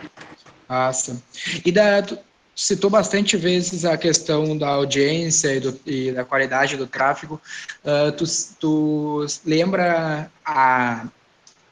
Nossa. 0.68 1.22
E 1.64 1.70
da, 1.70 2.02
citou 2.56 2.88
bastante 2.88 3.36
vezes 3.36 3.84
a 3.84 3.98
questão 3.98 4.56
da 4.56 4.68
audiência 4.68 5.54
e, 5.54 5.60
do, 5.60 5.80
e 5.84 6.10
da 6.10 6.24
qualidade 6.24 6.76
do 6.76 6.86
tráfego. 6.86 7.40
Uh, 7.84 8.10
tu, 8.12 8.24
tu, 8.58 9.26
lembra 9.44 10.30
a, 10.44 11.06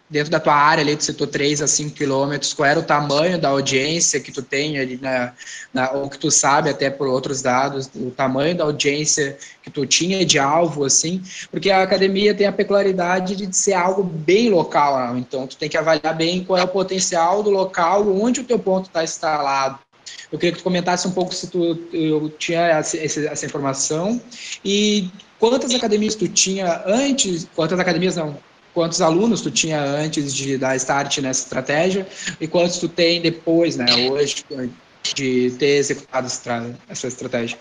dentro 0.09 0.31
da 0.31 0.39
tua 0.39 0.55
área 0.55 0.83
ali, 0.83 0.97
tu 0.97 1.05
citou 1.05 1.27
3 1.27 1.63
a 1.63 1.67
5 1.67 1.95
quilômetros, 1.95 2.53
qual 2.53 2.69
era 2.69 2.79
o 2.79 2.83
tamanho 2.83 3.39
da 3.39 3.49
audiência 3.49 4.21
que 4.21 4.31
tu 4.31 4.43
tem 4.43 4.79
ali 4.79 4.99
na, 5.01 5.33
na, 5.73 5.91
ou 5.93 6.11
que 6.11 6.19
tu 6.19 6.31
sabe 6.31 6.69
até 6.69 6.91
por 6.91 7.09
outros 7.09 7.41
dados, 7.41 7.91
o 7.95 8.11
tamanho 8.11 8.55
da 8.55 8.65
audiência 8.65 9.37
que 9.63 9.71
tu 9.71 9.87
tinha 9.87 10.25
de 10.25 10.39
alvo, 10.39 10.85
assim, 10.85 11.23
porque 11.51 11.71
a 11.71 11.83
academia 11.83 12.35
tem 12.35 12.47
a 12.47 12.53
peculiaridade 12.53 13.35
de 13.35 13.57
ser 13.57 13.73
algo 13.73 14.03
bem 14.03 14.51
local, 14.51 15.15
né? 15.15 15.19
então 15.19 15.47
tu 15.47 15.57
tem 15.57 15.69
que 15.69 15.77
avaliar 15.77 16.15
bem 16.15 16.45
qual 16.45 16.59
é 16.59 16.63
o 16.63 16.69
potencial 16.69 17.43
do 17.43 17.51
local 17.51 18.07
onde 18.15 18.41
o 18.41 18.45
teu 18.45 18.59
ponto 18.59 18.87
está 18.87 19.03
instalado. 19.03 19.79
Eu 20.31 20.39
queria 20.39 20.53
que 20.53 20.59
tu 20.59 20.65
comentasse 20.65 21.09
um 21.09 21.13
pouco 21.13 21.35
se 21.35 21.47
tu 21.47 21.79
eu 21.93 22.29
tinha 22.39 22.61
essa, 22.61 22.99
essa 22.99 23.47
informação 23.47 24.21
e 24.65 25.09
quantas 25.39 25.75
academias 25.75 26.15
tu 26.15 26.29
tinha 26.29 26.83
antes, 26.87 27.49
quantas 27.55 27.79
academias 27.79 28.17
não, 28.17 28.37
quantos 28.75 29.01
alunos 29.01 29.41
tu 29.41 29.51
tinha 29.51 29.81
antes 29.81 30.35
de 30.35 30.59
dar 30.59 30.77
start 30.77 31.19
nessa 31.19 31.45
estratégia 31.45 32.07
e 32.41 32.47
quantos 32.47 32.79
tu 32.79 32.89
tem 32.89 33.21
depois, 33.21 33.77
né, 33.77 33.87
hoje, 34.11 34.45
de 35.15 35.51
ter 35.53 35.77
executado 35.77 36.27
essa 36.89 37.07
estratégia. 37.07 37.57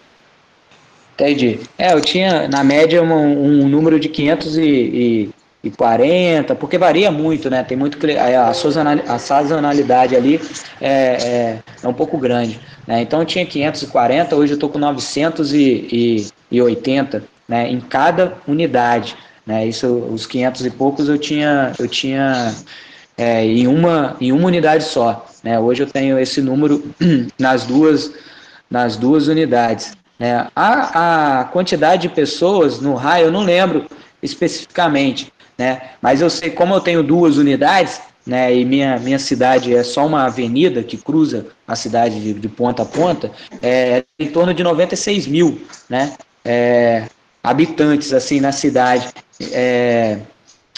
Entendi. 1.13 1.59
É, 1.77 1.93
eu 1.93 2.01
tinha, 2.01 2.47
na 2.47 2.63
média, 2.63 3.03
um, 3.03 3.63
um 3.63 3.69
número 3.69 3.99
de 3.99 4.09
500 4.09 4.57
e, 4.57 4.63
e 4.63 5.29
e 5.63 5.71
40, 5.71 6.53
porque 6.55 6.77
varia 6.77 7.09
muito, 7.09 7.49
né? 7.49 7.63
Tem 7.63 7.77
muito 7.77 7.97
a 9.07 9.17
sazonalidade 9.17 10.13
ali 10.13 10.41
é, 10.81 10.91
é, 10.91 11.59
é 11.81 11.87
um 11.87 11.93
pouco 11.93 12.17
grande, 12.17 12.59
né? 12.85 13.01
Então 13.01 13.21
eu 13.21 13.25
tinha 13.25 13.45
540, 13.45 14.35
hoje 14.35 14.51
eu 14.51 14.55
estou 14.55 14.69
com 14.69 14.77
980, 14.77 17.23
né? 17.47 17.69
Em 17.69 17.79
cada 17.79 18.33
unidade, 18.45 19.15
né? 19.45 19.65
Isso, 19.67 19.87
os 19.87 20.25
500 20.25 20.65
e 20.65 20.69
poucos 20.69 21.09
eu 21.09 21.17
tinha 21.17 21.73
eu 21.77 21.87
tinha 21.87 22.53
é, 23.17 23.45
em 23.45 23.67
uma 23.67 24.15
em 24.19 24.31
uma 24.31 24.47
unidade 24.47 24.83
só, 24.83 25.25
né? 25.43 25.59
Hoje 25.59 25.83
eu 25.83 25.87
tenho 25.87 26.19
esse 26.19 26.41
número 26.41 26.83
nas 27.39 27.65
duas 27.65 28.11
nas 28.69 28.97
duas 28.97 29.27
unidades. 29.27 29.95
Né? 30.17 30.47
A, 30.55 31.41
a 31.41 31.43
quantidade 31.45 32.03
de 32.03 32.09
pessoas 32.09 32.79
no 32.79 32.95
raio 32.95 33.25
eu 33.25 33.31
não 33.31 33.43
lembro 33.43 33.85
especificamente, 34.21 35.31
né? 35.57 35.81
Mas 36.01 36.21
eu 36.21 36.29
sei, 36.29 36.49
como 36.49 36.73
eu 36.73 36.79
tenho 36.79 37.03
duas 37.03 37.37
unidades, 37.37 38.01
né, 38.25 38.55
e 38.55 38.63
minha, 38.63 38.97
minha 38.99 39.19
cidade 39.19 39.75
é 39.75 39.83
só 39.83 40.07
uma 40.07 40.23
avenida 40.23 40.81
que 40.81 40.97
cruza 40.97 41.47
a 41.67 41.75
cidade 41.75 42.21
de, 42.21 42.33
de 42.33 42.49
ponta 42.49 42.83
a 42.83 42.85
ponta, 42.85 43.29
é 43.61 44.05
em 44.17 44.29
torno 44.29 44.53
de 44.53 44.63
96 44.63 45.27
mil 45.27 45.61
né, 45.89 46.13
é, 46.45 47.05
habitantes 47.43 48.13
assim 48.13 48.39
na 48.39 48.51
cidade. 48.51 49.09
É, 49.51 50.19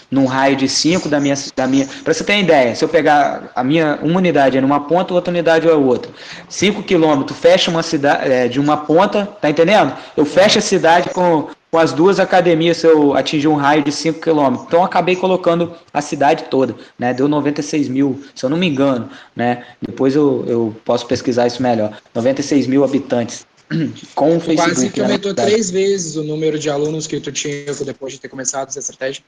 num 0.10 0.25
raio 0.25 0.56
de 0.56 0.69
5 0.69 1.10
da 1.10 1.19
minha 1.19 1.36
da 1.56 1.67
minha 1.67 1.88
para 2.04 2.13
você 2.13 2.23
ter 2.23 2.34
uma 2.34 2.39
ideia 2.39 2.75
se 2.75 2.86
eu 2.86 2.88
pegar 2.88 3.51
a 3.56 3.63
minha 3.63 3.99
uma 4.04 4.17
unidade 4.17 4.56
é 4.56 4.62
numa 4.62 4.80
ponta 4.80 5.13
outra 5.13 5.32
unidade 5.32 5.67
é 5.67 5.73
outra 5.73 6.12
5 6.47 6.84
quilômetros 6.84 7.38
fecha 7.38 7.71
uma 7.71 7.82
cidade 7.82 8.32
é, 8.32 8.47
de 8.47 8.60
uma 8.60 8.78
ponta 8.78 9.25
tá 9.41 9.49
entendendo 9.49 9.93
eu 10.15 10.23
fecho 10.23 10.60
a 10.60 10.62
cidade 10.62 11.10
com 11.10 11.47
com 11.75 11.80
as 11.80 11.91
duas 11.91 12.21
academias 12.21 12.82
eu 12.86 13.13
atingi 13.15 13.49
um 13.49 13.56
raio 13.56 13.84
de 13.84 13.91
5 13.91 14.21
km. 14.21 14.63
Então 14.65 14.82
acabei 14.82 15.13
colocando 15.13 15.73
a 15.93 15.99
cidade 15.99 16.45
toda, 16.45 16.73
né? 16.97 17.13
Deu 17.13 17.28
96 17.28 17.89
mil, 17.89 18.23
se 18.34 18.45
eu 18.45 18.49
não 18.49 18.56
me 18.56 18.65
engano, 18.65 19.10
né? 19.36 19.65
Depois 19.82 20.15
eu, 20.15 20.45
eu 20.47 20.75
posso 20.86 21.06
pesquisar 21.06 21.47
isso 21.47 21.62
melhor. 21.62 21.97
96 22.13 22.67
mil 22.67 22.86
habitantes 22.86 23.45
com 24.15 24.38
o 24.38 24.39
Facebook. 24.39 24.56
Quase 24.56 24.89
que 24.89 24.99
né, 24.99 25.06
aumentou 25.06 25.34
três 25.34 25.69
vezes 25.71 26.15
o 26.15 26.23
número 26.23 26.60
de 26.60 26.69
alunos 26.69 27.08
que 27.08 27.19
tu 27.19 27.32
tinha 27.32 27.73
depois 27.86 28.13
de 28.13 28.19
ter 28.19 28.30
começado 28.30 28.69
essa 28.69 28.80
estratégia. 28.80 29.23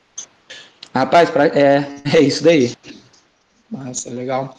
Rapaz, 0.94 1.30
pra, 1.30 1.48
é, 1.48 1.88
é 2.14 2.20
isso 2.22 2.44
daí. 2.44 2.74
Massa, 3.70 4.10
legal. 4.10 4.56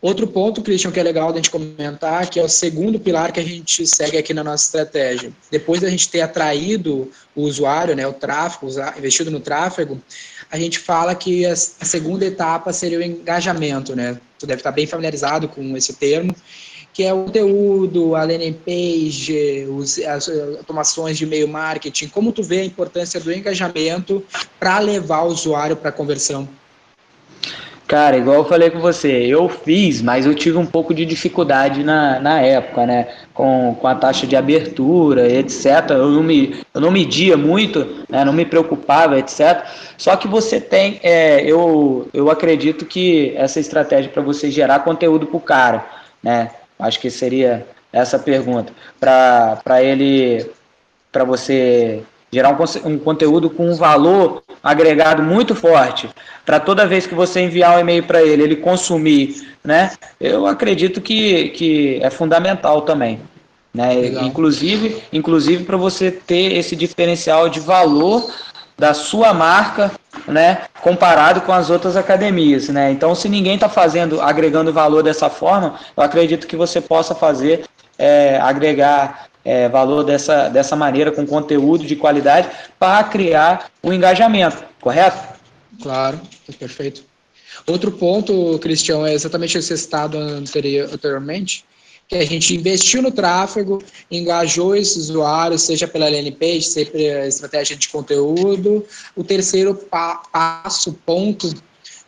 Outro 0.00 0.26
ponto, 0.26 0.62
Christian, 0.62 0.90
que 0.90 0.98
é 0.98 1.02
legal 1.02 1.30
a 1.30 1.36
gente 1.36 1.48
comentar, 1.48 2.28
que 2.28 2.40
é 2.40 2.42
o 2.42 2.48
segundo 2.48 2.98
pilar 2.98 3.30
que 3.30 3.38
a 3.38 3.44
gente 3.44 3.86
segue 3.86 4.18
aqui 4.18 4.34
na 4.34 4.42
nossa 4.42 4.64
estratégia. 4.64 5.32
Depois 5.48 5.80
da 5.80 5.88
gente 5.88 6.08
ter 6.08 6.22
atraído 6.22 7.08
o 7.36 7.42
usuário, 7.42 7.94
né, 7.94 8.04
o 8.04 8.12
tráfego, 8.12 8.66
investido 8.98 9.30
no 9.30 9.38
tráfego, 9.38 10.02
a 10.50 10.58
gente 10.58 10.80
fala 10.80 11.14
que 11.14 11.46
a, 11.46 11.54
segunda 11.54 12.26
etapa 12.26 12.72
seria 12.72 12.98
o 12.98 13.02
engajamento, 13.02 13.94
né? 13.94 14.18
Tu 14.38 14.46
deve 14.46 14.58
estar 14.58 14.72
bem 14.72 14.88
familiarizado 14.88 15.48
com 15.48 15.76
esse 15.76 15.92
termo, 15.94 16.34
que 16.92 17.02
é 17.02 17.12
o 17.12 17.24
conteúdo, 17.24 18.14
a 18.14 18.22
landing 18.22 18.52
page, 18.52 19.66
os, 19.70 19.98
as 19.98 20.28
automações 20.58 21.16
de 21.16 21.24
e-mail 21.24 21.48
marketing. 21.48 22.08
Como 22.08 22.32
tu 22.32 22.42
vê 22.42 22.60
a 22.60 22.64
importância 22.64 23.18
do 23.18 23.32
engajamento 23.32 24.22
para 24.60 24.78
levar 24.78 25.22
o 25.22 25.28
usuário 25.28 25.76
para 25.76 25.88
a 25.88 25.92
conversão? 25.92 26.48
Cara, 27.92 28.16
igual 28.16 28.36
eu 28.38 28.44
falei 28.46 28.70
com 28.70 28.80
você, 28.80 29.26
eu 29.26 29.50
fiz, 29.50 30.00
mas 30.00 30.24
eu 30.24 30.34
tive 30.34 30.56
um 30.56 30.64
pouco 30.64 30.94
de 30.94 31.04
dificuldade 31.04 31.84
na, 31.84 32.18
na 32.20 32.40
época, 32.40 32.86
né? 32.86 33.06
Com, 33.34 33.76
com 33.78 33.86
a 33.86 33.94
taxa 33.94 34.26
de 34.26 34.34
abertura, 34.34 35.30
etc. 35.30 35.90
Eu 35.90 36.10
não, 36.10 36.22
me, 36.22 36.56
eu 36.72 36.80
não 36.80 36.90
media 36.90 37.36
muito, 37.36 38.04
né? 38.08 38.24
não 38.24 38.32
me 38.32 38.46
preocupava, 38.46 39.18
etc. 39.18 39.62
Só 39.98 40.16
que 40.16 40.26
você 40.26 40.58
tem, 40.58 41.00
é, 41.02 41.44
eu, 41.44 42.08
eu 42.14 42.30
acredito 42.30 42.86
que 42.86 43.34
essa 43.36 43.60
estratégia 43.60 44.10
para 44.10 44.22
você 44.22 44.50
gerar 44.50 44.78
conteúdo 44.80 45.26
para 45.26 45.36
o 45.36 45.40
cara, 45.40 45.84
né? 46.22 46.50
Acho 46.82 47.00
que 47.00 47.10
seria 47.10 47.66
essa 47.92 48.18
pergunta. 48.18 48.72
Para 48.98 49.82
ele, 49.82 50.50
para 51.10 51.24
você 51.24 52.02
gerar 52.32 52.50
um, 52.50 52.90
um 52.90 52.98
conteúdo 52.98 53.50
com 53.50 53.70
um 53.70 53.74
valor 53.74 54.42
agregado 54.62 55.22
muito 55.22 55.54
forte, 55.54 56.08
para 56.46 56.58
toda 56.58 56.86
vez 56.86 57.06
que 57.06 57.14
você 57.14 57.40
enviar 57.40 57.76
um 57.76 57.80
e-mail 57.80 58.02
para 58.04 58.22
ele, 58.22 58.42
ele 58.42 58.56
consumir, 58.56 59.48
né? 59.62 59.92
Eu 60.18 60.46
acredito 60.46 61.00
que, 61.00 61.50
que 61.50 62.00
é 62.02 62.10
fundamental 62.10 62.82
também. 62.82 63.20
Né? 63.72 64.06
Inclusive, 64.22 65.02
inclusive 65.12 65.64
para 65.64 65.76
você 65.76 66.10
ter 66.10 66.56
esse 66.56 66.76
diferencial 66.76 67.48
de 67.48 67.58
valor 67.60 68.30
da 68.82 68.92
sua 68.94 69.32
marca, 69.32 69.92
né, 70.26 70.62
comparado 70.80 71.42
com 71.42 71.52
as 71.52 71.70
outras 71.70 71.96
academias, 71.96 72.68
né? 72.68 72.90
Então, 72.90 73.14
se 73.14 73.28
ninguém 73.28 73.54
está 73.54 73.68
fazendo, 73.68 74.20
agregando 74.20 74.72
valor 74.72 75.04
dessa 75.04 75.30
forma, 75.30 75.78
eu 75.96 76.02
acredito 76.02 76.48
que 76.48 76.56
você 76.56 76.80
possa 76.80 77.14
fazer, 77.14 77.64
é, 77.96 78.40
agregar 78.40 79.28
é, 79.44 79.68
valor 79.68 80.02
dessa, 80.02 80.48
dessa 80.48 80.74
maneira, 80.74 81.12
com 81.12 81.24
conteúdo 81.24 81.84
de 81.84 81.94
qualidade, 81.94 82.48
para 82.76 83.04
criar 83.04 83.70
um 83.84 83.92
engajamento, 83.92 84.64
correto? 84.80 85.28
Claro, 85.80 86.20
perfeito. 86.58 87.04
Outro 87.64 87.92
ponto, 87.92 88.58
Cristiano, 88.58 89.06
é 89.06 89.14
exatamente 89.14 89.58
esse 89.58 89.72
estado 89.72 90.18
anterior, 90.18 90.90
anteriormente, 90.92 91.64
que 92.12 92.18
a 92.18 92.26
gente 92.26 92.54
investiu 92.54 93.00
no 93.00 93.10
tráfego, 93.10 93.82
engajou 94.10 94.76
esses 94.76 95.08
usuários, 95.08 95.62
seja 95.62 95.88
pela 95.88 96.06
page, 96.38 96.64
seja 96.64 96.90
pela 96.90 97.26
estratégia 97.26 97.74
de 97.74 97.88
conteúdo. 97.88 98.84
O 99.16 99.24
terceiro 99.24 99.74
pa 99.74 100.16
passo, 100.30 100.92
ponto, 101.06 101.50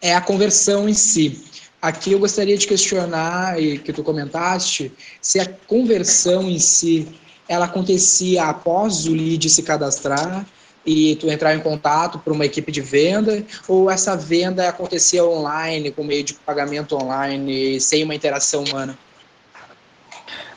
é 0.03 0.15
a 0.15 0.21
conversão 0.21 0.87
em 0.87 0.93
si. 0.93 1.43
Aqui 1.81 2.13
eu 2.13 2.19
gostaria 2.19 2.57
de 2.59 2.67
questionar, 2.67 3.59
e 3.59 3.79
que 3.79 3.95
tu 3.95 4.03
comentaste, 4.03 4.93
se 5.23 5.41
a 5.41 5.47
conversão 5.67 6.51
em 6.51 6.59
si, 6.59 7.09
ela 7.49 7.65
acontecia 7.65 8.45
após 8.45 9.07
o 9.07 9.15
lead 9.15 9.49
se 9.49 9.63
cadastrar, 9.63 10.47
e 10.85 11.17
tu 11.17 11.31
entrar 11.31 11.55
em 11.55 11.61
contato 11.61 12.19
para 12.19 12.33
uma 12.35 12.45
equipe 12.45 12.71
de 12.71 12.83
venda, 12.83 13.43
ou 13.67 13.91
essa 13.91 14.15
venda 14.15 14.69
acontecia 14.69 15.25
online, 15.25 15.91
com 15.91 16.05
meio 16.05 16.23
de 16.23 16.35
pagamento 16.35 16.95
online, 16.95 17.81
sem 17.81 18.05
uma 18.05 18.15
interação 18.15 18.65
humana? 18.65 18.99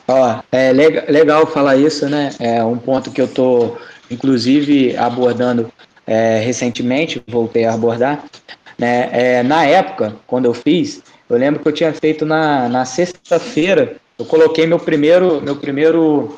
Ó, 0.07 0.39
é 0.51 0.71
legal 0.71 1.45
falar 1.45 1.75
isso, 1.75 2.07
né? 2.07 2.29
É 2.39 2.63
um 2.63 2.77
ponto 2.77 3.11
que 3.11 3.21
eu 3.21 3.27
tô, 3.27 3.77
inclusive, 4.09 4.95
abordando 4.95 5.71
é, 6.05 6.39
recentemente, 6.39 7.21
voltei 7.27 7.65
a 7.65 7.73
abordar. 7.73 8.23
Né? 8.77 9.09
É, 9.11 9.43
na 9.43 9.65
época, 9.65 10.15
quando 10.25 10.45
eu 10.45 10.53
fiz, 10.53 11.03
eu 11.29 11.37
lembro 11.37 11.59
que 11.59 11.67
eu 11.67 11.73
tinha 11.73 11.93
feito 11.93 12.25
na, 12.25 12.69
na 12.69 12.85
sexta-feira, 12.85 13.97
eu 14.17 14.23
coloquei 14.25 14.65
meu 14.65 14.79
primeiro, 14.79 15.41
meu 15.41 15.57
primeiro, 15.57 16.37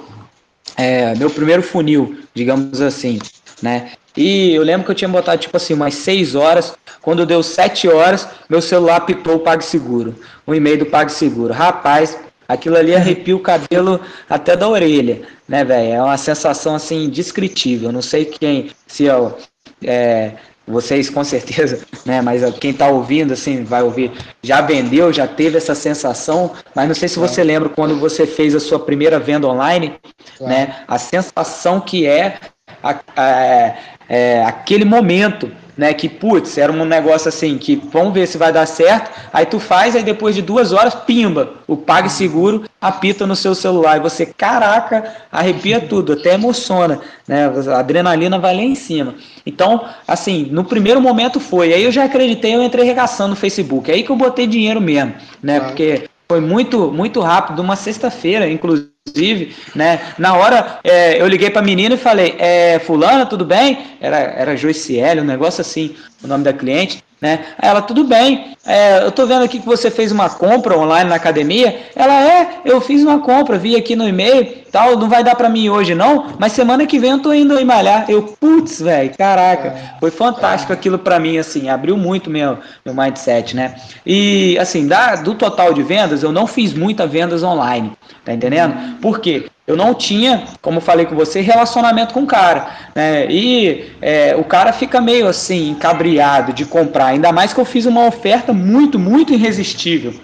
é, 0.75 1.13
meu 1.15 1.29
primeiro 1.29 1.61
funil, 1.61 2.17
digamos 2.33 2.81
assim, 2.81 3.19
né? 3.61 3.91
E 4.17 4.55
eu 4.55 4.63
lembro 4.63 4.85
que 4.85 4.91
eu 4.91 4.95
tinha 4.95 5.07
botado 5.07 5.39
tipo 5.39 5.55
assim 5.55 5.73
umas 5.73 5.93
6 5.93 6.35
horas. 6.35 6.73
Quando 7.01 7.25
deu 7.25 7.41
7 7.41 7.87
horas, 7.87 8.27
meu 8.49 8.61
celular 8.61 9.01
pitou 9.01 9.35
o 9.35 9.39
PagSeguro, 9.39 10.15
o 10.45 10.53
e-mail 10.53 10.79
do 10.79 10.85
PagSeguro. 10.87 11.53
Rapaz, 11.53 12.17
Aquilo 12.49 12.77
ali 12.77 12.95
arrepia 12.95 13.35
o 13.35 13.39
cabelo 13.39 14.01
até 14.27 14.57
da 14.57 14.67
orelha, 14.67 15.21
né, 15.47 15.63
velho? 15.63 15.93
É 15.93 16.01
uma 16.01 16.17
sensação 16.17 16.73
assim 16.73 17.03
indescritível. 17.03 17.91
Não 17.91 18.01
sei 18.01 18.25
quem, 18.25 18.71
se 18.87 19.03
eu, 19.03 19.37
é, 19.83 20.31
vocês 20.67 21.11
com 21.11 21.23
certeza, 21.23 21.85
né? 22.03 22.23
Mas 22.23 22.41
quem 22.55 22.71
está 22.71 22.87
ouvindo, 22.87 23.33
assim, 23.33 23.63
vai 23.63 23.83
ouvir, 23.83 24.11
já 24.41 24.61
vendeu, 24.61 25.13
já 25.13 25.27
teve 25.27 25.57
essa 25.57 25.75
sensação, 25.75 26.51
mas 26.73 26.87
não 26.87 26.95
sei 26.95 27.07
se 27.07 27.19
você 27.19 27.43
lembra 27.43 27.69
quando 27.69 27.99
você 27.99 28.25
fez 28.25 28.55
a 28.55 28.59
sua 28.59 28.79
primeira 28.79 29.19
venda 29.19 29.47
online, 29.47 29.93
claro. 30.35 30.51
né? 30.51 30.83
A 30.87 30.97
sensação 30.97 31.79
que 31.79 32.07
é, 32.07 32.39
a, 32.81 32.99
a, 33.15 33.75
é 34.09 34.43
aquele 34.43 34.85
momento 34.85 35.51
né? 35.79 35.93
Que, 35.93 36.09
putz, 36.09 36.57
era 36.57 36.73
um 36.73 36.83
negócio 36.83 37.29
assim, 37.29 37.57
que 37.57 37.77
vamos 37.77 38.13
ver 38.13 38.27
se 38.27 38.37
vai 38.37 38.51
dar 38.51 38.65
certo. 38.65 39.11
Aí 39.31 39.45
tu 39.45 39.61
faz, 39.61 39.95
aí 39.95 40.03
depois 40.03 40.35
de 40.35 40.41
duas 40.41 40.73
horas, 40.73 40.93
pimba, 40.93 41.53
o 41.65 41.77
PagSeguro 41.77 42.65
apita 42.81 43.25
no 43.25 43.33
seu 43.33 43.55
celular. 43.55 43.95
E 43.95 44.01
você, 44.01 44.25
caraca, 44.25 45.15
arrepia 45.31 45.79
tudo, 45.79 46.11
até 46.11 46.33
emociona, 46.33 46.99
né? 47.25 47.49
A 47.73 47.79
adrenalina 47.79 48.37
vai 48.37 48.53
lá 48.57 48.61
em 48.61 48.75
cima. 48.75 49.15
Então, 49.45 49.85
assim, 50.05 50.49
no 50.51 50.65
primeiro 50.65 50.99
momento 50.99 51.39
foi. 51.39 51.73
Aí 51.73 51.85
eu 51.85 51.93
já 51.93 52.03
acreditei, 52.03 52.53
eu 52.53 52.61
entrei 52.61 52.83
regaçando 52.83 53.29
no 53.29 53.35
Facebook. 53.37 53.89
Aí 53.89 54.03
que 54.03 54.09
eu 54.09 54.17
botei 54.17 54.47
dinheiro 54.47 54.81
mesmo, 54.81 55.13
né? 55.41 55.61
Porque 55.61 56.09
foi 56.27 56.41
muito, 56.41 56.91
muito 56.91 57.21
rápido, 57.21 57.61
uma 57.61 57.77
sexta-feira, 57.77 58.49
inclusive 58.49 58.89
inclusive, 59.09 59.55
né? 59.75 59.99
Na 60.17 60.35
hora 60.35 60.79
é, 60.83 61.21
eu 61.21 61.27
liguei 61.27 61.49
para 61.49 61.61
a 61.61 61.65
menina 61.65 61.95
e 61.95 61.97
falei, 61.97 62.35
é, 62.37 62.79
fulana, 62.79 63.25
tudo 63.25 63.45
bem? 63.45 63.85
Era, 63.99 64.17
era 64.17 64.57
Joiciele, 64.57 65.21
um 65.21 65.25
negócio 65.25 65.61
assim, 65.61 65.95
o 66.23 66.27
nome 66.27 66.43
da 66.43 66.53
cliente, 66.53 67.03
né? 67.21 67.45
Aí 67.57 67.69
ela, 67.69 67.81
tudo 67.81 68.03
bem, 68.03 68.55
é, 68.65 69.03
eu 69.03 69.11
tô 69.11 69.25
vendo 69.25 69.43
aqui 69.43 69.59
que 69.59 69.65
você 69.65 69.91
fez 69.91 70.11
uma 70.11 70.29
compra 70.29 70.77
online 70.77 71.09
na 71.09 71.15
academia. 71.15 71.79
Ela, 71.95 72.23
é, 72.23 72.61
eu 72.65 72.79
fiz 72.79 73.03
uma 73.03 73.19
compra, 73.19 73.57
vi 73.57 73.75
aqui 73.75 73.95
no 73.95 74.07
e-mail, 74.07 74.45
tal, 74.71 74.97
não 74.97 75.09
vai 75.09 75.23
dar 75.23 75.35
para 75.35 75.49
mim 75.49 75.69
hoje 75.69 75.93
não, 75.93 76.35
mas 76.39 76.53
semana 76.53 76.85
que 76.85 76.99
vem 76.99 77.11
eu 77.11 77.21
tô 77.21 77.33
indo 77.33 77.59
malhar. 77.65 78.05
Eu, 78.09 78.23
putz, 78.23 78.81
velho, 78.81 79.11
caraca, 79.17 79.75
foi 79.99 80.11
fantástico 80.11 80.71
aquilo 80.71 80.97
para 80.97 81.19
mim, 81.19 81.37
assim, 81.37 81.69
abriu 81.69 81.97
muito 81.97 82.29
meu, 82.29 82.57
meu 82.85 82.93
mindset, 82.93 83.55
né? 83.55 83.75
E, 84.05 84.57
assim, 84.57 84.87
da, 84.87 85.15
do 85.15 85.35
total 85.35 85.73
de 85.73 85.83
vendas, 85.83 86.23
eu 86.23 86.31
não 86.31 86.47
fiz 86.47 86.73
muitas 86.73 87.09
vendas 87.11 87.43
online, 87.43 87.91
tá 88.23 88.33
entendendo? 88.33 88.97
Por 89.01 89.19
quê? 89.19 89.49
Eu 89.69 89.75
não 89.75 89.93
tinha, 89.93 90.45
como 90.63 90.81
falei 90.81 91.05
com 91.05 91.15
você, 91.15 91.41
relacionamento 91.41 92.11
com 92.11 92.21
o 92.21 92.25
cara. 92.25 92.71
Né? 92.95 93.27
E 93.29 93.91
é, 94.01 94.35
o 94.35 94.43
cara 94.43 94.73
fica 94.73 94.99
meio 94.99 95.27
assim, 95.27 95.69
encabriado 95.69 96.51
de 96.53 96.65
comprar. 96.65 97.05
Ainda 97.05 97.31
mais 97.31 97.53
que 97.53 97.59
eu 97.59 97.65
fiz 97.65 97.85
uma 97.85 98.07
oferta 98.07 98.51
muito, 98.51 98.97
muito 98.97 99.31
irresistível. 99.31 100.15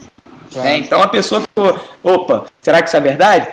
Claro. 0.52 0.68
Né? 0.68 0.80
Então 0.80 1.00
a 1.00 1.08
pessoa 1.08 1.42
ficou, 1.42 1.80
opa, 2.02 2.46
será 2.60 2.82
que 2.82 2.88
isso 2.88 2.98
é 2.98 3.00
verdade? 3.00 3.48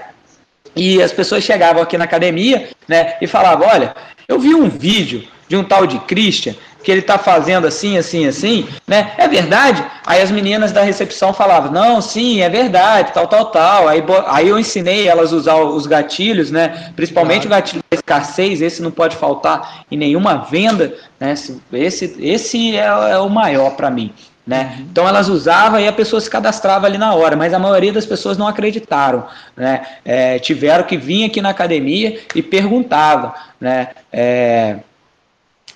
E 0.75 1.03
as 1.03 1.13
pessoas 1.13 1.45
chegavam 1.45 1.83
aqui 1.83 1.99
na 1.99 2.05
academia 2.05 2.69
né, 2.89 3.15
e 3.21 3.27
falavam, 3.27 3.67
olha, 3.69 3.95
eu 4.27 4.39
vi 4.39 4.55
um 4.55 4.69
vídeo 4.69 5.25
de 5.49 5.57
um 5.57 5.65
tal 5.65 5.87
de 5.87 5.99
Christian 6.01 6.55
que 6.83 6.91
ele 6.91 7.01
está 7.01 7.17
fazendo 7.19 7.67
assim, 7.67 7.97
assim, 7.97 8.27
assim, 8.27 8.67
né? 8.87 9.13
É 9.17 9.29
verdade? 9.29 9.85
Aí 10.05 10.21
as 10.21 10.31
meninas 10.31 10.73
da 10.73 10.83
recepção 10.83 11.33
falavam, 11.33 11.71
não, 11.71 12.01
sim, 12.01 12.41
é 12.41 12.49
verdade, 12.49 13.13
tal, 13.13 13.29
tal, 13.29 13.47
tal. 13.47 13.89
Aí, 13.89 14.03
aí 14.27 14.49
eu 14.49 14.59
ensinei 14.59 15.07
elas 15.07 15.33
a 15.33 15.37
usar 15.37 15.57
os 15.57 15.87
gatilhos, 15.87 16.51
né? 16.51 16.93
Principalmente 16.97 17.47
claro. 17.47 17.63
o 17.63 17.65
gatilho 17.65 17.85
da 17.89 17.97
escassez, 17.97 18.61
esse 18.61 18.83
não 18.83 18.91
pode 18.91 19.17
faltar 19.17 19.85
em 19.91 19.97
nenhuma 19.97 20.39
venda, 20.39 20.95
né? 21.21 21.35
Esse, 21.73 22.17
esse 22.19 22.77
é, 22.77 22.87
é 22.87 23.19
o 23.19 23.29
maior 23.29 23.77
para 23.77 23.91
mim. 23.91 24.13
Né? 24.45 24.75
Uhum. 24.77 24.87
Então 24.91 25.07
elas 25.07 25.29
usavam 25.29 25.79
e 25.79 25.87
a 25.87 25.93
pessoa 25.93 26.21
se 26.21 26.29
cadastrava 26.29 26.87
ali 26.87 26.99
na 26.99 27.15
hora, 27.15 27.37
mas 27.37 27.55
a 27.55 27.61
maioria 27.61 27.93
das 27.93 28.05
pessoas 28.05 28.37
não 28.37 28.49
acreditaram, 28.49 29.25
né? 29.57 29.87
É, 30.05 30.39
tiveram 30.41 30.83
que 30.85 30.97
vir 30.97 31.27
aqui 31.27 31.41
na 31.41 31.51
academia 31.51 32.19
e 32.35 32.43
perguntava, 32.43 33.35
né? 33.61 33.91
É, 34.13 34.79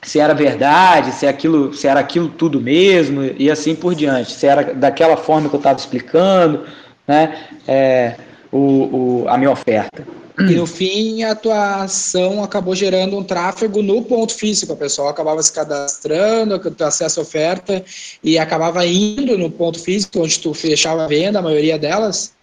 se 0.02 0.18
era 0.18 0.34
verdade, 0.34 1.12
se 1.12 1.28
aquilo, 1.28 1.74
se 1.74 1.86
era 1.86 2.00
aquilo 2.00 2.28
tudo 2.28 2.60
mesmo 2.60 3.22
e 3.38 3.48
assim 3.50 3.74
por 3.74 3.94
diante, 3.94 4.32
se 4.32 4.46
era 4.46 4.74
daquela 4.74 5.16
forma 5.16 5.48
que 5.48 5.54
eu 5.54 5.58
estava 5.58 5.78
explicando, 5.78 6.66
né? 7.06 7.36
É, 7.68 8.16
o, 8.50 9.22
o, 9.22 9.28
a 9.28 9.38
minha 9.38 9.50
oferta. 9.50 10.04
E 10.38 10.54
no 10.54 10.66
fim, 10.66 11.22
a 11.22 11.34
tua 11.34 11.84
ação 11.84 12.44
acabou 12.44 12.74
gerando 12.74 13.16
um 13.16 13.24
tráfego 13.24 13.82
no 13.82 14.02
ponto 14.02 14.34
físico. 14.34 14.72
A 14.72 14.76
pessoa 14.76 15.10
acabava 15.10 15.42
se 15.42 15.50
cadastrando, 15.50 16.60
acesso 16.80 17.20
à 17.20 17.22
oferta 17.22 17.82
e 18.22 18.38
acabava 18.38 18.84
indo 18.84 19.38
no 19.38 19.50
ponto 19.50 19.78
físico, 19.78 20.20
onde 20.20 20.38
tu 20.38 20.52
fechava 20.52 21.04
a 21.04 21.08
venda, 21.08 21.38
a 21.38 21.42
maioria 21.42 21.78
delas. 21.78 22.34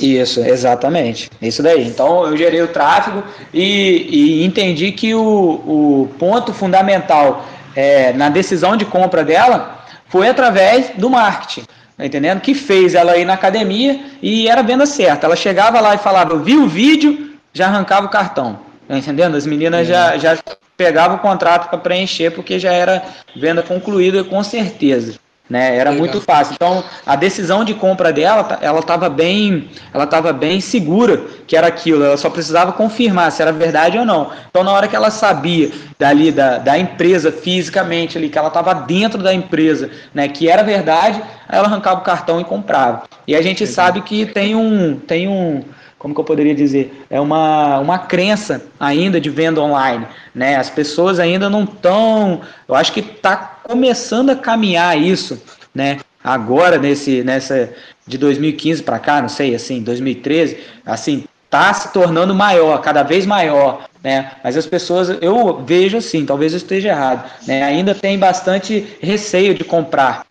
Isso, 0.00 0.40
exatamente. 0.40 1.30
Isso 1.40 1.62
daí. 1.62 1.86
Então 1.86 2.26
eu 2.26 2.36
gerei 2.36 2.62
o 2.62 2.68
tráfego 2.68 3.22
e, 3.52 4.06
e 4.10 4.44
entendi 4.44 4.90
que 4.92 5.14
o, 5.14 5.20
o 5.22 6.08
ponto 6.18 6.52
fundamental 6.52 7.46
é, 7.76 8.12
na 8.14 8.30
decisão 8.30 8.76
de 8.76 8.86
compra 8.86 9.22
dela 9.22 9.84
foi 10.08 10.28
através 10.28 10.90
do 10.96 11.10
marketing. 11.10 11.64
Tá 11.96 12.04
entendendo? 12.04 12.40
Que 12.40 12.54
fez 12.54 12.94
ela 12.94 13.16
ir 13.16 13.24
na 13.24 13.34
academia 13.34 14.00
e 14.20 14.48
era 14.48 14.62
venda 14.62 14.86
certa. 14.86 15.26
Ela 15.26 15.36
chegava 15.36 15.80
lá 15.80 15.94
e 15.94 15.98
falava, 15.98 16.36
vi 16.38 16.56
o 16.56 16.66
vídeo, 16.66 17.33
já 17.54 17.68
arrancava 17.68 18.06
o 18.06 18.10
cartão. 18.10 18.58
Tá 18.86 18.98
entendendo? 18.98 19.36
As 19.36 19.46
meninas 19.46 19.88
é. 19.88 19.92
já, 19.92 20.18
já 20.18 20.38
pegavam 20.76 21.16
o 21.16 21.20
contrato 21.20 21.70
para 21.70 21.78
preencher 21.78 22.30
porque 22.32 22.58
já 22.58 22.72
era 22.72 23.02
venda 23.34 23.62
concluída 23.62 24.22
com 24.24 24.42
certeza. 24.42 25.14
Né? 25.48 25.76
Era 25.76 25.90
Legal. 25.90 26.06
muito 26.06 26.20
fácil. 26.22 26.54
Então, 26.54 26.82
a 27.04 27.16
decisão 27.16 27.64
de 27.64 27.74
compra 27.74 28.10
dela, 28.10 28.58
ela 28.62 28.80
estava 28.80 29.10
bem, 29.10 29.68
ela 29.92 30.04
estava 30.04 30.32
bem 30.32 30.58
segura 30.58 31.22
que 31.46 31.54
era 31.54 31.66
aquilo. 31.66 32.02
Ela 32.02 32.16
só 32.16 32.30
precisava 32.30 32.72
confirmar 32.72 33.30
se 33.30 33.42
era 33.42 33.52
verdade 33.52 33.98
ou 33.98 34.06
não. 34.06 34.32
Então, 34.48 34.64
na 34.64 34.72
hora 34.72 34.88
que 34.88 34.96
ela 34.96 35.10
sabia 35.10 35.70
dali 35.98 36.32
da, 36.32 36.56
da 36.56 36.78
empresa 36.78 37.30
fisicamente 37.30 38.16
ali, 38.16 38.30
que 38.30 38.38
ela 38.38 38.48
estava 38.48 38.72
dentro 38.74 39.22
da 39.22 39.34
empresa, 39.34 39.90
né, 40.14 40.28
que 40.28 40.48
era 40.48 40.62
verdade, 40.62 41.22
ela 41.46 41.66
arrancava 41.66 42.00
o 42.00 42.04
cartão 42.04 42.40
e 42.40 42.44
comprava. 42.44 43.02
E 43.26 43.36
a 43.36 43.42
gente 43.42 43.66
sabe 43.66 44.00
que 44.00 44.24
tem 44.24 44.54
um, 44.54 44.96
tem 44.96 45.28
um 45.28 45.62
como 46.04 46.14
que 46.14 46.20
eu 46.20 46.24
poderia 46.24 46.54
dizer, 46.54 47.06
é 47.08 47.18
uma, 47.18 47.78
uma 47.78 47.98
crença 47.98 48.66
ainda 48.78 49.18
de 49.18 49.30
venda 49.30 49.62
online, 49.62 50.06
né? 50.34 50.56
As 50.56 50.68
pessoas 50.68 51.18
ainda 51.18 51.48
não 51.48 51.64
estão, 51.64 52.42
eu 52.68 52.74
acho 52.74 52.92
que 52.92 53.00
está 53.00 53.34
começando 53.62 54.28
a 54.28 54.36
caminhar 54.36 55.00
isso, 55.00 55.42
né? 55.74 56.00
Agora 56.22 56.76
nesse 56.76 57.24
nessa 57.24 57.72
de 58.06 58.18
2015 58.18 58.82
para 58.82 58.98
cá, 58.98 59.22
não 59.22 59.30
sei, 59.30 59.54
assim, 59.54 59.82
2013, 59.82 60.58
assim, 60.84 61.24
tá 61.48 61.72
se 61.72 61.90
tornando 61.90 62.34
maior, 62.34 62.82
cada 62.82 63.02
vez 63.02 63.24
maior, 63.24 63.88
né? 64.02 64.32
Mas 64.44 64.58
as 64.58 64.66
pessoas, 64.66 65.08
eu 65.22 65.64
vejo 65.64 65.96
assim, 65.96 66.26
talvez 66.26 66.52
eu 66.52 66.58
esteja 66.58 66.90
errado, 66.90 67.24
né? 67.46 67.62
Ainda 67.62 67.94
tem 67.94 68.18
bastante 68.18 68.98
receio 69.00 69.54
de 69.54 69.64
comprar 69.64 70.26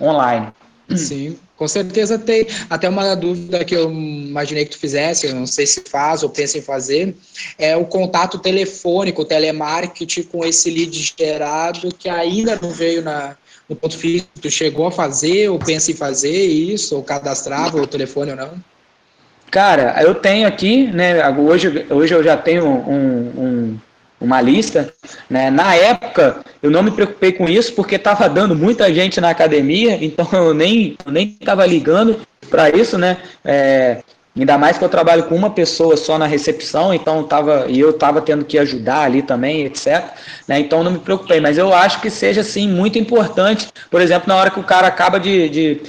online. 0.00 0.48
Sim, 0.96 1.36
com 1.58 1.66
certeza 1.66 2.16
tem. 2.18 2.46
Até 2.70 2.88
uma 2.88 3.14
dúvida 3.16 3.64
que 3.64 3.74
eu 3.74 3.90
imaginei 3.90 4.64
que 4.64 4.70
tu 4.70 4.78
fizesse, 4.78 5.26
eu 5.26 5.34
não 5.34 5.46
sei 5.46 5.66
se 5.66 5.82
faz 5.90 6.22
ou 6.22 6.30
pensa 6.30 6.56
em 6.56 6.62
fazer, 6.62 7.16
é 7.58 7.76
o 7.76 7.84
contato 7.84 8.38
telefônico, 8.38 9.24
telemarketing 9.24 10.22
com 10.22 10.44
esse 10.44 10.70
lead 10.70 11.14
gerado 11.18 11.92
que 11.98 12.08
ainda 12.08 12.56
não 12.62 12.70
veio 12.70 13.02
na, 13.02 13.36
no 13.68 13.74
ponto 13.74 13.98
físico. 13.98 14.28
Tu 14.40 14.50
chegou 14.50 14.86
a 14.86 14.92
fazer 14.92 15.48
ou 15.48 15.58
pensa 15.58 15.90
em 15.90 15.94
fazer 15.94 16.46
isso, 16.46 16.94
ou 16.94 17.02
cadastrava 17.02 17.82
o 17.82 17.86
telefone 17.86 18.30
ou 18.30 18.36
não? 18.36 18.64
Cara, 19.50 20.00
eu 20.02 20.14
tenho 20.14 20.46
aqui, 20.46 20.86
né? 20.86 21.28
Hoje, 21.30 21.86
hoje 21.90 22.14
eu 22.14 22.22
já 22.22 22.36
tenho 22.36 22.66
um, 22.66 23.32
um 23.36 23.80
uma 24.20 24.40
lista. 24.40 24.92
Né? 25.28 25.50
Na 25.50 25.74
época, 25.74 26.44
eu 26.62 26.70
não 26.70 26.82
me 26.82 26.90
preocupei 26.90 27.32
com 27.32 27.48
isso 27.48 27.72
porque 27.74 27.96
estava 27.96 28.28
dando 28.28 28.54
muita 28.54 28.92
gente 28.92 29.20
na 29.20 29.30
academia, 29.30 29.98
então 30.04 30.28
eu 30.32 30.54
nem 30.54 30.96
estava 31.40 31.64
ligando 31.66 32.20
para 32.50 32.70
isso, 32.70 32.96
né? 32.96 33.18
É, 33.44 33.98
ainda 34.36 34.56
mais 34.56 34.78
que 34.78 34.84
eu 34.84 34.88
trabalho 34.88 35.24
com 35.24 35.34
uma 35.34 35.50
pessoa 35.50 35.96
só 35.96 36.18
na 36.18 36.26
recepção, 36.26 36.94
então 36.94 37.24
tava 37.24 37.66
e 37.68 37.78
eu 37.78 37.90
estava 37.90 38.20
tendo 38.20 38.44
que 38.44 38.58
ajudar 38.58 39.02
ali 39.02 39.22
também, 39.22 39.64
etc. 39.64 40.04
Né? 40.46 40.60
Então 40.60 40.82
não 40.82 40.92
me 40.92 40.98
preocupei, 40.98 41.40
mas 41.40 41.58
eu 41.58 41.74
acho 41.74 42.00
que 42.00 42.10
seja 42.10 42.40
assim 42.40 42.68
muito 42.68 42.98
importante, 42.98 43.68
por 43.90 44.00
exemplo, 44.00 44.28
na 44.28 44.36
hora 44.36 44.50
que 44.50 44.60
o 44.60 44.64
cara 44.64 44.86
acaba 44.86 45.18
de, 45.18 45.48
de 45.48 45.80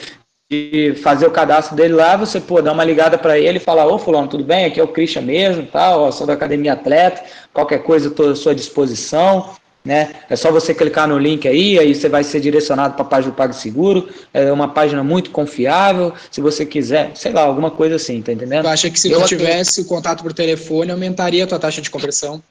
de 0.49 0.95
fazer 1.03 1.27
o 1.27 1.31
cadastro 1.31 1.75
dele 1.75 1.93
lá, 1.93 2.17
você 2.17 2.39
pô, 2.39 2.59
dá 2.59 2.71
uma 2.71 2.83
ligada 2.83 3.19
para 3.19 3.37
ele 3.37 3.57
e 3.57 3.61
fala, 3.61 3.85
ô 3.85 3.99
fulano, 3.99 4.27
tudo 4.27 4.43
bem? 4.43 4.65
Aqui 4.65 4.79
é 4.79 4.83
o 4.83 4.87
Christian 4.87 5.21
mesmo, 5.21 5.67
tal, 5.67 6.01
ó, 6.01 6.11
sou 6.11 6.25
da 6.25 6.33
Academia 6.33 6.73
Atleta, 6.73 7.23
qualquer 7.53 7.83
coisa 7.83 8.07
eu 8.07 8.11
estou 8.11 8.31
à 8.31 8.35
sua 8.35 8.55
disposição, 8.55 9.51
né? 9.85 10.11
É 10.27 10.35
só 10.35 10.51
você 10.51 10.73
clicar 10.73 11.07
no 11.07 11.19
link 11.19 11.47
aí, 11.47 11.77
aí 11.77 11.93
você 11.93 12.09
vai 12.09 12.23
ser 12.23 12.39
direcionado 12.39 12.95
para 12.95 13.03
a 13.03 13.07
página 13.07 13.31
do 13.31 13.35
PagSeguro, 13.35 14.09
é 14.33 14.51
uma 14.51 14.69
página 14.69 15.03
muito 15.03 15.29
confiável, 15.29 16.13
se 16.31 16.41
você 16.41 16.65
quiser, 16.65 17.11
sei 17.13 17.31
lá, 17.31 17.41
alguma 17.41 17.69
coisa 17.69 17.97
assim, 17.97 18.19
tá 18.19 18.31
entendendo? 18.31 18.63
Tu 18.63 18.69
acha 18.69 18.89
que 18.89 18.99
se 18.99 19.11
eu 19.11 19.21
tu 19.21 19.27
tivesse 19.27 19.81
o 19.81 19.85
contato 19.85 20.23
por 20.23 20.33
telefone, 20.33 20.91
aumentaria 20.91 21.43
a 21.43 21.47
tua 21.47 21.59
taxa 21.59 21.79
de 21.79 21.91
conversão? 21.91 22.41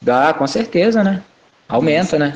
Dá, 0.00 0.32
com 0.32 0.46
certeza, 0.46 1.02
né? 1.02 1.20
Aumenta, 1.68 2.16
né? 2.16 2.34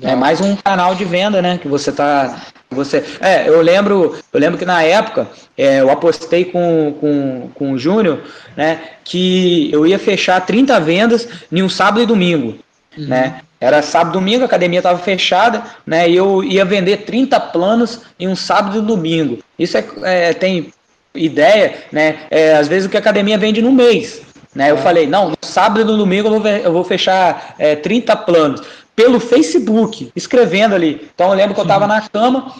É 0.00 0.14
mais 0.14 0.40
um 0.40 0.56
canal 0.56 0.94
de 0.94 1.04
venda, 1.04 1.42
né? 1.42 1.58
Que 1.58 1.68
você 1.68 1.92
tá. 1.92 2.40
Você, 2.70 3.04
é, 3.20 3.48
eu 3.48 3.60
lembro, 3.60 4.16
eu 4.32 4.40
lembro 4.40 4.56
que 4.56 4.64
na 4.64 4.82
época 4.82 5.26
é, 5.58 5.80
eu 5.80 5.90
apostei 5.90 6.44
com, 6.44 6.94
com, 7.00 7.50
com 7.52 7.72
o 7.72 7.78
Júnior, 7.78 8.20
né? 8.56 8.80
Que 9.02 9.68
eu 9.72 9.84
ia 9.84 9.98
fechar 9.98 10.46
30 10.46 10.78
vendas 10.78 11.28
em 11.50 11.62
um 11.64 11.68
sábado 11.68 12.02
e 12.02 12.06
domingo. 12.06 12.58
Uhum. 12.96 13.06
Né? 13.08 13.40
Era 13.60 13.82
sábado 13.82 14.10
e 14.10 14.20
domingo, 14.20 14.42
a 14.42 14.46
academia 14.46 14.78
estava 14.78 15.00
fechada, 15.00 15.64
né? 15.84 16.08
E 16.08 16.14
eu 16.14 16.44
ia 16.44 16.64
vender 16.64 16.98
30 16.98 17.40
planos 17.40 18.02
em 18.18 18.28
um 18.28 18.36
sábado 18.36 18.78
e 18.78 18.82
domingo. 18.82 19.40
Isso 19.58 19.76
é, 19.76 19.84
é 20.04 20.32
tem 20.32 20.72
ideia, 21.12 21.74
né? 21.90 22.20
É, 22.30 22.54
às 22.54 22.68
vezes 22.68 22.86
o 22.86 22.88
que 22.88 22.96
a 22.96 23.00
academia 23.00 23.36
vende 23.36 23.60
no 23.60 23.72
mês. 23.72 24.22
Né? 24.54 24.70
Eu 24.70 24.76
é. 24.76 24.80
falei, 24.80 25.06
não, 25.06 25.30
no 25.30 25.36
sábado 25.42 25.80
e 25.80 25.84
no 25.84 25.96
domingo 25.96 26.28
eu 26.28 26.40
vou, 26.40 26.48
eu 26.48 26.72
vou 26.72 26.84
fechar 26.84 27.54
é, 27.58 27.76
30 27.76 28.16
planos 28.16 28.62
pelo 29.00 29.18
Facebook, 29.18 30.12
escrevendo 30.14 30.74
ali. 30.74 31.08
Então 31.14 31.28
eu 31.30 31.34
lembro 31.34 31.54
que 31.54 31.60
eu 31.60 31.64
estava 31.64 31.86
na 31.86 32.06
cama, 32.06 32.54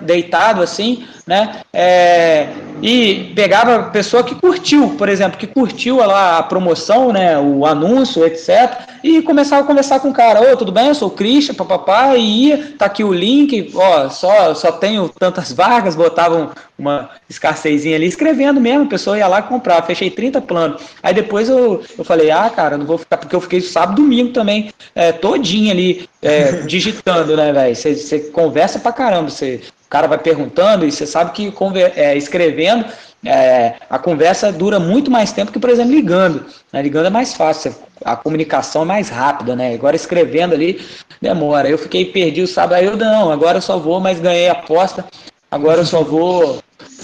deitado 0.00 0.62
assim, 0.62 1.04
né? 1.26 1.60
É, 1.72 2.48
e 2.82 3.32
pegava 3.34 3.76
a 3.76 3.82
pessoa 3.84 4.24
que 4.24 4.34
curtiu, 4.34 4.96
por 4.96 5.08
exemplo, 5.08 5.38
que 5.38 5.46
curtiu 5.46 5.96
lá 5.98 6.38
a 6.38 6.42
promoção, 6.42 7.12
né? 7.12 7.38
O 7.38 7.66
anúncio, 7.66 8.24
etc. 8.24 8.88
E 9.02 9.22
começava 9.22 9.62
a 9.62 9.66
conversar 9.66 10.00
com 10.00 10.10
o 10.10 10.14
cara, 10.14 10.52
ô, 10.52 10.56
tudo 10.56 10.72
bem? 10.72 10.88
Eu 10.88 10.94
sou 10.94 11.08
o 11.08 11.12
Christian, 11.12 11.54
papapá, 11.54 12.16
e 12.16 12.48
ia, 12.48 12.74
tá 12.78 12.86
aqui 12.86 13.02
o 13.02 13.12
link, 13.12 13.70
ó, 13.74 14.08
só, 14.08 14.54
só 14.54 14.72
tenho 14.72 15.08
tantas 15.08 15.52
vagas, 15.54 15.94
botavam 15.94 16.50
uma 16.78 17.10
escassezinha 17.28 17.96
ali, 17.96 18.06
escrevendo 18.06 18.60
mesmo, 18.60 18.84
a 18.84 18.88
pessoa 18.88 19.18
ia 19.18 19.26
lá 19.26 19.42
comprar, 19.42 19.82
fechei 19.82 20.10
30 20.10 20.40
planos. 20.40 20.82
Aí 21.02 21.12
depois 21.12 21.48
eu, 21.48 21.82
eu 21.96 22.04
falei, 22.04 22.30
ah, 22.30 22.50
cara, 22.50 22.78
não 22.78 22.86
vou 22.86 22.98
ficar, 22.98 23.18
porque 23.18 23.36
eu 23.36 23.40
fiquei 23.40 23.60
sábado 23.60 24.00
domingo 24.00 24.32
também, 24.32 24.72
é, 24.94 25.12
todinho 25.12 25.70
ali, 25.70 26.08
é, 26.22 26.52
digitando, 26.66 27.36
né, 27.36 27.52
velho? 27.52 27.76
Você 27.76 28.18
conversa 28.32 28.78
pra 28.78 28.92
caramba, 28.92 29.30
você 29.30 29.49
o 29.56 29.88
cara 29.90 30.06
vai 30.06 30.18
perguntando 30.18 30.86
e 30.86 30.92
você 30.92 31.06
sabe 31.06 31.32
que 31.32 31.52
é, 31.96 32.16
escrevendo 32.16 32.84
é, 33.24 33.74
a 33.88 33.98
conversa 33.98 34.50
dura 34.50 34.80
muito 34.80 35.10
mais 35.10 35.32
tempo 35.32 35.52
que, 35.52 35.58
por 35.58 35.70
exemplo, 35.70 35.92
ligando. 35.92 36.46
Né? 36.72 36.82
Ligando 36.82 37.06
é 37.06 37.10
mais 37.10 37.34
fácil, 37.34 37.74
a 38.04 38.16
comunicação 38.16 38.82
é 38.82 38.86
mais 38.86 39.08
rápida, 39.08 39.54
né? 39.54 39.74
Agora 39.74 39.96
escrevendo 39.96 40.54
ali 40.54 40.80
demora. 41.20 41.68
Eu 41.68 41.76
fiquei 41.76 42.06
perdido, 42.06 42.46
sabe? 42.46 42.74
Aí 42.74 42.86
eu 42.86 42.96
não, 42.96 43.30
agora 43.30 43.58
eu 43.58 43.62
só 43.62 43.78
vou, 43.78 44.00
mas 44.00 44.20
ganhei 44.20 44.48
a 44.48 44.52
aposta. 44.52 45.04
Agora 45.50 45.80
eu 45.80 45.86
só 45.86 46.02
vou 46.02 46.60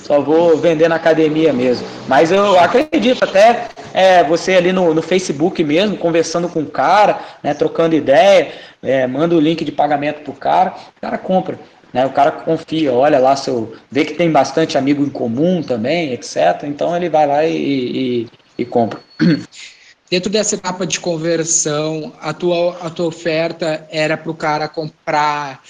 só 0.07 0.21
vou 0.21 0.57
vender 0.57 0.89
na 0.89 0.95
academia 0.97 1.53
mesmo. 1.53 1.87
Mas 2.07 2.31
eu 2.31 2.59
acredito 2.59 3.25
até 3.25 3.69
é, 3.93 4.23
você 4.23 4.55
ali 4.55 4.73
no, 4.73 4.95
no 4.95 5.03
Facebook 5.03 5.63
mesmo, 5.65 5.97
conversando 5.97 6.49
com 6.49 6.61
o 6.61 6.67
cara, 6.67 7.19
né, 7.43 7.53
trocando 7.55 7.97
ideia, 7.97 8.53
é, 8.83 9.07
manda 9.07 9.35
o 9.35 9.41
link 9.41 9.65
de 9.65 9.73
pagamento 9.73 10.21
pro 10.21 10.33
cara, 10.33 10.75
o 10.97 11.01
cara 11.01 11.19
compra. 11.19 11.59
Né? 11.97 12.05
O 12.05 12.13
cara 12.13 12.31
confia, 12.31 12.93
olha 12.93 13.19
lá, 13.19 13.35
seu, 13.35 13.75
vê 13.91 14.05
que 14.05 14.13
tem 14.13 14.31
bastante 14.31 14.77
amigo 14.77 15.03
em 15.03 15.09
comum 15.09 15.63
também, 15.63 16.13
etc. 16.13 16.65
Então 16.65 16.95
ele 16.95 17.09
vai 17.09 17.27
lá 17.27 17.47
e, 17.47 17.57
e, 17.57 18.29
e 18.59 18.65
compra. 18.67 19.01
Dentro 20.11 20.31
dessa 20.31 20.57
etapa 20.57 20.87
de 20.87 21.01
conversão, 21.01 22.13
a 22.21 22.35
tua, 22.35 22.77
a 22.83 22.91
tua 22.91 23.07
oferta 23.07 23.89
era 23.91 24.15
para 24.15 24.31
o 24.31 24.35
cara 24.35 24.69
comprar 24.69 25.63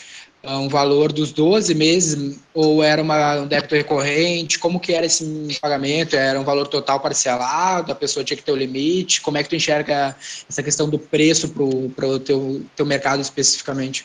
ah, 0.43 0.59
um 0.59 0.69
valor 0.69 1.13
dos 1.13 1.31
12 1.31 1.73
meses 1.77 2.41
ou 2.53 2.83
era 2.83 3.01
uma, 3.01 3.37
um 3.37 3.47
débito 3.47 3.77
recorrente? 3.77 4.59
Como 4.59 4.81
que 4.81 4.93
era 4.93 5.07
esse 5.07 5.57
pagamento? 5.63 6.17
Era 6.17 6.41
um 6.41 6.45
valor 6.45 6.67
total 6.67 6.99
parcelado? 6.99 7.93
A 7.93 7.95
pessoa 7.95 8.25
tinha 8.25 8.37
que 8.37 8.43
ter 8.43 8.51
o 8.51 8.57
limite? 8.57 9.21
Como 9.21 9.39
é 9.39 9.45
que 9.45 9.49
tu 9.49 9.55
enxerga 9.55 10.17
essa 10.49 10.61
questão 10.61 10.91
do 10.91 10.99
preço 10.99 11.55
para 11.95 12.09
o 12.09 12.19
teu, 12.19 12.63
teu 12.75 12.85
mercado 12.85 13.23
especificamente? 13.23 14.05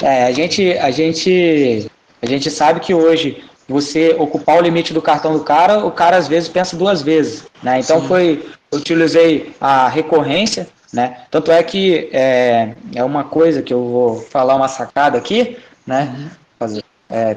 É, 0.00 0.24
a 0.24 0.32
gente, 0.32 0.72
a 0.78 0.90
gente, 0.90 1.90
a 2.20 2.26
gente 2.26 2.50
sabe 2.50 2.80
que 2.80 2.94
hoje 2.94 3.44
você 3.68 4.14
ocupar 4.18 4.58
o 4.58 4.60
limite 4.60 4.92
do 4.92 5.00
cartão 5.00 5.32
do 5.32 5.44
cara, 5.44 5.84
o 5.84 5.90
cara 5.90 6.16
às 6.16 6.28
vezes 6.28 6.48
pensa 6.48 6.76
duas 6.76 7.02
vezes, 7.02 7.44
né? 7.62 7.80
Então 7.80 8.00
Sim. 8.00 8.08
foi, 8.08 8.48
eu 8.70 8.78
utilizei 8.78 9.54
a 9.60 9.88
recorrência, 9.88 10.68
né? 10.92 11.18
Tanto 11.30 11.50
é 11.50 11.62
que 11.62 12.08
é, 12.12 12.74
é 12.94 13.04
uma 13.04 13.24
coisa 13.24 13.62
que 13.62 13.72
eu 13.72 13.82
vou 13.82 14.16
falar 14.20 14.54
uma 14.56 14.68
sacada 14.68 15.16
aqui, 15.16 15.56
né? 15.86 16.14
Uhum. 16.16 16.30
Fazer, 16.58 16.84
é, 17.08 17.36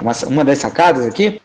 uma, 0.00 0.12
uma 0.26 0.44
das 0.44 0.58
sacadas 0.58 1.06
aqui 1.06 1.40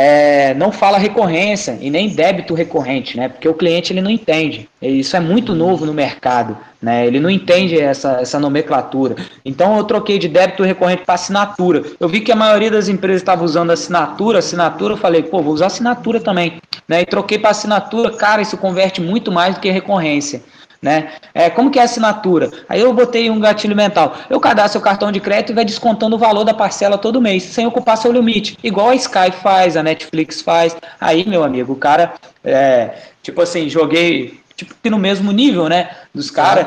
é, 0.00 0.54
não 0.54 0.70
fala 0.70 0.96
recorrência 0.96 1.76
e 1.80 1.90
nem 1.90 2.10
débito 2.10 2.54
recorrente, 2.54 3.16
né? 3.16 3.28
Porque 3.28 3.48
o 3.48 3.54
cliente 3.54 3.92
ele 3.92 4.00
não 4.00 4.08
entende. 4.08 4.68
Isso 4.80 5.16
é 5.16 5.20
muito 5.20 5.56
novo 5.56 5.84
no 5.84 5.92
mercado, 5.92 6.56
né? 6.80 7.04
Ele 7.04 7.18
não 7.18 7.28
entende 7.28 7.76
essa, 7.80 8.20
essa 8.20 8.38
nomenclatura. 8.38 9.16
Então 9.44 9.76
eu 9.76 9.82
troquei 9.82 10.16
de 10.16 10.28
débito 10.28 10.62
recorrente 10.62 11.02
para 11.04 11.16
assinatura. 11.16 11.82
Eu 11.98 12.08
vi 12.08 12.20
que 12.20 12.30
a 12.30 12.36
maioria 12.36 12.70
das 12.70 12.88
empresas 12.88 13.22
estava 13.22 13.42
usando 13.42 13.72
assinatura, 13.72 14.38
assinatura, 14.38 14.94
eu 14.94 14.98
falei, 14.98 15.24
pô, 15.24 15.42
vou 15.42 15.52
usar 15.52 15.66
assinatura 15.66 16.20
também, 16.20 16.62
né? 16.86 17.00
E 17.00 17.04
troquei 17.04 17.36
para 17.36 17.50
assinatura, 17.50 18.12
cara, 18.12 18.40
isso 18.40 18.56
converte 18.56 19.00
muito 19.00 19.32
mais 19.32 19.56
do 19.56 19.60
que 19.60 19.68
recorrência 19.68 20.44
né? 20.80 21.12
É, 21.34 21.50
como 21.50 21.70
que 21.70 21.78
é 21.78 21.82
a 21.82 21.84
assinatura? 21.84 22.50
Aí 22.68 22.80
eu 22.80 22.92
botei 22.92 23.30
um 23.30 23.40
gatilho 23.40 23.76
mental. 23.76 24.16
Eu 24.30 24.40
cadastro 24.40 24.80
o 24.80 24.84
cartão 24.84 25.10
de 25.10 25.20
crédito 25.20 25.50
e 25.50 25.54
vai 25.54 25.64
descontando 25.64 26.16
o 26.16 26.18
valor 26.18 26.44
da 26.44 26.54
parcela 26.54 26.96
todo 26.96 27.20
mês, 27.20 27.42
sem 27.42 27.66
ocupar 27.66 27.96
seu 27.96 28.12
limite. 28.12 28.56
Igual 28.62 28.90
a 28.90 28.94
Sky 28.94 29.30
faz, 29.42 29.76
a 29.76 29.82
Netflix 29.82 30.40
faz. 30.40 30.76
Aí, 31.00 31.28
meu 31.28 31.42
amigo, 31.42 31.72
o 31.72 31.76
cara, 31.76 32.14
é, 32.44 32.94
tipo 33.22 33.42
assim, 33.42 33.68
joguei 33.68 34.40
tipo 34.58 34.74
que 34.82 34.90
no 34.90 34.98
mesmo 34.98 35.30
nível, 35.30 35.68
né? 35.68 35.90
Dos 36.12 36.30
caras. 36.30 36.66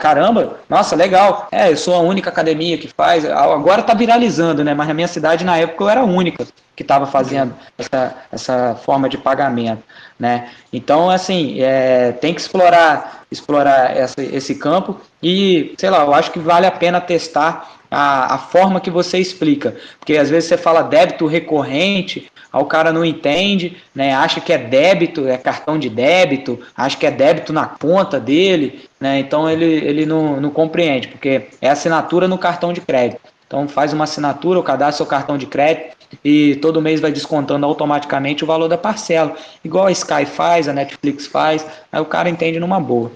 Caramba, 0.00 0.58
nossa, 0.68 0.96
legal. 0.96 1.48
É, 1.52 1.70
eu 1.70 1.76
sou 1.76 1.94
a 1.94 2.00
única 2.00 2.28
academia 2.28 2.76
que 2.76 2.88
faz. 2.88 3.24
Agora 3.24 3.82
tá 3.82 3.94
viralizando, 3.94 4.64
né? 4.64 4.74
Mas 4.74 4.88
na 4.88 4.94
minha 4.94 5.06
cidade, 5.06 5.44
na 5.44 5.56
época, 5.56 5.84
eu 5.84 5.88
era 5.88 6.00
a 6.00 6.04
única 6.04 6.44
que 6.74 6.82
estava 6.82 7.06
fazendo 7.06 7.54
essa, 7.78 8.16
essa 8.32 8.74
forma 8.74 9.08
de 9.08 9.16
pagamento. 9.16 9.82
Né? 10.20 10.50
Então, 10.70 11.08
assim, 11.08 11.60
é, 11.62 12.12
tem 12.12 12.34
que 12.34 12.40
explorar, 12.42 13.24
explorar 13.30 13.96
essa, 13.96 14.22
esse 14.22 14.54
campo 14.54 15.00
e, 15.22 15.74
sei 15.78 15.88
lá, 15.88 16.04
eu 16.04 16.12
acho 16.12 16.30
que 16.30 16.38
vale 16.38 16.66
a 16.66 16.70
pena 16.70 17.00
testar 17.00 17.78
a, 17.90 18.34
a 18.34 18.38
forma 18.38 18.80
que 18.80 18.90
você 18.90 19.18
explica, 19.18 19.74
porque 19.98 20.16
às 20.16 20.28
vezes 20.28 20.48
você 20.48 20.58
fala 20.58 20.82
débito 20.82 21.26
recorrente, 21.26 22.30
o 22.52 22.64
cara 22.64 22.92
não 22.92 23.04
entende, 23.04 23.78
né? 23.94 24.12
Acha 24.12 24.40
que 24.40 24.52
é 24.52 24.58
débito, 24.58 25.26
é 25.26 25.38
cartão 25.38 25.78
de 25.78 25.88
débito, 25.88 26.60
acha 26.76 26.96
que 26.96 27.06
é 27.06 27.10
débito 27.10 27.52
na 27.52 27.66
conta 27.66 28.20
dele, 28.20 28.88
né? 29.00 29.18
Então 29.18 29.48
ele, 29.48 29.64
ele 29.64 30.04
não, 30.04 30.40
não 30.40 30.50
compreende, 30.50 31.08
porque 31.08 31.46
é 31.62 31.70
assinatura 31.70 32.28
no 32.28 32.36
cartão 32.36 32.72
de 32.72 32.80
crédito. 32.80 33.20
Então 33.46 33.66
faz 33.66 33.92
uma 33.92 34.04
assinatura, 34.04 34.58
o 34.58 34.62
cadastro 34.62 34.98
seu 34.98 35.06
cartão 35.06 35.38
de 35.38 35.46
crédito 35.46 35.99
e 36.24 36.56
todo 36.56 36.82
mês 36.82 37.00
vai 37.00 37.12
descontando 37.12 37.64
automaticamente 37.66 38.44
o 38.44 38.46
valor 38.46 38.68
da 38.68 38.78
parcela. 38.78 39.36
Igual 39.64 39.86
a 39.86 39.92
Sky 39.92 40.26
faz, 40.26 40.68
a 40.68 40.72
Netflix 40.72 41.26
faz, 41.26 41.64
aí 41.90 42.00
o 42.00 42.06
cara 42.06 42.28
entende 42.28 42.58
numa 42.58 42.80
boa. 42.80 43.12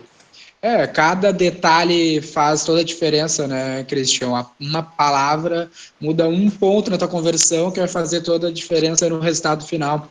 É, 0.62 0.86
cada 0.86 1.30
detalhe 1.30 2.22
faz 2.22 2.64
toda 2.64 2.80
a 2.80 2.84
diferença, 2.84 3.46
né, 3.46 3.84
Cristian? 3.84 4.30
Uma 4.58 4.82
palavra 4.82 5.70
muda 6.00 6.26
um 6.26 6.48
ponto 6.48 6.90
na 6.90 6.96
tua 6.96 7.06
conversão 7.06 7.70
que 7.70 7.78
vai 7.78 7.88
fazer 7.88 8.22
toda 8.22 8.48
a 8.48 8.52
diferença 8.52 9.06
no 9.08 9.20
resultado 9.20 9.66
final. 9.66 10.08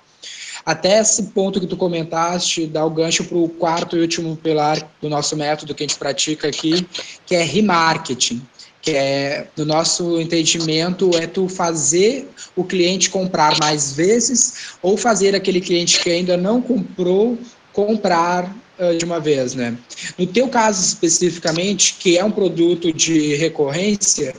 Até 0.63 0.99
esse 0.99 1.23
ponto 1.23 1.59
que 1.59 1.65
tu 1.65 1.75
comentaste, 1.75 2.67
dá 2.67 2.85
o 2.85 2.89
gancho 2.89 3.25
para 3.25 3.37
o 3.37 3.49
quarto 3.49 3.97
e 3.97 4.01
último 4.01 4.37
pilar 4.37 4.77
do 5.01 5.09
nosso 5.09 5.35
método 5.35 5.73
que 5.73 5.83
a 5.83 5.87
gente 5.87 5.97
pratica 5.97 6.47
aqui, 6.47 6.87
que 7.25 7.35
é 7.35 7.41
remarketing 7.41 8.41
que 8.83 8.91
é, 8.91 9.47
no 9.55 9.63
nosso 9.63 10.19
entendimento, 10.19 11.09
é 11.15 11.25
tu 11.25 11.47
fazer 11.47 12.29
o 12.53 12.65
cliente 12.65 13.09
comprar 13.09 13.57
mais 13.57 13.93
vezes 13.93 14.75
ou 14.81 14.97
fazer 14.97 15.33
aquele 15.33 15.61
cliente 15.61 16.01
que 16.01 16.11
ainda 16.11 16.35
não 16.35 16.61
comprou 16.61 17.39
comprar 17.71 18.53
uh, 18.77 18.95
de 18.97 19.05
uma 19.05 19.21
vez, 19.21 19.55
né? 19.55 19.77
No 20.17 20.27
teu 20.27 20.49
caso 20.49 20.85
especificamente, 20.85 21.95
que 21.97 22.17
é 22.17 22.25
um 22.25 22.29
produto 22.29 22.91
de 22.91 23.35
recorrência, 23.35 24.35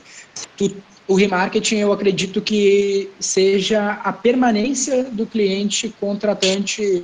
tu, 0.55 0.71
o 1.07 1.15
remarketing 1.15 1.77
eu 1.77 1.91
acredito 1.91 2.39
que 2.39 3.09
seja 3.19 3.93
a 4.03 4.13
permanência 4.13 5.05
do 5.05 5.25
cliente 5.25 5.93
contratante 5.99 7.03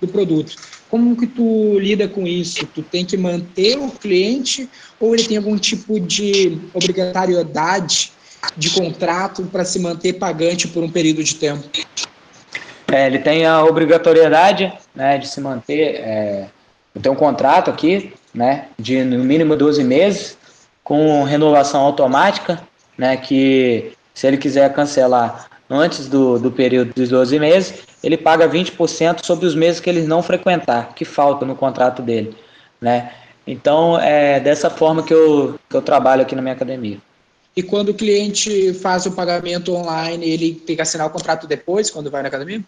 do 0.00 0.08
produto. 0.08 0.56
Como 0.90 1.16
que 1.16 1.26
tu 1.26 1.78
lida 1.78 2.08
com 2.08 2.26
isso? 2.26 2.66
Tu 2.66 2.82
tem 2.82 3.04
que 3.04 3.16
manter 3.16 3.78
o 3.78 3.90
cliente 3.90 4.68
ou 4.98 5.14
ele 5.14 5.24
tem 5.24 5.36
algum 5.36 5.56
tipo 5.56 6.00
de 6.00 6.58
obrigatoriedade 6.72 8.12
de 8.56 8.70
contrato 8.70 9.44
para 9.44 9.64
se 9.64 9.78
manter 9.78 10.14
pagante 10.14 10.68
por 10.68 10.82
um 10.82 10.90
período 10.90 11.22
de 11.22 11.34
tempo? 11.34 11.68
É, 12.90 13.06
ele 13.06 13.18
tem 13.18 13.44
a 13.44 13.62
obrigatoriedade 13.64 14.72
né, 14.94 15.18
de 15.18 15.28
se 15.28 15.40
manter. 15.40 15.96
É, 15.96 16.48
tem 17.00 17.12
um 17.12 17.16
contrato 17.16 17.70
aqui, 17.70 18.14
né, 18.32 18.68
de 18.78 19.04
no 19.04 19.22
mínimo 19.24 19.56
12 19.56 19.84
meses, 19.84 20.38
com 20.82 21.22
renovação 21.22 21.82
automática, 21.82 22.62
né, 22.96 23.16
que 23.16 23.92
se 24.14 24.26
ele 24.26 24.38
quiser 24.38 24.72
cancelar 24.72 25.48
antes 25.68 26.08
do, 26.08 26.38
do 26.38 26.50
período 26.50 26.92
dos 26.94 27.08
12 27.08 27.38
meses, 27.38 27.74
ele 28.02 28.16
paga 28.16 28.48
20% 28.48 29.24
sobre 29.24 29.46
os 29.46 29.54
meses 29.54 29.80
que 29.80 29.90
ele 29.90 30.02
não 30.02 30.22
frequentar, 30.22 30.94
que 30.94 31.04
falta 31.04 31.44
no 31.44 31.54
contrato 31.54 32.02
dele, 32.02 32.36
né? 32.80 33.12
Então, 33.46 33.98
é 33.98 34.38
dessa 34.38 34.68
forma 34.68 35.02
que 35.02 35.12
eu, 35.12 35.58
que 35.68 35.76
eu 35.76 35.82
trabalho 35.82 36.22
aqui 36.22 36.34
na 36.34 36.42
minha 36.42 36.54
academia. 36.54 36.98
E 37.56 37.62
quando 37.62 37.88
o 37.88 37.94
cliente 37.94 38.72
faz 38.74 39.06
o 39.06 39.12
pagamento 39.12 39.74
online, 39.74 40.28
ele 40.28 40.54
tem 40.54 40.76
que 40.76 40.82
assinar 40.82 41.06
o 41.06 41.10
contrato 41.10 41.46
depois, 41.46 41.90
quando 41.90 42.10
vai 42.10 42.22
na 42.22 42.28
academia? 42.28 42.62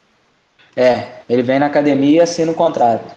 É, 0.75 1.21
ele 1.29 1.43
vem 1.43 1.59
na 1.59 1.67
academia 1.67 2.17
e 2.17 2.21
assina 2.21 2.51
o 2.51 2.55
contrato. 2.55 3.15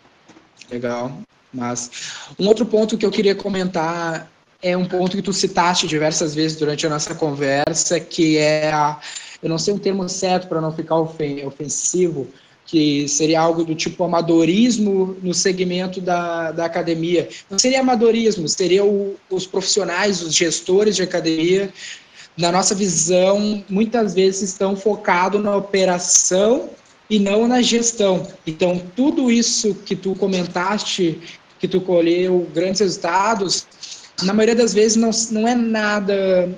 Legal, 0.69 1.11
mas 1.53 1.89
um 2.37 2.47
outro 2.47 2.65
ponto 2.65 2.97
que 2.97 3.05
eu 3.05 3.11
queria 3.11 3.33
comentar 3.33 4.27
é 4.61 4.75
um 4.75 4.85
ponto 4.85 5.15
que 5.15 5.21
tu 5.21 5.33
citaste 5.33 5.87
diversas 5.87 6.33
vezes 6.33 6.57
durante 6.57 6.85
a 6.87 6.89
nossa 6.89 7.13
conversa, 7.15 7.99
que 7.99 8.37
é 8.37 8.71
a, 8.71 8.99
eu 9.43 9.49
não 9.49 9.57
sei 9.57 9.73
um 9.73 9.77
termo 9.77 10.07
certo 10.07 10.47
para 10.47 10.61
não 10.61 10.71
ficar 10.71 10.95
ofensivo, 10.95 12.27
que 12.65 13.07
seria 13.09 13.41
algo 13.41 13.65
do 13.65 13.75
tipo 13.75 14.03
amadorismo 14.05 15.17
no 15.21 15.33
segmento 15.33 15.99
da, 15.99 16.51
da 16.51 16.65
academia. 16.65 17.27
Não 17.49 17.59
seria 17.59 17.81
amadorismo, 17.81 18.47
seria 18.47 18.85
o, 18.85 19.15
os 19.29 19.45
profissionais, 19.45 20.21
os 20.21 20.33
gestores 20.33 20.95
de 20.95 21.03
academia, 21.03 21.71
na 22.37 22.51
nossa 22.51 22.73
visão, 22.73 23.63
muitas 23.69 24.15
vezes 24.15 24.41
estão 24.49 24.75
focados 24.75 25.43
na 25.43 25.55
operação 25.55 26.69
e 27.09 27.19
não 27.19 27.47
na 27.47 27.61
gestão. 27.61 28.25
Então, 28.47 28.81
tudo 28.95 29.29
isso 29.29 29.75
que 29.85 29.95
tu 29.95 30.15
comentaste, 30.15 31.19
que 31.59 31.67
tu 31.67 31.81
colheu 31.81 32.47
grandes 32.53 32.79
resultados, 32.79 33.67
na 34.23 34.33
maioria 34.33 34.55
das 34.55 34.73
vezes 34.73 34.95
não, 34.95 35.11
não 35.31 35.47
é 35.47 35.53
nada 35.53 36.49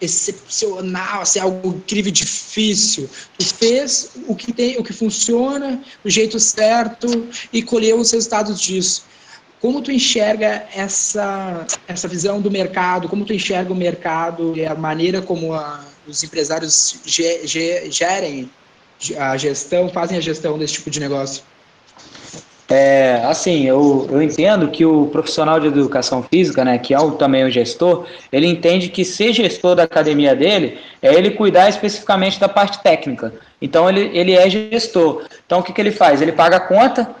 excepcional, 0.00 1.22
assim, 1.22 1.38
algo 1.38 1.68
incrível, 1.68 2.12
difícil. 2.12 3.08
Tu 3.38 3.44
fez 3.46 4.10
o 4.26 4.34
que 4.34 4.52
tem, 4.52 4.76
o 4.78 4.84
que 4.84 4.92
funciona, 4.92 5.82
do 6.02 6.10
jeito 6.10 6.38
certo 6.38 7.28
e 7.52 7.62
colheu 7.62 7.98
os 7.98 8.10
resultados 8.10 8.60
disso. 8.60 9.04
Como 9.60 9.80
tu 9.80 9.90
enxerga 9.90 10.68
essa 10.74 11.66
essa 11.88 12.06
visão 12.06 12.40
do 12.40 12.50
mercado? 12.50 13.08
Como 13.08 13.24
tu 13.24 13.32
enxerga 13.32 13.72
o 13.72 13.76
mercado 13.76 14.54
e 14.56 14.66
a 14.66 14.74
maneira 14.74 15.22
como 15.22 15.54
a, 15.54 15.82
os 16.06 16.22
empresários 16.22 16.96
ge, 17.06 17.46
ge, 17.46 17.90
gerem 17.90 18.50
a 19.18 19.36
gestão, 19.36 19.88
fazem 19.88 20.18
a 20.18 20.20
gestão 20.20 20.58
desse 20.58 20.74
tipo 20.74 20.90
de 20.90 21.00
negócio? 21.00 21.42
É, 22.68 23.22
assim, 23.26 23.64
eu, 23.64 24.08
eu 24.10 24.22
entendo 24.22 24.70
que 24.70 24.86
o 24.86 25.06
profissional 25.08 25.60
de 25.60 25.66
educação 25.66 26.22
física, 26.22 26.64
né, 26.64 26.78
que 26.78 26.94
é 26.94 26.98
o, 26.98 27.12
também 27.12 27.44
o 27.44 27.50
gestor, 27.50 28.06
ele 28.32 28.46
entende 28.46 28.88
que 28.88 29.04
ser 29.04 29.32
gestor 29.34 29.74
da 29.74 29.82
academia 29.82 30.34
dele 30.34 30.78
é 31.02 31.12
ele 31.12 31.30
cuidar 31.30 31.68
especificamente 31.68 32.40
da 32.40 32.48
parte 32.48 32.82
técnica. 32.82 33.34
Então, 33.60 33.88
ele, 33.88 34.10
ele 34.16 34.32
é 34.32 34.48
gestor. 34.48 35.26
Então, 35.44 35.60
o 35.60 35.62
que, 35.62 35.72
que 35.72 35.80
ele 35.80 35.92
faz? 35.92 36.22
Ele 36.22 36.32
paga 36.32 36.58
conta, 36.58 37.14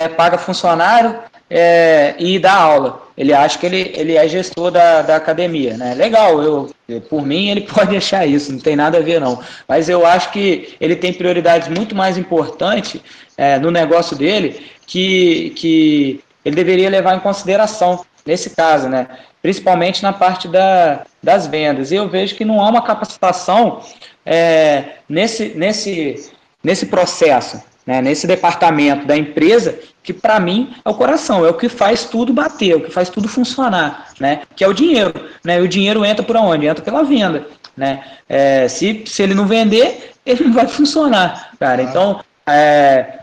é, 0.00 0.08
paga 0.08 0.36
funcionário 0.36 1.18
é, 1.50 2.14
e 2.18 2.38
dá 2.38 2.54
aula. 2.54 3.02
Ele 3.16 3.32
acha 3.32 3.58
que 3.58 3.66
ele, 3.66 3.92
ele 3.94 4.16
é 4.16 4.28
gestor 4.28 4.70
da, 4.70 5.02
da 5.02 5.16
academia, 5.16 5.76
né? 5.76 5.94
Legal, 5.94 6.42
eu, 6.42 6.70
por 7.08 7.26
mim 7.26 7.50
ele 7.50 7.62
pode 7.72 7.90
deixar 7.90 8.26
isso, 8.26 8.52
não 8.52 8.60
tem 8.60 8.76
nada 8.76 8.98
a 8.98 9.02
ver 9.02 9.20
não. 9.20 9.40
Mas 9.66 9.88
eu 9.88 10.06
acho 10.06 10.30
que 10.30 10.74
ele 10.80 10.94
tem 10.94 11.12
prioridades 11.12 11.68
muito 11.68 11.94
mais 11.94 12.16
importantes 12.16 13.00
é, 13.36 13.58
no 13.58 13.70
negócio 13.70 14.16
dele 14.16 14.66
que, 14.86 15.50
que 15.56 16.20
ele 16.44 16.54
deveria 16.54 16.88
levar 16.88 17.16
em 17.16 17.20
consideração 17.20 18.04
nesse 18.24 18.50
caso, 18.50 18.88
né? 18.88 19.06
principalmente 19.42 20.02
na 20.02 20.12
parte 20.12 20.48
da, 20.48 21.04
das 21.22 21.46
vendas. 21.46 21.90
E 21.90 21.96
eu 21.96 22.08
vejo 22.08 22.34
que 22.34 22.44
não 22.44 22.60
há 22.60 22.68
uma 22.68 22.82
capacitação 22.82 23.82
é, 24.24 24.96
nesse, 25.08 25.50
nesse, 25.50 26.30
nesse 26.62 26.86
processo, 26.86 27.62
né? 27.88 28.02
nesse 28.02 28.26
departamento 28.26 29.06
da 29.06 29.16
empresa, 29.16 29.78
que 30.02 30.12
para 30.12 30.38
mim 30.38 30.74
é 30.84 30.90
o 30.90 30.94
coração, 30.94 31.46
é 31.46 31.48
o 31.48 31.54
que 31.54 31.70
faz 31.70 32.04
tudo 32.04 32.34
bater, 32.34 32.72
é 32.72 32.76
o 32.76 32.82
que 32.82 32.90
faz 32.90 33.08
tudo 33.08 33.26
funcionar, 33.26 34.08
né? 34.20 34.42
que 34.54 34.62
é 34.62 34.68
o 34.68 34.74
dinheiro. 34.74 35.14
Né? 35.42 35.58
E 35.58 35.62
o 35.62 35.68
dinheiro 35.68 36.04
entra 36.04 36.22
por 36.22 36.36
onde? 36.36 36.66
Entra 36.66 36.84
pela 36.84 37.02
venda. 37.02 37.46
Né? 37.74 38.04
É, 38.28 38.68
se, 38.68 39.04
se 39.06 39.22
ele 39.22 39.34
não 39.34 39.46
vender, 39.46 40.10
ele 40.26 40.44
não 40.44 40.52
vai 40.52 40.68
funcionar, 40.68 41.52
cara. 41.58 41.80
Então, 41.80 42.20
é, 42.50 43.18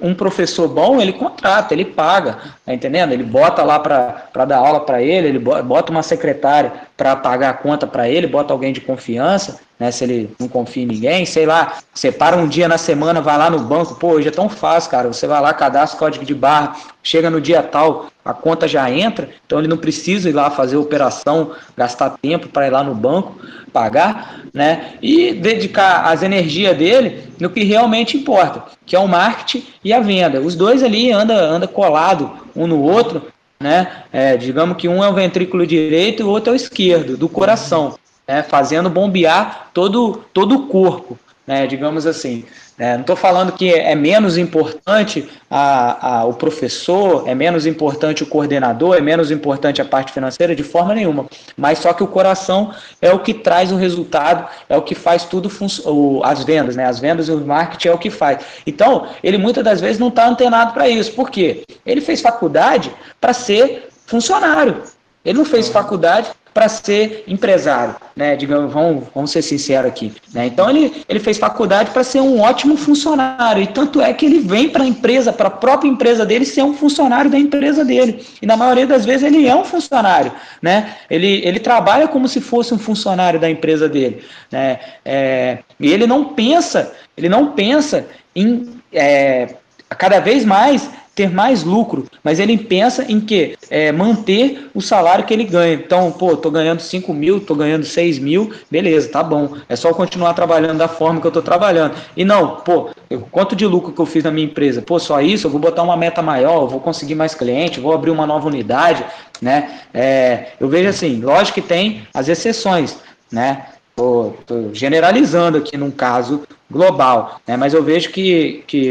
um 0.00 0.14
professor 0.14 0.68
bom, 0.68 1.00
ele 1.00 1.12
contrata, 1.12 1.74
ele 1.74 1.84
paga, 1.84 2.38
tá 2.64 2.72
entendendo? 2.72 3.12
Ele 3.12 3.22
bota 3.22 3.62
lá 3.62 3.78
para 3.78 4.44
dar 4.44 4.58
aula 4.58 4.80
para 4.80 5.02
ele, 5.02 5.28
ele 5.28 5.38
bota 5.38 5.92
uma 5.92 6.02
secretária 6.02 6.72
para 6.96 7.14
pagar 7.16 7.50
a 7.50 7.54
conta 7.54 7.86
para 7.86 8.08
ele, 8.08 8.26
bota 8.26 8.52
alguém 8.52 8.72
de 8.72 8.80
confiança, 8.80 9.60
né? 9.78 9.90
Se 9.90 10.04
ele 10.04 10.34
não 10.38 10.48
confia 10.48 10.82
em 10.82 10.86
ninguém, 10.86 11.24
sei 11.24 11.46
lá, 11.46 11.78
separa 11.94 12.36
um 12.36 12.48
dia 12.48 12.68
na 12.68 12.78
semana, 12.78 13.20
vai 13.20 13.36
lá 13.38 13.48
no 13.50 13.60
banco, 13.60 13.94
pô, 13.94 14.12
hoje 14.12 14.28
é 14.28 14.32
tão 14.32 14.48
fácil, 14.48 14.90
cara. 14.90 15.08
Você 15.08 15.26
vai 15.26 15.40
lá, 15.40 15.52
cadastra 15.52 15.96
o 15.96 15.98
código 15.98 16.24
de 16.24 16.34
barra, 16.34 16.76
chega 17.02 17.30
no 17.30 17.40
dia 17.40 17.62
tal, 17.62 18.06
a 18.30 18.34
conta 18.34 18.68
já 18.68 18.90
entra, 18.90 19.28
então 19.44 19.58
ele 19.58 19.68
não 19.68 19.76
precisa 19.76 20.28
ir 20.28 20.32
lá 20.32 20.50
fazer 20.50 20.76
operação, 20.76 21.52
gastar 21.76 22.10
tempo 22.22 22.48
para 22.48 22.66
ir 22.66 22.70
lá 22.70 22.82
no 22.84 22.94
banco 22.94 23.36
pagar, 23.72 24.40
né? 24.52 24.94
E 25.00 25.32
dedicar 25.32 26.06
as 26.06 26.22
energias 26.22 26.76
dele 26.76 27.24
no 27.38 27.50
que 27.50 27.62
realmente 27.62 28.16
importa, 28.16 28.64
que 28.84 28.96
é 28.96 28.98
o 28.98 29.08
marketing 29.08 29.64
e 29.84 29.92
a 29.92 30.00
venda. 30.00 30.40
Os 30.40 30.54
dois 30.54 30.82
ali 30.82 31.12
anda 31.12 31.34
anda 31.34 31.66
colado 31.68 32.30
um 32.54 32.66
no 32.66 32.80
outro, 32.82 33.22
né? 33.58 34.04
É, 34.12 34.36
digamos 34.36 34.76
que 34.76 34.88
um 34.88 35.02
é 35.02 35.08
o 35.08 35.14
ventrículo 35.14 35.66
direito 35.66 36.22
e 36.22 36.24
o 36.24 36.28
outro 36.28 36.50
é 36.50 36.52
o 36.52 36.56
esquerdo, 36.56 37.16
do 37.16 37.28
coração, 37.28 37.96
né? 38.26 38.42
Fazendo 38.42 38.90
bombear 38.90 39.70
todo 39.72 40.22
todo 40.32 40.54
o 40.54 40.66
corpo. 40.66 41.18
né, 41.46 41.66
digamos 41.66 42.06
assim. 42.06 42.44
É, 42.80 42.94
não 42.94 43.02
estou 43.02 43.14
falando 43.14 43.52
que 43.52 43.70
é 43.74 43.94
menos 43.94 44.38
importante 44.38 45.28
a, 45.50 46.20
a, 46.20 46.24
o 46.24 46.32
professor, 46.32 47.28
é 47.28 47.34
menos 47.34 47.66
importante 47.66 48.22
o 48.22 48.26
coordenador, 48.26 48.96
é 48.96 49.02
menos 49.02 49.30
importante 49.30 49.82
a 49.82 49.84
parte 49.84 50.14
financeira, 50.14 50.56
de 50.56 50.62
forma 50.62 50.94
nenhuma. 50.94 51.26
Mas 51.58 51.80
só 51.80 51.92
que 51.92 52.02
o 52.02 52.06
coração 52.06 52.72
é 53.02 53.12
o 53.12 53.18
que 53.18 53.34
traz 53.34 53.70
o 53.70 53.76
resultado, 53.76 54.48
é 54.66 54.78
o 54.78 54.80
que 54.80 54.94
faz 54.94 55.24
tudo, 55.24 55.50
o, 55.84 56.22
as 56.24 56.42
vendas, 56.42 56.74
né? 56.74 56.86
As 56.86 56.98
vendas 56.98 57.28
e 57.28 57.32
o 57.32 57.46
marketing 57.46 57.88
é 57.88 57.92
o 57.92 57.98
que 57.98 58.08
faz. 58.08 58.42
Então, 58.66 59.08
ele 59.22 59.36
muitas 59.36 59.62
das 59.62 59.78
vezes 59.78 59.98
não 59.98 60.08
está 60.08 60.26
antenado 60.26 60.72
para 60.72 60.88
isso. 60.88 61.12
Por 61.12 61.28
quê? 61.28 61.64
Ele 61.84 62.00
fez 62.00 62.22
faculdade 62.22 62.90
para 63.20 63.34
ser 63.34 63.90
funcionário. 64.06 64.84
Ele 65.22 65.36
não 65.36 65.44
fez 65.44 65.68
faculdade 65.68 66.30
para 66.52 66.68
ser 66.68 67.24
empresário, 67.28 67.94
né? 68.16 68.34
Digamos, 68.34 68.72
vamos, 68.72 69.04
vamos 69.14 69.30
ser 69.30 69.42
sinceros 69.42 69.88
aqui. 69.90 70.12
Né? 70.34 70.46
Então 70.46 70.68
ele, 70.68 71.04
ele 71.08 71.20
fez 71.20 71.38
faculdade 71.38 71.90
para 71.90 72.02
ser 72.02 72.20
um 72.20 72.40
ótimo 72.40 72.76
funcionário. 72.76 73.62
E 73.62 73.66
tanto 73.66 74.00
é 74.00 74.12
que 74.12 74.26
ele 74.26 74.40
vem 74.40 74.68
para 74.68 74.82
a 74.82 74.86
empresa, 74.86 75.32
para 75.32 75.48
a 75.48 75.50
própria 75.50 75.88
empresa 75.88 76.26
dele, 76.26 76.44
ser 76.44 76.62
um 76.62 76.74
funcionário 76.74 77.30
da 77.30 77.38
empresa 77.38 77.84
dele. 77.84 78.26
E 78.42 78.46
na 78.46 78.56
maioria 78.56 78.86
das 78.86 79.04
vezes 79.04 79.22
ele 79.22 79.46
é 79.46 79.54
um 79.54 79.64
funcionário. 79.64 80.32
Né? 80.60 80.94
Ele, 81.08 81.40
ele 81.44 81.60
trabalha 81.60 82.08
como 82.08 82.26
se 82.26 82.40
fosse 82.40 82.74
um 82.74 82.78
funcionário 82.78 83.38
da 83.38 83.48
empresa 83.48 83.88
dele. 83.88 84.22
Né? 84.50 84.80
É, 85.04 85.58
e 85.78 85.90
ele 85.92 86.06
não 86.06 86.24
pensa, 86.24 86.92
ele 87.16 87.28
não 87.28 87.52
pensa 87.52 88.06
em 88.34 88.80
é, 88.92 89.54
cada 89.96 90.20
vez 90.20 90.44
mais 90.44 90.88
ter 91.20 91.28
mais 91.28 91.62
lucro, 91.64 92.06
mas 92.24 92.40
ele 92.40 92.56
pensa 92.56 93.04
em 93.06 93.20
que 93.20 93.54
é, 93.68 93.92
manter 93.92 94.70
o 94.72 94.80
salário 94.80 95.26
que 95.26 95.34
ele 95.34 95.44
ganha. 95.44 95.74
Então, 95.74 96.10
pô, 96.10 96.34
tô 96.34 96.50
ganhando 96.50 96.80
5 96.80 97.12
mil, 97.12 97.40
tô 97.40 97.54
ganhando 97.54 97.84
6 97.84 98.18
mil, 98.18 98.50
beleza, 98.70 99.10
tá 99.10 99.22
bom. 99.22 99.54
É 99.68 99.76
só 99.76 99.92
continuar 99.92 100.32
trabalhando 100.32 100.78
da 100.78 100.88
forma 100.88 101.20
que 101.20 101.26
eu 101.26 101.30
tô 101.30 101.42
trabalhando. 101.42 101.94
E 102.16 102.24
não, 102.24 102.56
pô, 102.56 102.88
eu, 103.10 103.20
quanto 103.30 103.54
de 103.54 103.66
lucro 103.66 103.92
que 103.92 104.00
eu 104.00 104.06
fiz 104.06 104.24
na 104.24 104.30
minha 104.30 104.46
empresa? 104.46 104.80
Pô, 104.80 104.98
só 104.98 105.20
isso, 105.20 105.46
eu 105.46 105.50
vou 105.50 105.60
botar 105.60 105.82
uma 105.82 105.94
meta 105.94 106.22
maior, 106.22 106.66
vou 106.66 106.80
conseguir 106.80 107.14
mais 107.14 107.34
cliente, 107.34 107.80
vou 107.80 107.92
abrir 107.92 108.10
uma 108.10 108.26
nova 108.26 108.48
unidade, 108.48 109.04
né? 109.42 109.80
É, 109.92 110.52
eu 110.58 110.70
vejo 110.70 110.88
assim, 110.88 111.20
lógico 111.20 111.60
que 111.60 111.68
tem 111.68 112.00
as 112.14 112.30
exceções, 112.30 112.96
né? 113.30 113.66
Estou 113.90 114.70
generalizando 114.72 115.58
aqui 115.58 115.76
num 115.76 115.90
caso 115.90 116.44
global, 116.70 117.40
né? 117.46 117.56
mas 117.56 117.74
eu 117.74 117.82
vejo 117.82 118.10
que, 118.10 118.62
que 118.66 118.90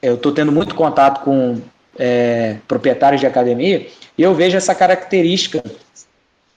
eu 0.00 0.14
estou 0.14 0.32
tendo 0.32 0.52
muito 0.52 0.74
contato 0.74 1.24
com 1.24 1.60
é, 1.98 2.56
proprietários 2.68 3.20
de 3.20 3.26
academia 3.26 3.88
e 4.16 4.22
eu 4.22 4.34
vejo 4.34 4.56
essa 4.56 4.74
característica 4.74 5.62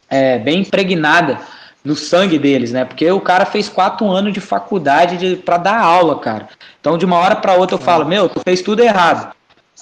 é, 0.10 0.38
bem 0.38 0.62
impregnada 0.62 1.40
no 1.84 1.96
sangue 1.96 2.38
deles, 2.38 2.72
né? 2.72 2.86
Porque 2.86 3.10
o 3.10 3.20
cara 3.20 3.46
fez 3.46 3.68
quatro 3.68 4.10
anos 4.10 4.34
de 4.34 4.40
faculdade 4.40 5.36
para 5.38 5.58
dar 5.58 5.80
aula, 5.80 6.20
cara. 6.20 6.48
Então, 6.80 6.98
de 6.98 7.06
uma 7.06 7.18
hora 7.18 7.36
para 7.36 7.56
outra, 7.56 7.76
eu 7.76 7.80
falo: 7.80 8.06
Meu, 8.06 8.30
tu 8.30 8.40
fez 8.42 8.62
tudo 8.62 8.84
errado. 8.84 9.34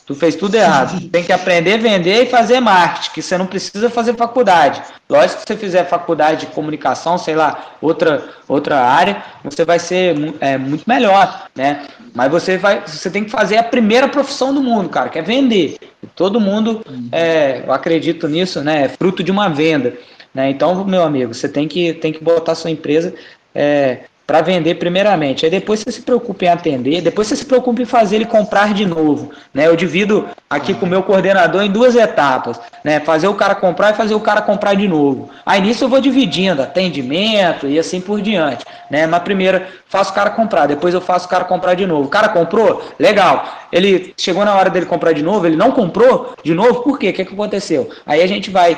Tu 0.05 0.15
fez 0.15 0.35
tudo 0.35 0.55
errado. 0.55 1.09
Tem 1.09 1.23
que 1.23 1.31
aprender 1.31 1.73
a 1.73 1.77
vender 1.77 2.23
e 2.23 2.25
fazer 2.25 2.59
marketing, 2.59 3.11
que 3.13 3.21
você 3.21 3.37
não 3.37 3.45
precisa 3.45 3.89
fazer 3.89 4.15
faculdade. 4.15 4.81
Lógico 5.09 5.41
que 5.41 5.47
se 5.47 5.53
você 5.53 5.57
fizer 5.57 5.85
faculdade 5.85 6.41
de 6.41 6.45
comunicação, 6.47 7.17
sei 7.17 7.35
lá, 7.35 7.75
outra, 7.81 8.29
outra 8.47 8.79
área, 8.79 9.23
você 9.43 9.63
vai 9.65 9.79
ser 9.79 10.15
é, 10.39 10.57
muito 10.57 10.83
melhor, 10.87 11.47
né? 11.55 11.87
Mas 12.13 12.31
você 12.31 12.57
vai, 12.57 12.81
você 12.85 13.09
tem 13.09 13.23
que 13.23 13.31
fazer 13.31 13.57
a 13.57 13.63
primeira 13.63 14.07
profissão 14.07 14.53
do 14.53 14.61
mundo, 14.61 14.89
cara, 14.89 15.09
que 15.09 15.19
é 15.19 15.21
vender. 15.21 15.77
todo 16.15 16.39
mundo, 16.39 16.83
é, 17.11 17.63
eu 17.65 17.71
acredito 17.71 18.27
nisso, 18.27 18.61
né? 18.61 18.83
É 18.85 18.89
fruto 18.89 19.23
de 19.23 19.31
uma 19.31 19.49
venda. 19.49 19.93
Né? 20.33 20.49
Então, 20.49 20.85
meu 20.85 21.03
amigo, 21.03 21.33
você 21.33 21.49
tem 21.49 21.67
que, 21.67 21.93
tem 21.93 22.13
que 22.13 22.23
botar 22.23 22.55
sua 22.55 22.69
empresa 22.69 23.13
é, 23.53 24.01
para 24.29 24.41
vender 24.41 24.75
primeiramente. 24.75 25.43
Aí 25.43 25.49
depois 25.49 25.79
você 25.79 25.91
se 25.91 26.03
preocupa 26.03 26.45
em 26.45 26.49
atender, 26.49 27.01
depois 27.01 27.27
você 27.27 27.35
se 27.35 27.45
preocupa 27.45 27.81
em 27.81 27.85
fazer 27.85 28.17
ele 28.17 28.25
comprar 28.25 28.75
de 28.75 28.85
novo. 28.85 29.31
Né? 29.51 29.65
Eu 29.65 29.75
divido 29.75 30.29
aqui 30.47 30.75
com 30.75 30.85
o 30.85 30.89
meu 30.89 31.01
coordenador 31.01 31.63
em 31.63 31.71
duas 31.71 31.95
etapas. 31.95 32.61
Né? 32.83 32.99
Fazer 32.99 33.27
o 33.27 33.33
cara 33.33 33.55
comprar 33.55 33.89
e 33.89 33.97
fazer 33.97 34.13
o 34.13 34.19
cara 34.19 34.43
comprar 34.43 34.75
de 34.75 34.87
novo. 34.87 35.31
Aí 35.43 35.59
nisso 35.59 35.83
eu 35.83 35.89
vou 35.89 35.99
dividindo, 35.99 36.61
atendimento 36.61 37.65
e 37.65 37.79
assim 37.79 37.99
por 37.99 38.21
diante. 38.21 38.63
Né? 38.87 39.07
Mas 39.07 39.23
primeiro 39.23 39.63
faço 39.87 40.11
o 40.11 40.13
cara 40.13 40.29
comprar, 40.29 40.67
depois 40.67 40.93
eu 40.93 41.01
faço 41.01 41.25
o 41.25 41.29
cara 41.29 41.43
comprar 41.45 41.73
de 41.73 41.87
novo. 41.87 42.03
O 42.03 42.09
cara 42.09 42.29
comprou? 42.29 42.83
Legal. 42.99 43.57
Ele 43.71 44.13
chegou 44.17 44.45
na 44.45 44.55
hora 44.55 44.69
dele 44.69 44.85
comprar 44.85 45.13
de 45.13 45.21
novo, 45.21 45.45
ele 45.45 45.55
não 45.55 45.71
comprou 45.71 46.35
de 46.43 46.53
novo, 46.53 46.81
por 46.81 46.97
quê? 46.97 47.09
O 47.09 47.13
que, 47.13 47.25
que 47.25 47.33
aconteceu? 47.33 47.89
Aí 48.05 48.21
a 48.21 48.27
gente 48.27 48.49
vai 48.49 48.77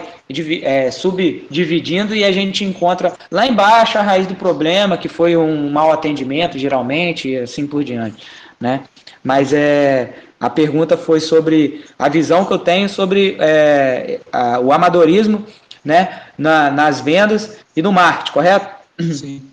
é, 0.64 0.92
subdividindo 0.92 2.16
e 2.16 2.24
a 2.24 2.32
gente 2.32 2.64
encontra 2.64 3.14
lá 3.30 3.46
embaixo 3.46 3.98
a 3.98 4.02
raiz 4.02 4.28
do 4.28 4.36
problema, 4.36 4.98
que 4.98 5.08
foi 5.08 5.36
um 5.42 5.70
mau 5.70 5.92
atendimento, 5.92 6.58
geralmente, 6.58 7.30
e 7.30 7.38
assim 7.38 7.68
por 7.68 7.84
diante. 7.84 8.26
Né? 8.60 8.82
Mas 9.24 9.54
é, 9.54 10.14
a 10.40 10.50
pergunta 10.50 10.98
foi 10.98 11.20
sobre 11.20 11.86
a 11.98 12.10
visão 12.10 12.46
que 12.46 12.54
eu 12.54 12.60
tenho 12.60 12.90
sobre 12.90 13.38
é, 13.40 14.20
a, 14.32 14.60
o 14.60 14.72
amadorismo 14.72 15.46
né, 15.84 16.22
na, 16.38 16.72
nas 16.72 17.02
vendas 17.02 17.58
e 17.76 17.82
no 17.82 17.92
marketing, 17.92 18.32
correto? 18.32 18.68
Sim. 19.14 19.51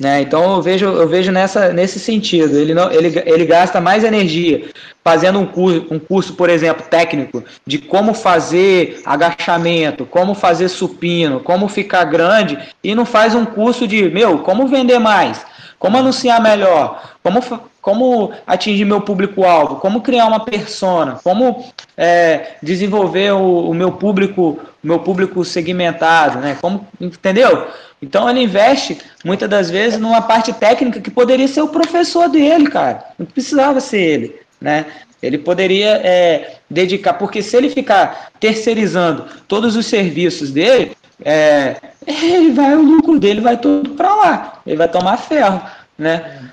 Né? 0.00 0.22
Então 0.22 0.56
eu 0.56 0.62
vejo, 0.62 0.86
eu 0.86 1.08
vejo 1.08 1.30
nessa, 1.30 1.72
nesse 1.72 2.00
sentido. 2.00 2.58
Ele, 2.58 2.74
não, 2.74 2.90
ele, 2.90 3.22
ele 3.24 3.46
gasta 3.46 3.80
mais 3.80 4.02
energia 4.02 4.68
fazendo 5.04 5.38
um 5.38 5.46
curso, 5.46 5.86
um 5.90 5.98
curso, 5.98 6.34
por 6.34 6.48
exemplo, 6.48 6.86
técnico, 6.88 7.44
de 7.66 7.78
como 7.78 8.14
fazer 8.14 9.00
agachamento, 9.04 10.06
como 10.06 10.34
fazer 10.34 10.68
supino, 10.68 11.40
como 11.40 11.68
ficar 11.68 12.04
grande, 12.04 12.58
e 12.82 12.94
não 12.94 13.04
faz 13.04 13.34
um 13.34 13.44
curso 13.44 13.86
de, 13.86 14.08
meu, 14.08 14.38
como 14.38 14.66
vender 14.66 14.98
mais, 14.98 15.44
como 15.78 15.98
anunciar 15.98 16.40
melhor, 16.40 17.02
como, 17.22 17.40
como 17.84 18.32
atingir 18.46 18.86
meu 18.86 19.02
público-alvo, 19.02 19.76
como 19.76 20.00
criar 20.00 20.24
uma 20.24 20.42
persona, 20.42 21.20
como 21.22 21.70
é, 21.98 22.52
desenvolver 22.62 23.34
o, 23.34 23.68
o 23.68 23.74
meu 23.74 23.92
público, 23.92 24.58
meu 24.82 25.00
público 25.00 25.44
segmentado, 25.44 26.38
né? 26.38 26.56
Como, 26.62 26.88
entendeu? 26.98 27.66
Então 28.00 28.28
ele 28.28 28.40
investe 28.40 28.96
muitas 29.22 29.50
das 29.50 29.70
vezes 29.70 29.98
numa 29.98 30.22
parte 30.22 30.50
técnica 30.54 30.98
que 30.98 31.10
poderia 31.10 31.46
ser 31.46 31.60
o 31.60 31.68
professor 31.68 32.26
dele, 32.26 32.68
cara. 32.68 33.04
Não 33.18 33.26
precisava 33.26 33.78
ser 33.80 34.00
ele, 34.00 34.36
né? 34.58 34.86
Ele 35.22 35.36
poderia 35.36 36.00
é, 36.02 36.56
dedicar, 36.70 37.12
porque 37.12 37.42
se 37.42 37.54
ele 37.54 37.68
ficar 37.68 38.30
terceirizando 38.40 39.26
todos 39.46 39.76
os 39.76 39.84
serviços 39.84 40.50
dele, 40.50 40.96
é, 41.22 41.76
ele 42.08 42.50
vai, 42.52 42.74
o 42.74 42.82
lucro 42.82 43.20
dele 43.20 43.42
vai 43.42 43.58
tudo 43.58 43.90
para 43.90 44.14
lá. 44.14 44.62
Ele 44.66 44.76
vai 44.76 44.88
tomar 44.88 45.18
ferro, 45.18 45.60
né? 45.98 46.48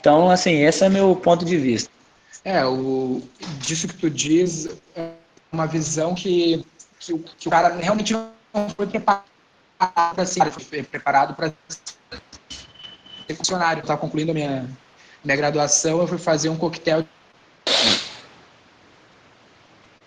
Então, 0.00 0.30
assim, 0.30 0.62
esse 0.62 0.84
é 0.84 0.88
meu 0.88 1.14
ponto 1.16 1.44
de 1.44 1.56
vista. 1.56 1.90
É, 2.44 2.64
o, 2.64 3.22
disso 3.58 3.88
que 3.88 3.94
tu 3.94 4.08
diz 4.08 4.68
é 4.94 5.10
uma 5.50 5.66
visão 5.66 6.14
que, 6.14 6.64
que, 7.00 7.18
que 7.18 7.48
o 7.48 7.50
cara 7.50 7.74
realmente 7.74 8.12
não 8.12 8.30
foi 8.76 8.86
preparado 8.86 9.24
para 9.78 10.24
ser, 10.24 10.50
foi 10.50 10.82
preparado 10.82 11.34
para 11.34 11.52
ser 13.26 13.34
funcionário. 13.34 13.80
Estava 13.80 14.00
concluindo 14.00 14.30
a 14.30 14.34
minha, 14.34 14.68
minha 15.24 15.36
graduação, 15.36 16.00
eu 16.00 16.06
fui 16.06 16.18
fazer 16.18 16.48
um 16.48 16.56
coquetel 16.56 17.04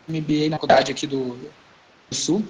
MBA 0.08 0.50
na 0.50 0.56
faculdade 0.56 0.92
aqui 0.92 1.06
do, 1.06 1.36
do 2.10 2.16
Sul 2.16 2.46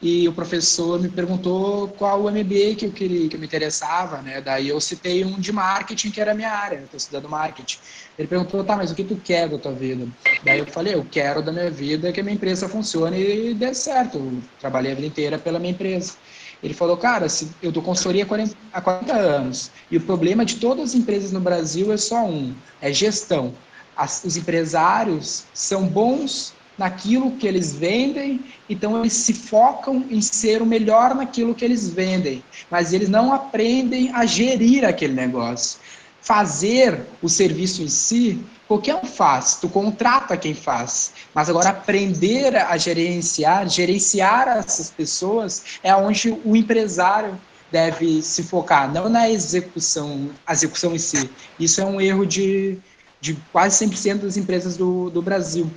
e 0.00 0.28
o 0.28 0.32
professor 0.32 1.00
me 1.00 1.08
perguntou 1.08 1.88
qual 1.88 2.22
o 2.22 2.30
MBA 2.30 2.76
que 2.76 2.86
eu 2.86 2.92
queria, 2.92 3.28
que 3.28 3.34
eu 3.34 3.40
me 3.40 3.46
interessava, 3.46 4.22
né? 4.22 4.40
Daí 4.40 4.68
eu 4.68 4.80
citei 4.80 5.24
um 5.24 5.40
de 5.40 5.52
marketing 5.52 6.10
que 6.10 6.20
era 6.20 6.30
a 6.30 6.34
minha 6.34 6.50
área, 6.50 6.76
eu 6.76 6.84
estou 6.84 6.98
estudando 6.98 7.28
marketing. 7.28 7.78
Ele 8.16 8.28
perguntou, 8.28 8.62
tá, 8.62 8.76
mas 8.76 8.92
o 8.92 8.94
que 8.94 9.02
tu 9.02 9.16
quer 9.16 9.48
da 9.48 9.58
tua 9.58 9.72
vida? 9.72 10.06
Daí 10.44 10.60
eu 10.60 10.66
falei, 10.66 10.94
eu 10.94 11.04
quero 11.04 11.42
da 11.42 11.50
minha 11.50 11.70
vida 11.70 12.12
que 12.12 12.20
a 12.20 12.22
minha 12.22 12.36
empresa 12.36 12.68
funcione 12.68 13.18
e 13.18 13.54
dê 13.54 13.74
certo. 13.74 14.18
Eu 14.18 14.42
trabalhei 14.60 14.92
a 14.92 14.94
vida 14.94 15.08
inteira 15.08 15.36
pela 15.38 15.58
minha 15.58 15.72
empresa. 15.72 16.14
Ele 16.62 16.74
falou, 16.74 16.96
cara, 16.96 17.28
se 17.28 17.50
eu 17.60 17.72
dou 17.72 17.82
consultoria 17.82 18.22
há 18.22 18.26
40, 18.26 18.56
há 18.72 18.80
40 18.80 19.12
anos 19.12 19.70
e 19.90 19.96
o 19.96 20.00
problema 20.00 20.44
de 20.44 20.56
todas 20.56 20.90
as 20.90 20.94
empresas 20.94 21.32
no 21.32 21.40
Brasil 21.40 21.92
é 21.92 21.96
só 21.96 22.24
um, 22.24 22.54
é 22.80 22.92
gestão. 22.92 23.52
As, 23.96 24.22
os 24.24 24.36
empresários 24.36 25.44
são 25.52 25.86
bons 25.86 26.54
naquilo 26.78 27.32
que 27.32 27.46
eles 27.46 27.74
vendem, 27.74 28.40
então 28.70 28.98
eles 28.98 29.12
se 29.12 29.34
focam 29.34 30.04
em 30.08 30.22
ser 30.22 30.62
o 30.62 30.66
melhor 30.66 31.14
naquilo 31.14 31.54
que 31.54 31.64
eles 31.64 31.88
vendem, 31.88 32.42
mas 32.70 32.92
eles 32.92 33.08
não 33.08 33.32
aprendem 33.32 34.10
a 34.14 34.24
gerir 34.24 34.84
aquele 34.84 35.12
negócio. 35.12 35.80
Fazer 36.20 37.00
o 37.20 37.28
serviço 37.28 37.82
em 37.82 37.88
si, 37.88 38.44
qualquer 38.68 38.94
um 38.94 39.04
faz, 39.04 39.56
tu 39.56 39.68
contrata 39.68 40.36
quem 40.36 40.54
faz, 40.54 41.12
mas 41.34 41.50
agora 41.50 41.70
aprender 41.70 42.54
a 42.54 42.76
gerenciar, 42.76 43.68
gerenciar 43.68 44.46
essas 44.48 44.90
pessoas 44.90 45.64
é 45.82 45.94
onde 45.94 46.30
o 46.44 46.54
empresário 46.54 47.38
deve 47.72 48.22
se 48.22 48.42
focar, 48.42 48.92
não 48.92 49.08
na 49.08 49.28
execução, 49.28 50.30
a 50.46 50.52
execução 50.52 50.94
em 50.94 50.98
si. 50.98 51.30
Isso 51.58 51.80
é 51.80 51.84
um 51.84 52.00
erro 52.00 52.24
de, 52.24 52.78
de 53.20 53.34
quase 53.52 53.84
100% 53.84 54.18
das 54.18 54.36
empresas 54.36 54.76
do, 54.76 55.10
do 55.10 55.20
Brasil. 55.20 55.70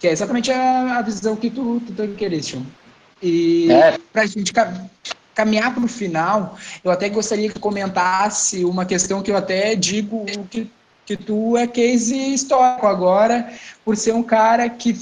Que 0.00 0.08
é 0.08 0.12
exatamente 0.12 0.50
a, 0.50 0.96
a 0.96 1.02
visão 1.02 1.36
que 1.36 1.50
tu, 1.50 1.80
tu, 1.86 1.92
tu 1.92 2.66
E 3.22 3.70
é. 3.70 3.98
pra 4.12 4.24
gente 4.24 4.50
caminhar 5.34 5.74
para 5.74 5.84
o 5.84 5.88
final, 5.88 6.56
eu 6.82 6.90
até 6.90 7.08
gostaria 7.10 7.50
que 7.50 7.60
comentasse 7.60 8.64
uma 8.64 8.86
questão 8.86 9.22
que 9.22 9.30
eu 9.30 9.36
até 9.36 9.74
digo 9.74 10.24
que, 10.50 10.70
que 11.04 11.16
tu 11.16 11.54
é 11.56 11.66
case 11.66 12.16
histórico 12.32 12.86
agora, 12.86 13.52
por 13.84 13.94
ser 13.94 14.14
um 14.14 14.22
cara 14.22 14.68
que 14.70 14.98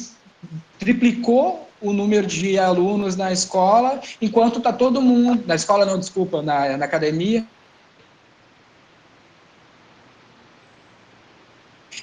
triplicou 0.81 1.69
o 1.81 1.93
número 1.93 2.27
de 2.27 2.59
alunos 2.59 3.15
na 3.15 3.33
escola, 3.33 4.01
enquanto 4.21 4.59
está 4.59 4.73
todo 4.73 5.01
mundo, 5.01 5.45
na 5.47 5.55
escola 5.55 5.85
não, 5.85 5.97
desculpa, 5.97 6.43
na, 6.43 6.77
na 6.77 6.85
academia. 6.85 7.45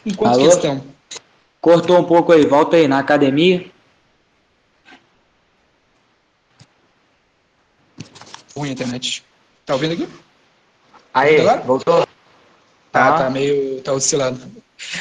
Enquanto 0.06 0.34
Alô? 0.34 0.46
questão. 0.46 0.95
Cortou 1.66 1.97
um 1.97 2.03
pouco 2.03 2.32
aí, 2.32 2.45
volta 2.45 2.78
aí, 2.78 2.88
na 2.88 2.99
academia. 2.99 3.66
Ruim 8.55 8.70
a 8.70 8.74
internet. 8.74 9.26
Tá 9.66 9.74
ouvindo 9.74 9.93
aqui? 9.93 10.07
Aí, 11.11 11.38
voltou? 11.66 12.05
Tá, 12.91 13.16
ah. 13.16 13.18
tá 13.18 13.30
meio. 13.32 13.82
tá 13.82 13.93
oscilando. 13.93 14.45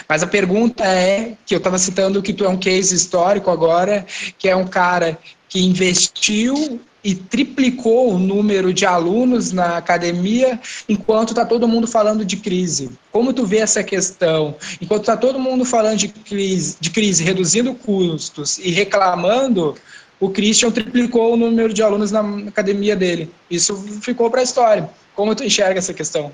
Mas 0.08 0.22
a 0.22 0.26
pergunta 0.26 0.82
é, 0.86 1.36
que 1.44 1.54
eu 1.54 1.58
estava 1.58 1.76
citando 1.76 2.22
que 2.22 2.32
tu 2.32 2.46
é 2.46 2.48
um 2.48 2.56
case 2.56 2.94
histórico 2.94 3.50
agora, 3.50 4.06
que 4.38 4.48
é 4.48 4.56
um 4.56 4.66
cara 4.66 5.18
que 5.50 5.62
investiu 5.62 6.80
e 7.04 7.14
triplicou 7.14 8.14
o 8.14 8.18
número 8.18 8.72
de 8.72 8.86
alunos 8.86 9.52
na 9.52 9.76
academia, 9.76 10.58
enquanto 10.88 11.30
está 11.30 11.44
todo 11.44 11.68
mundo 11.68 11.86
falando 11.86 12.24
de 12.24 12.38
crise. 12.38 12.90
Como 13.12 13.34
tu 13.34 13.44
vê 13.44 13.58
essa 13.58 13.84
questão? 13.84 14.54
Enquanto 14.80 15.02
está 15.02 15.16
todo 15.16 15.38
mundo 15.38 15.66
falando 15.66 15.98
de 15.98 16.08
crise, 16.08 16.76
de 16.80 16.88
crise, 16.90 17.22
reduzindo 17.22 17.74
custos 17.74 18.58
e 18.58 18.70
reclamando, 18.70 19.76
o 20.18 20.30
Christian 20.30 20.70
triplicou 20.70 21.34
o 21.34 21.36
número 21.36 21.74
de 21.74 21.82
alunos 21.82 22.10
na 22.10 22.20
academia 22.48 22.96
dele. 22.96 23.30
Isso 23.50 23.76
ficou 24.00 24.30
para 24.30 24.40
a 24.40 24.44
história. 24.44 24.88
Como 25.14 25.34
tu 25.34 25.44
enxerga 25.44 25.78
essa 25.78 25.92
questão? 25.92 26.32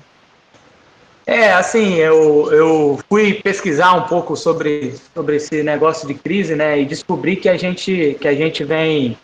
É, 1.25 1.51
assim, 1.51 1.95
eu, 1.95 2.51
eu 2.51 2.99
fui 3.07 3.35
pesquisar 3.35 3.93
um 3.93 4.07
pouco 4.07 4.35
sobre, 4.35 4.95
sobre 5.13 5.35
esse 5.35 5.61
negócio 5.63 6.07
de 6.07 6.13
crise, 6.13 6.55
né, 6.55 6.81
e 6.81 6.85
descobri 6.85 7.35
que 7.35 7.47
a 7.47 7.55
gente, 7.57 8.17
que 8.19 8.27
a 8.27 8.33
gente 8.33 8.63
vem, 8.63 9.17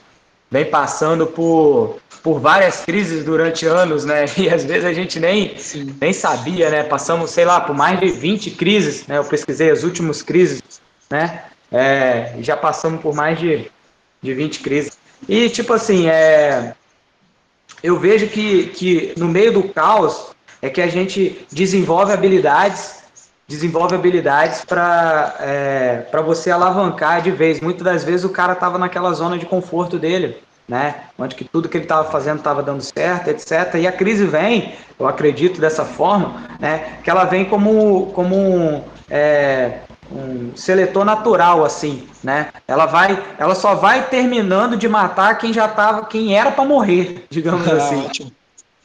vem 0.50 0.66
passando 0.66 1.28
por, 1.28 2.00
por 2.24 2.40
várias 2.40 2.86
crises 2.86 3.24
durante 3.24 3.66
anos, 3.66 4.06
né, 4.06 4.26
e 4.38 4.50
às 4.50 4.64
vezes 4.64 4.86
a 4.86 4.94
gente 4.94 5.20
nem, 5.20 5.56
nem 6.00 6.14
sabia, 6.14 6.70
né, 6.70 6.84
passamos, 6.84 7.32
sei 7.32 7.46
lá, 7.46 7.62
por 7.62 7.76
mais 7.76 8.00
de 8.00 8.08
20 8.08 8.52
crises, 8.52 9.06
né, 9.08 9.18
eu 9.18 9.26
pesquisei 9.26 9.70
as 9.70 9.84
últimas 9.84 10.22
crises, 10.22 10.62
né, 11.10 11.44
é, 11.72 12.36
já 12.40 12.56
passamos 12.56 13.02
por 13.02 13.14
mais 13.14 13.40
de, 13.40 13.70
de 14.22 14.34
20 14.34 14.60
crises. 14.60 14.98
E, 15.28 15.50
tipo 15.50 15.74
assim, 15.74 16.08
é, 16.08 16.74
eu 17.84 18.00
vejo 18.00 18.28
que, 18.28 18.68
que 18.68 19.14
no 19.18 19.28
meio 19.28 19.52
do 19.54 19.64
caos, 19.64 20.36
é 20.62 20.70
que 20.70 20.82
a 20.82 20.88
gente 20.88 21.46
desenvolve 21.52 22.12
habilidades, 22.12 22.97
desenvolve 23.48 23.96
habilidades 23.96 24.66
para 24.66 25.36
é, 25.40 26.06
você 26.26 26.52
alavancar 26.52 27.22
de 27.22 27.32
vez. 27.32 27.62
Muitas 27.62 27.84
das 27.84 28.04
vezes 28.04 28.26
o 28.26 28.30
cara 28.30 28.54
estava 28.54 28.78
naquela 28.78 29.14
zona 29.14 29.38
de 29.38 29.46
conforto 29.46 29.98
dele, 29.98 30.38
né? 30.68 30.96
Onde 31.18 31.34
que 31.34 31.46
tudo 31.46 31.70
que 31.70 31.78
ele 31.78 31.86
estava 31.86 32.12
fazendo 32.12 32.40
estava 32.40 32.62
dando 32.62 32.82
certo, 32.82 33.30
etc. 33.30 33.76
E 33.76 33.88
a 33.88 33.92
crise 33.92 34.26
vem, 34.26 34.74
eu 35.00 35.08
acredito 35.08 35.62
dessa 35.62 35.86
forma, 35.86 36.44
né? 36.60 37.00
Que 37.04 37.10
ela 37.10 37.24
vem 37.24 37.46
como 37.46 38.08
como 38.08 38.36
um, 38.36 38.84
é, 39.10 39.80
um 40.12 40.52
seletor 40.54 41.06
natural 41.06 41.64
assim, 41.64 42.06
né? 42.22 42.50
Ela 42.68 42.86
vai, 42.86 43.18
ela 43.38 43.56
só 43.56 43.76
vai 43.76 44.08
terminando 44.10 44.76
de 44.76 44.90
matar 44.90 45.38
quem 45.38 45.54
já 45.54 45.68
estava, 45.68 46.06
quem 46.06 46.38
era 46.38 46.52
para 46.52 46.66
morrer, 46.66 47.26
digamos 47.32 47.66
assim. 47.66 48.06
Ótimo. 48.06 48.32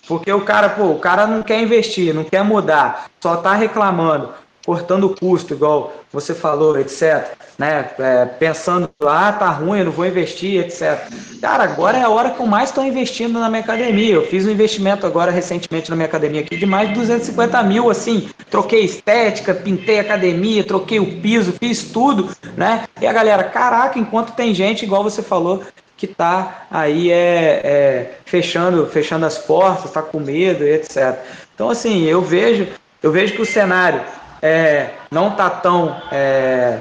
Porque 0.07 0.33
o 0.33 0.41
cara, 0.41 0.69
pô, 0.69 0.87
o 0.87 0.99
cara 0.99 1.27
não 1.27 1.43
quer 1.43 1.61
investir, 1.61 2.13
não 2.13 2.25
quer 2.25 2.43
mudar, 2.43 3.07
só 3.21 3.35
está 3.35 3.55
reclamando, 3.55 4.31
cortando 4.65 5.05
o 5.05 5.17
custo, 5.17 5.55
igual 5.55 5.93
você 6.13 6.35
falou, 6.35 6.79
etc. 6.79 7.33
Né? 7.59 7.91
É, 7.99 8.25
pensando, 8.27 8.89
ah, 9.01 9.33
tá 9.33 9.49
ruim, 9.51 9.81
eu 9.81 9.85
não 9.87 9.93
vou 9.93 10.07
investir, 10.07 10.61
etc. 10.61 11.09
Cara, 11.41 11.65
agora 11.65 11.99
é 11.99 12.03
a 12.03 12.09
hora 12.09 12.31
que 12.31 12.41
eu 12.41 12.47
mais 12.47 12.69
estou 12.69 12.85
investindo 12.85 13.39
na 13.39 13.49
minha 13.49 13.63
academia. 13.63 14.15
Eu 14.15 14.27
fiz 14.27 14.47
um 14.47 14.51
investimento 14.51 15.07
agora 15.07 15.31
recentemente 15.31 15.91
na 15.91 15.97
minha 15.97 16.07
academia 16.07 16.41
aqui 16.41 16.57
de 16.57 16.67
mais 16.67 16.89
de 16.89 16.95
250 16.95 17.63
mil, 17.65 17.91
assim. 17.91 18.29
Troquei 18.51 18.85
estética, 18.85 19.55
pintei 19.55 19.99
academia, 19.99 20.65
troquei 20.65 21.01
o 21.01 21.21
piso, 21.21 21.53
fiz 21.53 21.85
tudo, 21.85 22.31
né? 22.57 22.85
E 23.01 23.07
a 23.07 23.13
galera, 23.13 23.45
caraca, 23.45 23.99
enquanto 23.99 24.35
tem 24.35 24.55
gente, 24.55 24.85
igual 24.85 25.03
você 25.03 25.23
falou, 25.23 25.63
que 25.97 26.07
está 26.07 26.67
aí 26.69 27.13
é, 27.13 27.61
é, 27.63 28.11
fechando, 28.25 28.87
fechando 28.87 29.25
as 29.25 29.39
portas, 29.39 29.85
está 29.85 30.03
com 30.03 30.19
medo, 30.19 30.65
etc. 30.65 31.17
Então, 31.55 31.71
assim, 31.71 32.03
eu 32.07 32.21
vejo, 32.21 32.67
eu 33.01 33.13
vejo 33.13 33.35
que 33.35 33.43
o 33.43 33.47
cenário 33.47 34.03
é, 34.43 34.91
não 35.11 35.29
está 35.29 35.49
tão 35.49 36.03
é, 36.11 36.81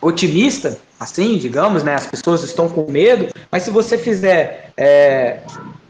otimista, 0.00 0.78
assim, 0.98 1.36
digamos, 1.36 1.84
né? 1.84 1.94
As 1.94 2.06
pessoas 2.06 2.42
estão 2.42 2.68
com 2.68 2.90
medo, 2.90 3.28
mas 3.52 3.62
se 3.62 3.70
você 3.70 3.98
fizer 3.98 4.72
é, 4.76 5.40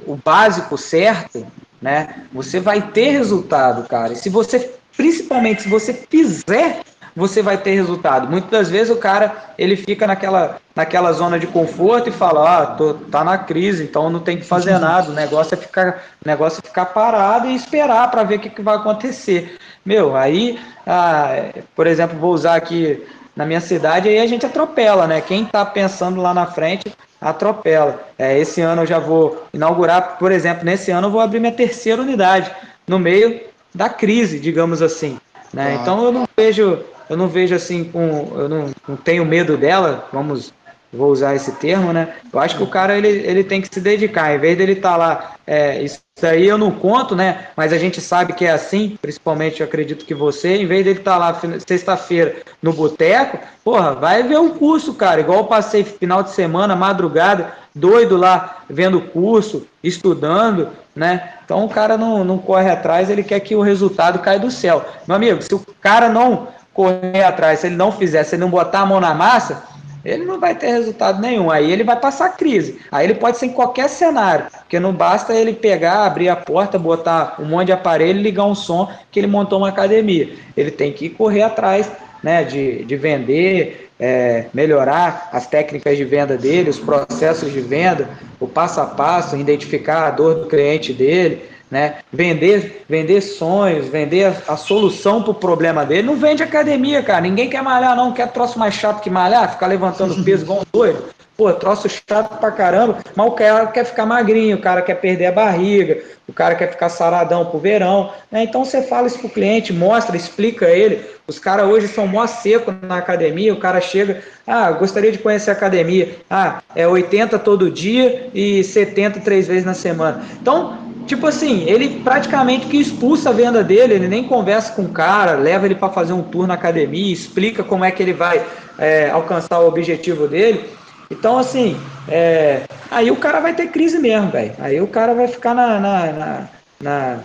o 0.05 0.17
básico 0.17 0.77
certo, 0.77 1.47
né? 1.81 2.27
Você 2.33 2.59
vai 2.59 2.83
ter 2.91 3.11
resultado, 3.13 3.89
cara. 3.89 4.13
E 4.13 4.17
se 4.17 4.29
você, 4.29 4.73
principalmente, 4.97 5.63
se 5.63 5.69
você 5.69 5.95
fizer 5.95 6.83
você 7.15 7.43
vai 7.43 7.59
ter 7.59 7.75
resultado. 7.75 8.29
Muitas 8.29 8.51
das 8.51 8.71
vezes 8.71 8.91
o 8.91 8.97
cara 8.97 9.53
ele 9.59 9.77
fica 9.77 10.07
naquela, 10.07 10.59
naquela 10.75 11.13
zona 11.13 11.39
de 11.39 11.47
conforto 11.47 12.09
e 12.09 12.13
fala, 12.13 12.63
ah, 12.63 12.67
tô, 12.67 12.95
tá 12.95 13.25
na 13.25 13.39
crise, 13.39 13.83
então 13.83 14.11
não 14.11 14.21
tem 14.21 14.39
que 14.39 14.45
fazer 14.45 14.79
nada. 14.79 15.11
O 15.11 15.15
negócio 15.15 15.55
é 15.55 15.57
ficar, 15.57 16.03
negócio 16.25 16.61
é 16.63 16.67
ficar 16.67 16.87
parado 16.87 17.47
e 17.47 17.55
esperar 17.55 18.11
para 18.11 18.23
ver 18.23 18.37
o 18.37 18.41
que, 18.41 18.51
que 18.51 18.63
vai 18.63 18.77
acontecer. 18.77 19.59
Meu, 19.85 20.17
aí, 20.17 20.59
ah, 20.87 21.51
por 21.75 21.87
exemplo, 21.87 22.19
vou 22.19 22.33
usar 22.33 22.57
aqui 22.57 23.03
na 23.35 23.47
minha 23.47 23.61
cidade, 23.61 24.09
aí 24.09 24.19
a 24.19 24.27
gente 24.27 24.45
atropela, 24.45 25.07
né? 25.07 25.21
Quem 25.21 25.45
está 25.45 25.65
pensando 25.65 26.21
lá 26.21 26.35
na 26.35 26.47
frente 26.47 26.93
atropela. 27.21 28.03
É, 28.19 28.39
esse 28.39 28.61
ano 28.61 28.83
eu 28.83 28.87
já 28.87 28.99
vou 28.99 29.47
inaugurar, 29.53 30.19
por 30.19 30.33
exemplo, 30.33 30.65
nesse 30.65 30.91
ano 30.91 31.07
eu 31.07 31.11
vou 31.11 31.21
abrir 31.21 31.41
minha 31.41 31.53
terceira 31.53 32.03
unidade 32.03 32.51
no 32.87 32.99
meio 32.99 33.41
da 33.75 33.89
crise, 33.89 34.39
digamos 34.39 34.83
assim. 34.83 35.19
Né? 35.53 35.79
Então 35.81 36.05
eu 36.05 36.13
não 36.13 36.29
vejo 36.37 36.85
eu 37.11 37.17
não 37.17 37.27
vejo 37.27 37.57
assim 37.57 37.83
com. 37.83 38.33
Eu 38.37 38.49
não, 38.49 38.71
não 38.87 38.97
tenho 38.97 39.27
medo 39.27 39.57
dela, 39.57 40.09
vamos 40.13 40.55
vou 40.93 41.11
usar 41.11 41.35
esse 41.35 41.53
termo, 41.53 41.93
né? 41.93 42.15
Eu 42.33 42.41
acho 42.41 42.57
que 42.57 42.63
o 42.63 42.67
cara 42.67 42.97
ele, 42.97 43.09
ele 43.09 43.45
tem 43.45 43.61
que 43.61 43.73
se 43.73 43.81
dedicar, 43.81 44.35
em 44.35 44.39
vez 44.39 44.59
dele 44.59 44.73
estar 44.73 44.91
tá 44.91 44.97
lá, 44.97 45.35
é, 45.47 45.83
isso 45.83 46.01
aí 46.23 46.47
eu 46.47 46.59
não 46.59 46.71
conto, 46.71 47.15
né? 47.15 47.47
Mas 47.57 47.73
a 47.73 47.79
gente 47.79 48.01
sabe 48.01 48.33
que 48.33 48.45
é 48.45 48.51
assim, 48.51 48.99
principalmente 49.01 49.61
eu 49.61 49.67
acredito 49.67 50.05
que 50.05 50.15
você, 50.15 50.57
em 50.57 50.67
vez 50.67 50.85
dele 50.85 50.99
estar 50.99 51.13
tá 51.13 51.19
lá 51.19 51.41
sexta-feira 51.67 52.37
no 52.61 52.73
boteco, 52.73 53.39
porra, 53.65 53.95
vai 53.95 54.23
ver 54.23 54.39
o 54.39 54.51
curso, 54.51 54.95
cara. 54.95 55.21
Igual 55.21 55.39
eu 55.39 55.45
passei 55.45 55.85
final 55.85 56.23
de 56.23 56.31
semana, 56.31 56.75
madrugada, 56.75 57.53
doido 57.75 58.17
lá, 58.17 58.59
vendo 58.69 58.99
o 58.99 59.09
curso, 59.09 59.67
estudando, 59.83 60.69
né? 60.95 61.35
Então 61.45 61.65
o 61.65 61.69
cara 61.69 61.97
não, 61.97 62.25
não 62.25 62.39
corre 62.39 62.69
atrás, 62.69 63.09
ele 63.09 63.23
quer 63.23 63.41
que 63.41 63.55
o 63.55 63.63
resultado 63.63 64.19
caia 64.19 64.39
do 64.39 64.51
céu. 64.51 64.85
Meu 65.07 65.17
amigo, 65.17 65.41
se 65.41 65.55
o 65.55 65.65
cara 65.81 66.09
não 66.09 66.49
correr 66.75 67.23
atrás, 67.23 67.61
se 67.61 67.67
ele 67.67 67.77
não 67.77 67.93
fizer, 67.93 68.25
se 68.25 68.35
ele 68.35 68.43
não 68.43 68.51
botar 68.51 68.81
a 68.81 68.87
mão 68.87 69.01
na 69.01 69.15
massa, 69.15 69.63
ele 70.05 70.25
não 70.25 70.41
vai 70.41 70.55
ter 70.55 70.69
resultado 70.69 71.21
nenhum. 71.21 71.51
Aí 71.51 71.71
ele 71.71 71.85
vai 71.85 71.99
passar 71.99 72.31
crise. 72.37 72.79
Aí 72.91 73.07
ele 73.07 73.15
pode 73.15 73.39
ser 73.39 73.47
em 73.47 73.53
qualquer 73.53 73.89
cenário, 73.89 74.47
porque 74.51 74.81
não 74.81 74.93
basta 74.93 75.35
ele 75.35 75.53
pegar, 75.53 76.05
abrir 76.05 76.29
a 76.29 76.37
porta, 76.37 76.79
botar 76.79 77.37
um 77.39 77.45
monte 77.45 77.67
de 77.67 77.73
aparelho, 77.73 78.21
ligar 78.21 78.45
um 78.45 78.55
som 78.55 78.91
que 79.11 79.21
ele 79.21 79.27
montou 79.27 79.59
uma 79.59 79.69
academia. 79.69 80.33
Ele 80.57 80.71
tem 80.71 80.93
que 80.93 81.09
correr 81.09 81.43
atrás, 81.43 81.91
né, 82.23 82.45
de, 82.45 82.85
de 82.85 82.97
vender, 82.97 83.91
é, 84.01 84.47
melhorar 84.55 85.29
as 85.33 85.47
técnicas 85.47 85.97
de 85.97 86.05
venda 86.05 86.37
dele, 86.37 86.71
os 86.71 86.79
processos 86.79 87.53
de 87.53 87.61
venda, 87.61 88.09
o 88.41 88.49
passo 88.49 88.81
a 88.81 88.87
passo, 88.87 89.37
identificar 89.37 90.07
a 90.07 90.11
dor 90.11 90.35
do 90.37 90.47
cliente 90.47 90.93
dele, 90.95 91.50
né? 91.71 91.97
Vender, 92.13 92.85
vender 92.89 93.21
sonhos, 93.21 93.89
vender 93.89 94.25
a, 94.25 94.55
a 94.55 94.57
solução 94.57 95.23
para 95.23 95.31
o 95.31 95.35
problema 95.35 95.85
dele. 95.85 96.03
Não 96.03 96.17
vende 96.17 96.43
academia, 96.43 97.03
cara. 97.03 97.21
Ninguém 97.21 97.49
quer 97.49 97.63
malhar, 97.63 97.95
não. 97.95 98.13
Quer 98.13 98.29
troço 98.33 98.59
mais 98.59 98.75
chato 98.75 99.01
que 99.01 99.09
malhar, 99.09 99.53
ficar 99.53 99.69
levantando 99.69 100.21
peso 100.25 100.45
igual 100.45 100.61
um 100.61 100.65
doido. 100.73 101.05
Pô, 101.41 101.51
troço 101.55 101.89
chato 101.89 102.39
pra 102.39 102.51
caramba, 102.51 102.99
mas 103.17 103.27
o 103.27 103.31
cara 103.31 103.67
quer 103.69 103.87
ficar 103.87 104.05
magrinho, 104.05 104.59
o 104.59 104.61
cara 104.61 104.83
quer 104.83 104.97
perder 104.97 105.25
a 105.25 105.33
barriga, 105.33 106.03
o 106.29 106.35
cara 106.35 106.55
quer 106.55 106.71
ficar 106.71 106.91
saradão 106.91 107.47
pro 107.47 107.59
verão. 107.59 108.13
Né? 108.31 108.43
Então 108.43 108.63
você 108.63 108.83
fala 108.83 109.07
isso 109.07 109.19
pro 109.19 109.31
cliente, 109.31 109.73
mostra, 109.73 110.15
explica 110.15 110.67
ele. 110.67 111.03
Os 111.27 111.39
caras 111.39 111.67
hoje 111.67 111.89
são 111.89 112.07
mó 112.07 112.27
seco 112.27 112.75
na 112.83 112.99
academia, 112.99 113.55
o 113.55 113.59
cara 113.59 113.81
chega, 113.81 114.23
ah, 114.47 114.71
gostaria 114.73 115.11
de 115.11 115.17
conhecer 115.17 115.49
a 115.49 115.55
academia. 115.55 116.15
Ah, 116.29 116.61
é 116.77 116.87
80 116.87 117.39
todo 117.39 117.71
dia 117.71 118.29
e 118.35 118.63
70 118.63 119.21
três 119.21 119.47
vezes 119.47 119.65
na 119.65 119.73
semana. 119.73 120.23
Então, 120.43 120.90
Tipo 121.11 121.27
assim, 121.27 121.65
ele 121.69 122.01
praticamente 122.05 122.67
que 122.67 122.77
expulsa 122.77 123.31
a 123.31 123.33
venda 123.33 123.65
dele, 123.65 123.95
ele 123.95 124.07
nem 124.07 124.23
conversa 124.23 124.73
com 124.75 124.83
o 124.83 124.91
cara, 124.91 125.33
leva 125.33 125.67
ele 125.67 125.75
para 125.75 125.93
fazer 125.93 126.13
um 126.13 126.23
tour 126.23 126.47
na 126.47 126.55
academia, 126.55 127.13
explica 127.13 127.65
como 127.65 127.85
é 127.85 127.91
que 127.91 128.01
ele 128.01 128.13
vai 128.13 128.41
é, 128.79 129.11
alcançar 129.11 129.59
o 129.59 129.67
objetivo 129.67 130.29
dele. 130.29 130.71
Então, 131.11 131.37
assim, 131.37 131.77
é, 132.09 132.63
aí 132.89 133.11
o 133.11 133.17
cara 133.17 133.41
vai 133.41 133.53
ter 133.57 133.73
crise 133.73 133.99
mesmo, 133.99 134.31
velho. 134.31 134.53
Aí 134.61 134.81
o 134.81 134.87
cara 134.87 135.13
vai 135.13 135.27
ficar 135.27 135.53
na, 135.53 135.81
na, 135.81 136.49
na, 136.81 137.19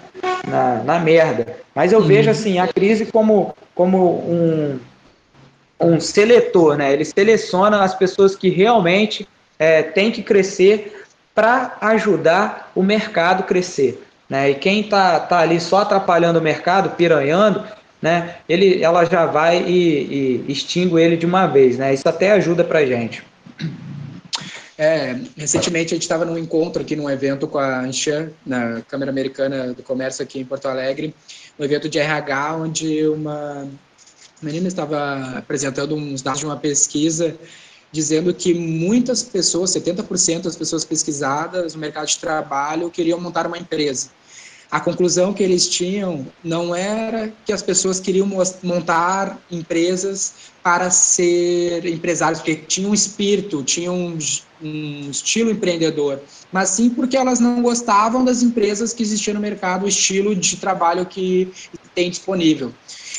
na, 0.47 0.83
na, 0.83 0.99
merda. 0.99 1.55
Mas 1.75 1.93
eu 1.93 1.99
uhum. 1.99 2.07
vejo, 2.07 2.31
assim, 2.31 2.57
a 2.57 2.67
crise 2.67 3.05
como, 3.05 3.55
como 3.75 4.17
um, 4.27 4.79
um 5.79 5.99
seletor, 5.99 6.75
né? 6.75 6.91
Ele 6.91 7.05
seleciona 7.05 7.83
as 7.83 7.93
pessoas 7.93 8.35
que 8.35 8.49
realmente 8.49 9.27
é, 9.59 9.83
têm 9.83 10.11
que 10.11 10.23
crescer 10.23 11.04
para 11.35 11.77
ajudar 11.81 12.71
o 12.73 12.81
mercado 12.81 13.43
crescer. 13.43 14.01
Né? 14.29 14.51
E 14.51 14.55
quem 14.55 14.79
está 14.79 15.19
tá 15.19 15.39
ali 15.39 15.59
só 15.59 15.79
atrapalhando 15.79 16.39
o 16.39 16.41
mercado, 16.41 16.91
piranhando, 16.91 17.63
né? 18.01 18.37
ele, 18.47 18.81
ela 18.81 19.03
já 19.03 19.25
vai 19.25 19.61
e, 19.61 20.43
e 20.47 20.51
extingue 20.51 20.99
ele 20.99 21.17
de 21.17 21.25
uma 21.25 21.45
vez. 21.45 21.77
Né? 21.77 21.93
Isso 21.93 22.07
até 22.07 22.31
ajuda 22.31 22.63
para 22.63 22.85
gente. 22.85 23.21
É, 24.77 25.17
recentemente 25.37 25.93
a 25.93 25.95
gente 25.95 26.03
estava 26.03 26.25
num 26.25 26.37
encontro 26.37 26.81
aqui 26.81 26.95
num 26.95 27.09
evento 27.09 27.47
com 27.47 27.57
a 27.57 27.81
Anshan, 27.81 28.29
na 28.45 28.81
Câmara 28.81 29.09
Americana 29.09 29.73
do 29.73 29.81
Comércio 29.81 30.21
aqui 30.21 30.39
em 30.39 30.45
Porto 30.45 30.67
Alegre, 30.67 31.15
um 31.57 31.63
evento 31.63 31.87
de 31.87 31.97
RH 31.97 32.55
onde 32.57 33.07
uma 33.07 33.67
menina 34.41 34.67
estava 34.67 35.37
apresentando 35.37 35.95
uns 35.95 36.21
dados 36.21 36.41
de 36.41 36.45
uma 36.45 36.57
pesquisa 36.57 37.37
dizendo 37.95 38.33
que 38.33 38.53
muitas 38.53 39.23
pessoas, 39.23 39.71
70% 39.71 40.41
das 40.41 40.57
pessoas 40.57 40.83
pesquisadas 40.83 41.73
no 41.73 41.79
mercado 41.79 42.07
de 42.07 42.19
trabalho 42.19 42.91
queriam 42.91 43.19
montar 43.19 43.47
uma 43.47 43.57
empresa. 43.57 44.09
A 44.69 44.81
conclusão 44.81 45.33
que 45.33 45.41
eles 45.41 45.69
tinham 45.69 46.27
não 46.43 46.75
era 46.75 47.31
que 47.45 47.53
as 47.53 47.61
pessoas 47.61 47.99
queriam 47.99 48.27
montar 48.61 49.39
empresas 49.49 50.33
para 50.61 50.89
ser 50.89 51.85
empresários, 51.85 52.39
porque 52.39 52.55
tinham 52.55 52.91
um 52.91 52.93
espírito, 52.93 53.63
tinham 53.63 53.95
um, 53.95 54.17
um 54.61 55.09
estilo 55.09 55.49
empreendedor, 55.49 56.19
mas 56.51 56.69
sim 56.69 56.89
porque 56.89 57.15
elas 57.15 57.39
não 57.39 57.61
gostavam 57.61 58.25
das 58.25 58.43
empresas 58.43 58.91
que 58.91 59.03
existiam 59.03 59.35
no 59.35 59.39
mercado, 59.39 59.85
o 59.85 59.87
estilo 59.87 60.35
de 60.35 60.57
trabalho 60.57 61.05
que 61.05 61.49
tem 61.93 62.09
disponível. 62.09 62.73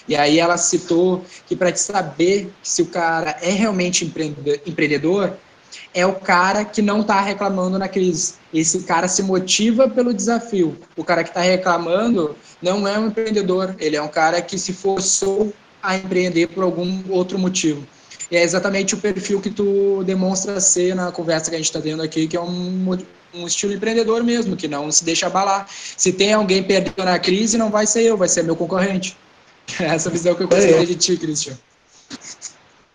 E 0.09 0.15
aí 0.15 0.39
ela 0.39 0.57
citou 0.57 1.25
que 1.47 1.57
para 1.57 1.73
te 1.73 1.81
saber 1.81 2.53
se 2.63 2.83
o 2.83 2.87
cara 2.87 3.37
é 3.43 3.51
realmente 3.51 4.05
empreendedor, 4.05 5.37
é 5.93 6.07
o 6.07 6.15
cara 6.15 6.65
que 6.65 6.81
não 6.81 7.01
está 7.01 7.21
reclamando 7.21 7.79
na 7.79 7.89
crise. 7.89 8.35
Esse 8.53 8.81
cara 8.85 9.09
se 9.09 9.23
motiva 9.23 9.89
pelo 9.89 10.15
desafio. 10.15 10.79
O 10.97 11.05
cara 11.05 11.25
que 11.25 11.31
está 11.31 11.41
reclamando 11.41 12.37
não 12.63 12.87
é 12.87 12.99
um 12.99 13.09
empreendedor, 13.09 13.75
ele 13.79 13.97
é 13.97 14.03
um 14.03 14.09
cara 14.09 14.41
que 14.41 14.59
se 14.59 14.73
forçou 14.73 15.53
a 15.83 15.97
empreender 15.97 16.49
por 16.49 16.65
algum 16.65 17.03
outro 17.11 17.39
motivo. 17.39 17.87
E 18.31 18.37
é 18.37 18.43
exatamente 18.43 18.95
o 18.95 18.99
perfil 18.99 19.41
que 19.41 19.51
tu 19.51 20.03
demonstra 20.05 20.61
ser 20.61 20.95
na 20.95 21.13
conversa 21.13 21.49
que 21.49 21.57
a 21.57 21.59
gente 21.59 21.67
está 21.67 21.81
tendo 21.81 22.03
aqui, 22.03 22.27
que 22.27 22.37
é 22.37 22.41
um, 22.41 22.99
um 23.33 23.47
estilo 23.47 23.73
empreendedor 23.73 24.25
mesmo, 24.25 24.57
que 24.57 24.67
não 24.67 24.91
se 24.91 25.05
deixa 25.05 25.27
abalar. 25.27 25.69
Se 25.97 26.13
tem 26.13 26.33
alguém 26.33 26.63
perdendo 26.63 27.05
na 27.05 27.19
crise, 27.19 27.57
não 27.57 27.71
vai 27.71 27.87
ser 27.87 28.03
eu, 28.03 28.17
vai 28.17 28.29
ser 28.29 28.43
meu 28.43 28.57
concorrente. 28.57 29.17
Essa 29.81 30.11
visão 30.11 30.35
que 30.35 30.43
eu 30.43 30.49
consegui 30.49 30.87
de 30.87 30.95
ti, 30.95 31.17
Christian. 31.17 31.55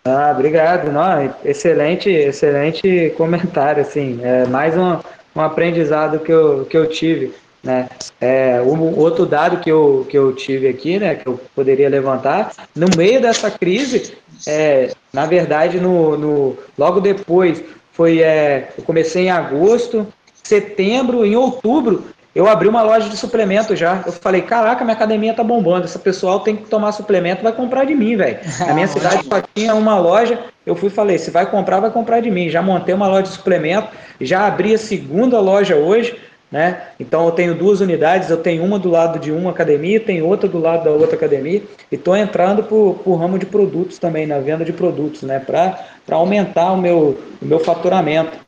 Ah, 0.04 0.32
obrigado. 0.34 0.90
Não, 0.90 1.34
excelente, 1.44 2.10
excelente 2.10 3.12
comentário, 3.16 3.82
assim. 3.82 4.18
É 4.22 4.46
mais 4.46 4.76
um, 4.76 4.98
um 5.36 5.40
aprendizado 5.40 6.18
que 6.18 6.32
eu, 6.32 6.64
que 6.64 6.76
eu 6.76 6.88
tive, 6.88 7.32
né? 7.62 7.88
É, 8.20 8.60
um, 8.60 8.98
outro 8.98 9.24
dado 9.24 9.60
que 9.60 9.70
eu, 9.70 10.06
que 10.10 10.18
eu 10.18 10.32
tive 10.34 10.66
aqui, 10.66 10.98
né, 10.98 11.14
que 11.14 11.26
eu 11.26 11.40
poderia 11.54 11.88
levantar, 11.88 12.52
no 12.74 12.88
meio 12.96 13.20
dessa 13.20 13.50
crise, 13.50 14.14
é, 14.46 14.92
na 15.12 15.26
verdade, 15.26 15.78
no, 15.78 16.18
no, 16.18 16.58
logo 16.76 17.00
depois, 17.00 17.62
foi, 17.92 18.20
é, 18.20 18.72
eu 18.76 18.82
comecei 18.82 19.26
em 19.26 19.30
agosto, 19.30 20.06
setembro, 20.42 21.24
em 21.24 21.36
outubro, 21.36 22.04
eu 22.34 22.48
abri 22.48 22.66
uma 22.66 22.82
loja 22.82 23.08
de 23.10 23.16
suplemento 23.16 23.76
já. 23.76 24.02
Eu 24.06 24.12
falei, 24.12 24.40
caraca, 24.42 24.84
minha 24.84 24.96
academia 24.96 25.34
tá 25.34 25.44
bombando. 25.44 25.84
Esse 25.84 25.98
pessoal 25.98 26.40
tem 26.40 26.56
que 26.56 26.68
tomar 26.68 26.92
suplemento, 26.92 27.42
vai 27.42 27.52
comprar 27.52 27.84
de 27.84 27.94
mim, 27.94 28.16
velho. 28.16 28.38
Na 28.66 28.72
minha 28.72 28.88
cidade 28.88 29.24
só 29.24 29.42
tinha 29.54 29.74
uma 29.74 29.98
loja. 29.98 30.38
Eu 30.64 30.74
fui 30.74 30.88
e 30.88 30.92
falei, 30.92 31.18
se 31.18 31.30
vai 31.30 31.50
comprar, 31.50 31.80
vai 31.80 31.90
comprar 31.90 32.20
de 32.20 32.30
mim. 32.30 32.48
Já 32.48 32.62
montei 32.62 32.94
uma 32.94 33.06
loja 33.06 33.24
de 33.24 33.28
suplemento, 33.30 33.88
já 34.20 34.46
abri 34.46 34.74
a 34.74 34.78
segunda 34.78 35.38
loja 35.40 35.76
hoje, 35.76 36.16
né? 36.50 36.82
Então 36.98 37.26
eu 37.26 37.32
tenho 37.32 37.54
duas 37.54 37.80
unidades, 37.80 38.30
eu 38.30 38.36
tenho 38.38 38.64
uma 38.64 38.78
do 38.78 38.88
lado 38.88 39.18
de 39.18 39.30
uma 39.30 39.50
academia, 39.50 40.00
tenho 40.00 40.26
outra 40.26 40.48
do 40.48 40.58
lado 40.58 40.84
da 40.84 40.90
outra 40.90 41.16
academia, 41.16 41.62
e 41.90 41.94
estou 41.96 42.16
entrando 42.16 42.62
pro, 42.62 42.94
pro 43.02 43.14
ramo 43.14 43.38
de 43.38 43.46
produtos 43.46 43.98
também, 43.98 44.26
na 44.26 44.38
venda 44.38 44.64
de 44.64 44.72
produtos, 44.72 45.22
né? 45.22 45.38
Para 45.38 45.76
aumentar 46.10 46.72
o 46.72 46.76
meu, 46.78 47.18
o 47.40 47.44
meu 47.44 47.58
faturamento 47.58 48.38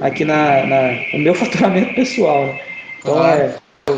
aqui 0.00 0.24
na, 0.24 0.66
na 0.66 0.78
o 1.14 1.18
meu 1.18 1.34
faturamento 1.36 1.94
pessoal. 1.94 2.44
Né? 2.46 2.69
Então, 3.00 3.24
é, 3.24 3.56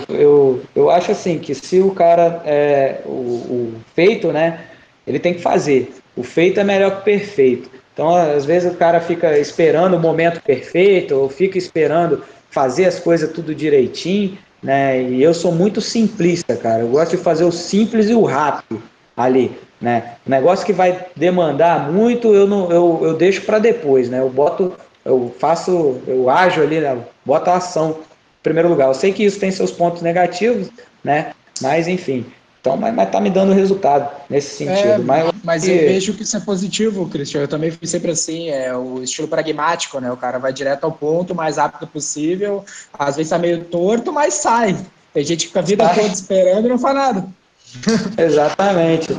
eu, 0.09 0.63
eu 0.75 0.91
acho 0.91 1.13
assim 1.13 1.39
que 1.39 1.55
se 1.55 1.81
o 1.81 1.91
cara 1.91 2.41
é 2.45 3.01
o, 3.05 3.11
o, 3.11 3.75
feito, 3.95 4.33
né, 4.33 4.61
ele 5.07 5.19
tem 5.19 5.35
que 5.35 5.43
fazer. 5.43 5.93
O 6.17 6.23
feito 6.23 6.61
é 6.61 6.65
melhor 6.65 6.93
que 6.93 6.99
o 6.99 7.05
perfeito. 7.05 7.71
Então, 7.93 8.15
às 8.15 8.45
vezes 8.45 8.73
o 8.73 8.77
cara 8.77 9.01
fica 9.01 9.39
esperando 9.39 9.97
o 9.97 10.01
momento 10.01 10.41
perfeito, 10.41 11.15
ou 11.15 11.29
fica 11.29 11.59
esperando 11.59 12.23
fazer 12.51 12.87
as 12.87 12.99
coisas 12.99 13.31
tudo 13.33 13.55
direitinho, 13.55 14.39
né? 14.63 15.03
E 15.03 15.23
eu 15.23 15.35
sou 15.35 15.53
muito 15.53 15.81
simplista, 15.81 16.57
cara. 16.57 16.83
Eu 16.83 16.89
gosto 16.89 17.17
de 17.17 17.23
fazer 17.23 17.45
o 17.45 17.53
simples 17.53 18.09
e 18.09 18.15
o 18.15 18.23
rápido 18.23 18.83
ali, 19.17 19.53
né? 19.81 20.15
O 20.27 20.31
negócio 20.31 20.65
que 20.65 20.73
vai 20.73 21.07
demandar 21.17 21.91
muito, 21.91 22.35
eu 22.35 22.47
não, 22.47 22.71
eu, 22.71 23.01
eu 23.03 23.15
deixo 23.15 23.43
para 23.43 23.59
depois, 23.59 24.09
né? 24.09 24.21
Eu 24.21 24.31
boto, 24.31 24.73
eu 25.05 25.35
faço, 25.39 26.01
eu 26.07 26.31
ajo 26.31 26.63
ali, 26.63 26.81
né? 26.81 26.97
Boto 27.27 27.51
a 27.51 27.57
ação 27.57 27.99
primeiro 28.43 28.69
lugar. 28.69 28.89
Eu 28.89 28.95
sei 28.95 29.13
que 29.13 29.25
isso 29.25 29.39
tem 29.39 29.51
seus 29.51 29.71
pontos 29.71 30.03
negativos, 30.03 30.69
né? 31.03 31.33
Mas 31.61 31.89
enfim. 31.89 32.27
Então, 32.63 32.77
mas, 32.77 32.95
mas 32.95 33.11
tá 33.11 33.21
me 33.21 33.29
dando 33.29 33.53
resultado 33.53 34.09
nesse 34.31 34.57
sentido. 34.57 34.89
É, 34.89 34.99
mas, 34.99 35.33
mas 35.43 35.69
eu 35.69 35.75
vejo 35.75 36.15
que 36.15 36.23
isso 36.23 36.37
é 36.37 36.41
positivo, 36.41 37.09
Cristian. 37.09 37.41
Eu 37.41 37.49
também 37.49 37.73
fui 37.73 37.89
sempre 37.89 38.13
assim, 38.13 38.51
é 38.51 38.75
o 38.75 39.03
estilo 39.03 39.27
pragmático, 39.27 39.99
né? 39.99 40.13
O 40.13 40.17
cara 40.17 40.39
vai 40.39 40.53
direto 40.53 40.85
ao 40.85 40.93
ponto, 40.93 41.33
o 41.33 41.37
mais 41.37 41.57
rápido 41.57 41.89
possível. 41.89 42.65
Às 42.97 43.17
vezes 43.17 43.31
tá 43.31 43.39
meio 43.39 43.65
torto, 43.65 44.13
mas 44.13 44.35
sai. 44.35 44.77
Tem 45.13 45.25
gente 45.25 45.41
que 45.41 45.47
fica 45.49 45.59
a 45.59 45.63
vida 45.63 45.89
toda 45.89 46.07
esperando 46.07 46.67
e 46.67 46.69
não 46.69 46.79
faz 46.79 46.95
nada. 46.95 47.27
Exatamente. 48.17 49.17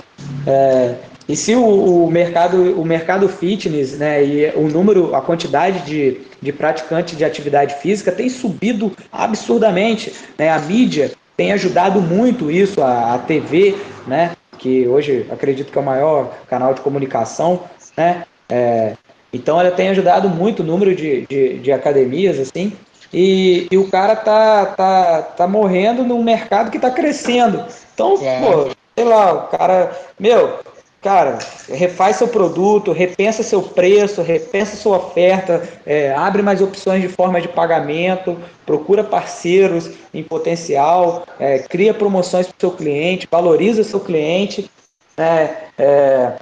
É, 0.48 0.96
e 1.28 1.36
se 1.36 1.56
o, 1.56 2.06
o, 2.06 2.12
mercado, 2.12 2.80
o 2.80 2.86
mercado 2.86 3.30
fitness, 3.30 3.98
né, 3.98 4.24
e 4.24 4.52
o 4.56 4.68
número, 4.68 5.16
a 5.16 5.22
quantidade 5.22 5.80
de, 5.86 6.22
de 6.42 6.52
praticantes 6.52 7.18
de 7.18 7.24
atividade 7.24 7.76
física 7.76 8.12
tem 8.12 8.30
subido 8.30 8.92
absurdamente, 9.12 10.14
né? 10.38 10.50
A 10.50 10.60
mídia 10.60 11.12
tem 11.38 11.54
ajudado 11.54 12.02
muito 12.02 12.52
isso, 12.52 12.82
a, 12.82 13.16
a 13.16 13.20
TV, 13.20 13.76
né, 14.06 14.36
que 14.58 14.88
hoje 14.88 15.26
acredito 15.32 15.72
que 15.72 15.78
é 15.78 15.82
o 15.82 15.86
maior 15.86 16.34
canal 16.48 16.74
de 16.74 16.82
comunicação, 16.82 17.62
né? 17.96 18.24
É, 18.50 18.94
então 19.32 19.60
ela 19.60 19.72
tem 19.72 19.90
ajudado 19.90 20.30
muito 20.30 20.62
o 20.62 20.66
número 20.66 20.94
de, 20.94 21.26
de, 21.28 21.60
de 21.60 21.72
academias, 21.72 22.38
assim, 22.38 22.74
e, 23.12 23.68
e, 23.72 23.78
o 23.78 23.90
cara 23.90 24.16
tá, 24.16 24.66
tá, 24.66 25.22
tá 25.22 25.48
morrendo 25.48 26.04
num 26.04 26.24
mercado 26.24 26.72
que 26.72 26.80
tá 26.80 26.90
crescendo. 26.90 27.64
Então, 27.94 28.18
é. 28.20 28.42
pô, 28.42 28.72
sei 28.96 29.06
lá, 29.06 29.34
o 29.34 29.48
cara, 29.50 29.92
meu, 30.20 30.58
cara, 31.04 31.38
refaz 31.70 32.16
seu 32.16 32.28
produto, 32.30 32.94
repensa 32.94 33.44
seu 33.44 33.62
preço, 33.62 34.22
repensa 34.22 34.78
sua 34.78 34.98
oferta, 34.98 35.62
é, 35.86 36.14
abre 36.14 36.42
mais 36.42 36.62
opções 36.62 37.02
de 37.02 37.10
forma 37.10 37.42
de 37.42 37.50
pagamento, 37.50 38.38
procura 38.66 39.04
parceiros 39.04 39.92
em 40.14 40.24
potencial, 40.24 41.28
é, 41.38 41.60
cria 41.60 41.94
promoções 41.94 42.48
para 42.48 42.56
o 42.56 42.60
seu 42.60 42.72
cliente, 42.72 43.28
valoriza 43.30 43.84
seu 43.84 44.00
cliente, 44.00 44.72
né, 45.18 45.58
é, 45.78 46.34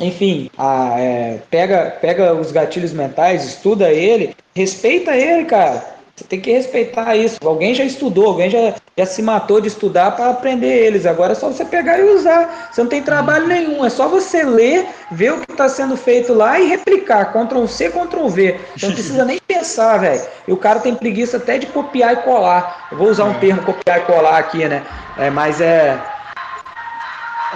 enfim, 0.00 0.50
a, 0.56 0.98
é, 0.98 1.38
pega, 1.50 1.90
pega 2.00 2.34
os 2.34 2.50
gatilhos 2.50 2.94
mentais, 2.94 3.44
estuda 3.44 3.92
ele, 3.92 4.34
respeita 4.54 5.14
ele, 5.14 5.44
cara. 5.44 5.95
Você 6.16 6.24
tem 6.24 6.40
que 6.40 6.50
respeitar 6.50 7.14
isso. 7.14 7.36
Alguém 7.44 7.74
já 7.74 7.84
estudou, 7.84 8.28
alguém 8.28 8.48
já, 8.48 8.74
já 8.96 9.04
se 9.04 9.20
matou 9.20 9.60
de 9.60 9.68
estudar 9.68 10.12
para 10.12 10.30
aprender 10.30 10.86
eles. 10.86 11.04
Agora 11.04 11.32
é 11.32 11.34
só 11.34 11.48
você 11.48 11.62
pegar 11.62 11.98
e 11.98 12.04
usar. 12.04 12.70
Você 12.72 12.82
não 12.82 12.88
tem 12.88 13.02
trabalho 13.02 13.46
nenhum. 13.46 13.84
É 13.84 13.90
só 13.90 14.08
você 14.08 14.42
ler, 14.42 14.86
ver 15.10 15.34
o 15.34 15.40
que 15.42 15.52
está 15.52 15.68
sendo 15.68 15.94
feito 15.94 16.32
lá 16.32 16.58
e 16.58 16.68
replicar. 16.68 17.34
Ctrl 17.34 17.66
C, 17.66 17.90
Ctrl 17.90 18.28
V. 18.28 18.60
Você 18.74 18.86
não 18.86 18.94
precisa 18.94 19.24
nem 19.26 19.38
pensar, 19.46 19.98
velho. 19.98 20.22
E 20.48 20.52
o 20.52 20.56
cara 20.56 20.80
tem 20.80 20.94
preguiça 20.94 21.36
até 21.36 21.58
de 21.58 21.66
copiar 21.66 22.14
e 22.14 22.16
colar. 22.22 22.88
Eu 22.90 22.96
vou 22.96 23.10
usar 23.10 23.24
um 23.24 23.34
termo 23.34 23.62
copiar 23.62 23.98
e 23.98 24.04
colar 24.04 24.38
aqui, 24.38 24.66
né? 24.66 24.82
É, 25.18 25.28
mas 25.28 25.60
é. 25.60 26.02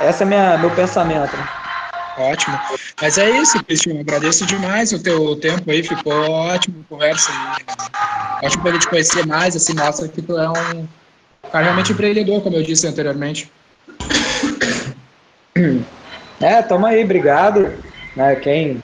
Esse 0.07 0.23
é 0.23 0.27
minha, 0.27 0.59
meu 0.59 0.71
pensamento. 0.73 1.35
Né? 1.35 1.49
Ótimo. 2.19 2.59
Mas 3.01 3.17
é 3.17 3.31
isso, 3.31 3.63
Cristian. 3.65 4.01
Agradeço 4.01 4.45
demais 4.45 4.93
o 4.93 5.03
teu 5.03 5.35
tempo 5.37 5.71
aí, 5.71 5.83
ficou 5.83 6.13
ótimo 6.31 6.85
a 6.85 6.95
conversa. 6.95 7.33
Aí. 7.33 8.10
Ótimo 8.43 8.63
poder 8.63 8.79
te 8.79 8.89
conhecer 8.89 9.27
mais, 9.27 9.55
assim, 9.55 9.75
mostra 9.75 10.09
que 10.09 10.23
tu 10.23 10.39
é 10.39 10.49
um 10.49 10.89
cara 11.51 11.65
realmente 11.65 11.93
empreendedor, 11.93 12.43
como 12.43 12.57
eu 12.57 12.63
disse 12.63 12.87
anteriormente. 12.87 13.51
É, 16.41 16.63
tamo 16.63 16.87
aí, 16.87 17.05
obrigado. 17.05 17.73
Né, 18.17 18.35
quem, 18.37 18.83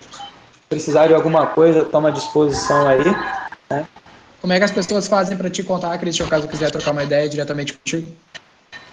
precisar 0.68 1.06
de 1.06 1.14
alguma 1.14 1.46
coisa, 1.46 1.84
toma 1.84 2.08
à 2.08 2.12
disposição 2.12 2.86
aí. 2.86 3.04
Né? 3.70 3.86
Como 4.40 4.52
é 4.52 4.58
que 4.58 4.64
as 4.64 4.70
pessoas 4.70 5.08
fazem 5.08 5.36
para 5.36 5.50
te 5.50 5.62
contar, 5.62 5.96
Cristian, 5.98 6.28
caso 6.28 6.46
quiser 6.46 6.70
trocar 6.70 6.92
uma 6.92 7.02
ideia 7.02 7.28
diretamente 7.28 7.72
contigo? 7.72 8.12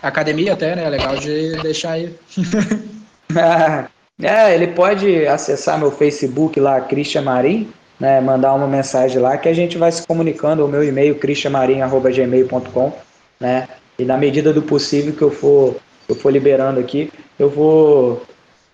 Academia 0.01 0.53
até, 0.53 0.76
né? 0.76 0.86
É 0.86 0.89
legal 0.89 1.16
de 1.18 1.61
deixar 1.61 1.91
aí. 1.91 2.16
é, 4.22 4.55
ele 4.55 4.68
pode 4.68 5.28
acessar 5.28 5.78
meu 5.78 5.91
Facebook 5.91 6.59
lá, 6.59 6.82
Christian 6.82 7.22
Marim, 7.24 7.72
né, 8.04 8.20
mandar 8.20 8.54
uma 8.54 8.68
mensagem 8.68 9.18
lá 9.18 9.38
que 9.38 9.47
a 9.47 9.54
gente 9.54 9.78
vai 9.78 9.89
se 9.89 10.06
comunicando, 10.06 10.66
o 10.66 10.68
meu 10.68 10.84
e-mail 10.84 11.16
christianmarim@gmail.com, 11.16 12.91
né? 13.39 13.70
E 13.97 14.04
na 14.04 14.18
medida 14.18 14.51
do 14.51 14.62
possível 14.62 15.14
que 15.14 15.22
eu 15.22 15.32
for 15.32 15.78
eu 16.10 16.14
for 16.14 16.30
liberando 16.30 16.82
aqui, 16.82 17.10
eu 17.39 17.49
vou 17.49 18.22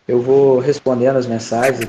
eu 0.08 0.20
vou 0.20 0.58
respondendo 0.58 1.18
as 1.18 1.28
mensagens. 1.28 1.88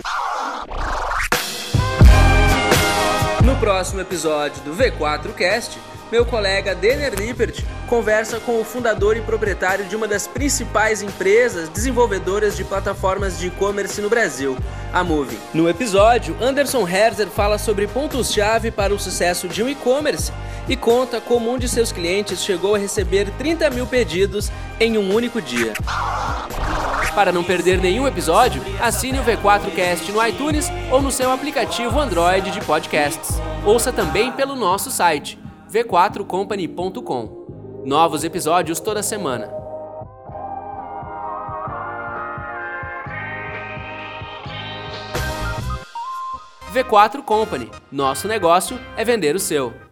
No 3.42 3.56
próximo 3.56 4.02
episódio 4.02 4.62
do 4.62 4.74
V4Cast, 4.74 5.78
meu 6.10 6.26
colega 6.26 6.74
Denner 6.74 7.14
Lippert 7.14 7.62
conversa 7.86 8.40
com 8.40 8.60
o 8.60 8.64
fundador 8.64 9.16
e 9.16 9.20
proprietário 9.20 9.84
de 9.84 9.94
uma 9.94 10.08
das 10.08 10.26
principais 10.26 11.02
empresas 11.02 11.68
desenvolvedoras 11.68 12.56
de 12.56 12.64
plataformas 12.64 13.38
de 13.38 13.46
e-commerce 13.46 14.00
no 14.00 14.08
Brasil, 14.08 14.56
a 14.92 15.04
Move. 15.04 15.38
No 15.54 15.68
episódio, 15.68 16.36
Anderson 16.40 16.86
Herzer 16.86 17.28
fala 17.28 17.58
sobre 17.58 17.86
pontos-chave 17.86 18.70
para 18.70 18.94
o 18.94 18.98
sucesso 18.98 19.48
de 19.48 19.62
um 19.62 19.68
e-commerce 19.68 20.32
e 20.68 20.76
conta 20.76 21.20
como 21.20 21.52
um 21.52 21.58
de 21.58 21.68
seus 21.68 21.92
clientes 21.92 22.42
chegou 22.42 22.74
a 22.74 22.78
receber 22.78 23.30
30 23.38 23.70
mil 23.70 23.86
pedidos 23.86 24.50
em 24.78 24.98
um 24.98 25.14
único 25.14 25.40
dia. 25.40 25.72
Para 27.14 27.32
não 27.32 27.42
perder 27.42 27.78
nenhum 27.78 28.06
episódio, 28.06 28.62
assine 28.80 29.18
o 29.18 29.24
V4Cast 29.24 30.08
no 30.10 30.24
iTunes 30.24 30.70
ou 30.90 31.02
no 31.02 31.10
seu 31.10 31.30
aplicativo 31.30 31.98
Android 31.98 32.50
de 32.50 32.60
podcasts. 32.60 33.40
Ouça 33.64 33.92
também 33.92 34.30
pelo 34.32 34.54
nosso 34.54 34.90
site 34.90 35.38
v4company.com. 35.70 37.82
Novos 37.84 38.24
episódios 38.24 38.80
toda 38.80 39.02
semana. 39.02 39.48
V4 46.72 47.24
Company. 47.24 47.68
Nosso 47.90 48.28
negócio 48.28 48.78
é 48.96 49.04
vender 49.04 49.34
o 49.34 49.40
seu. 49.40 49.89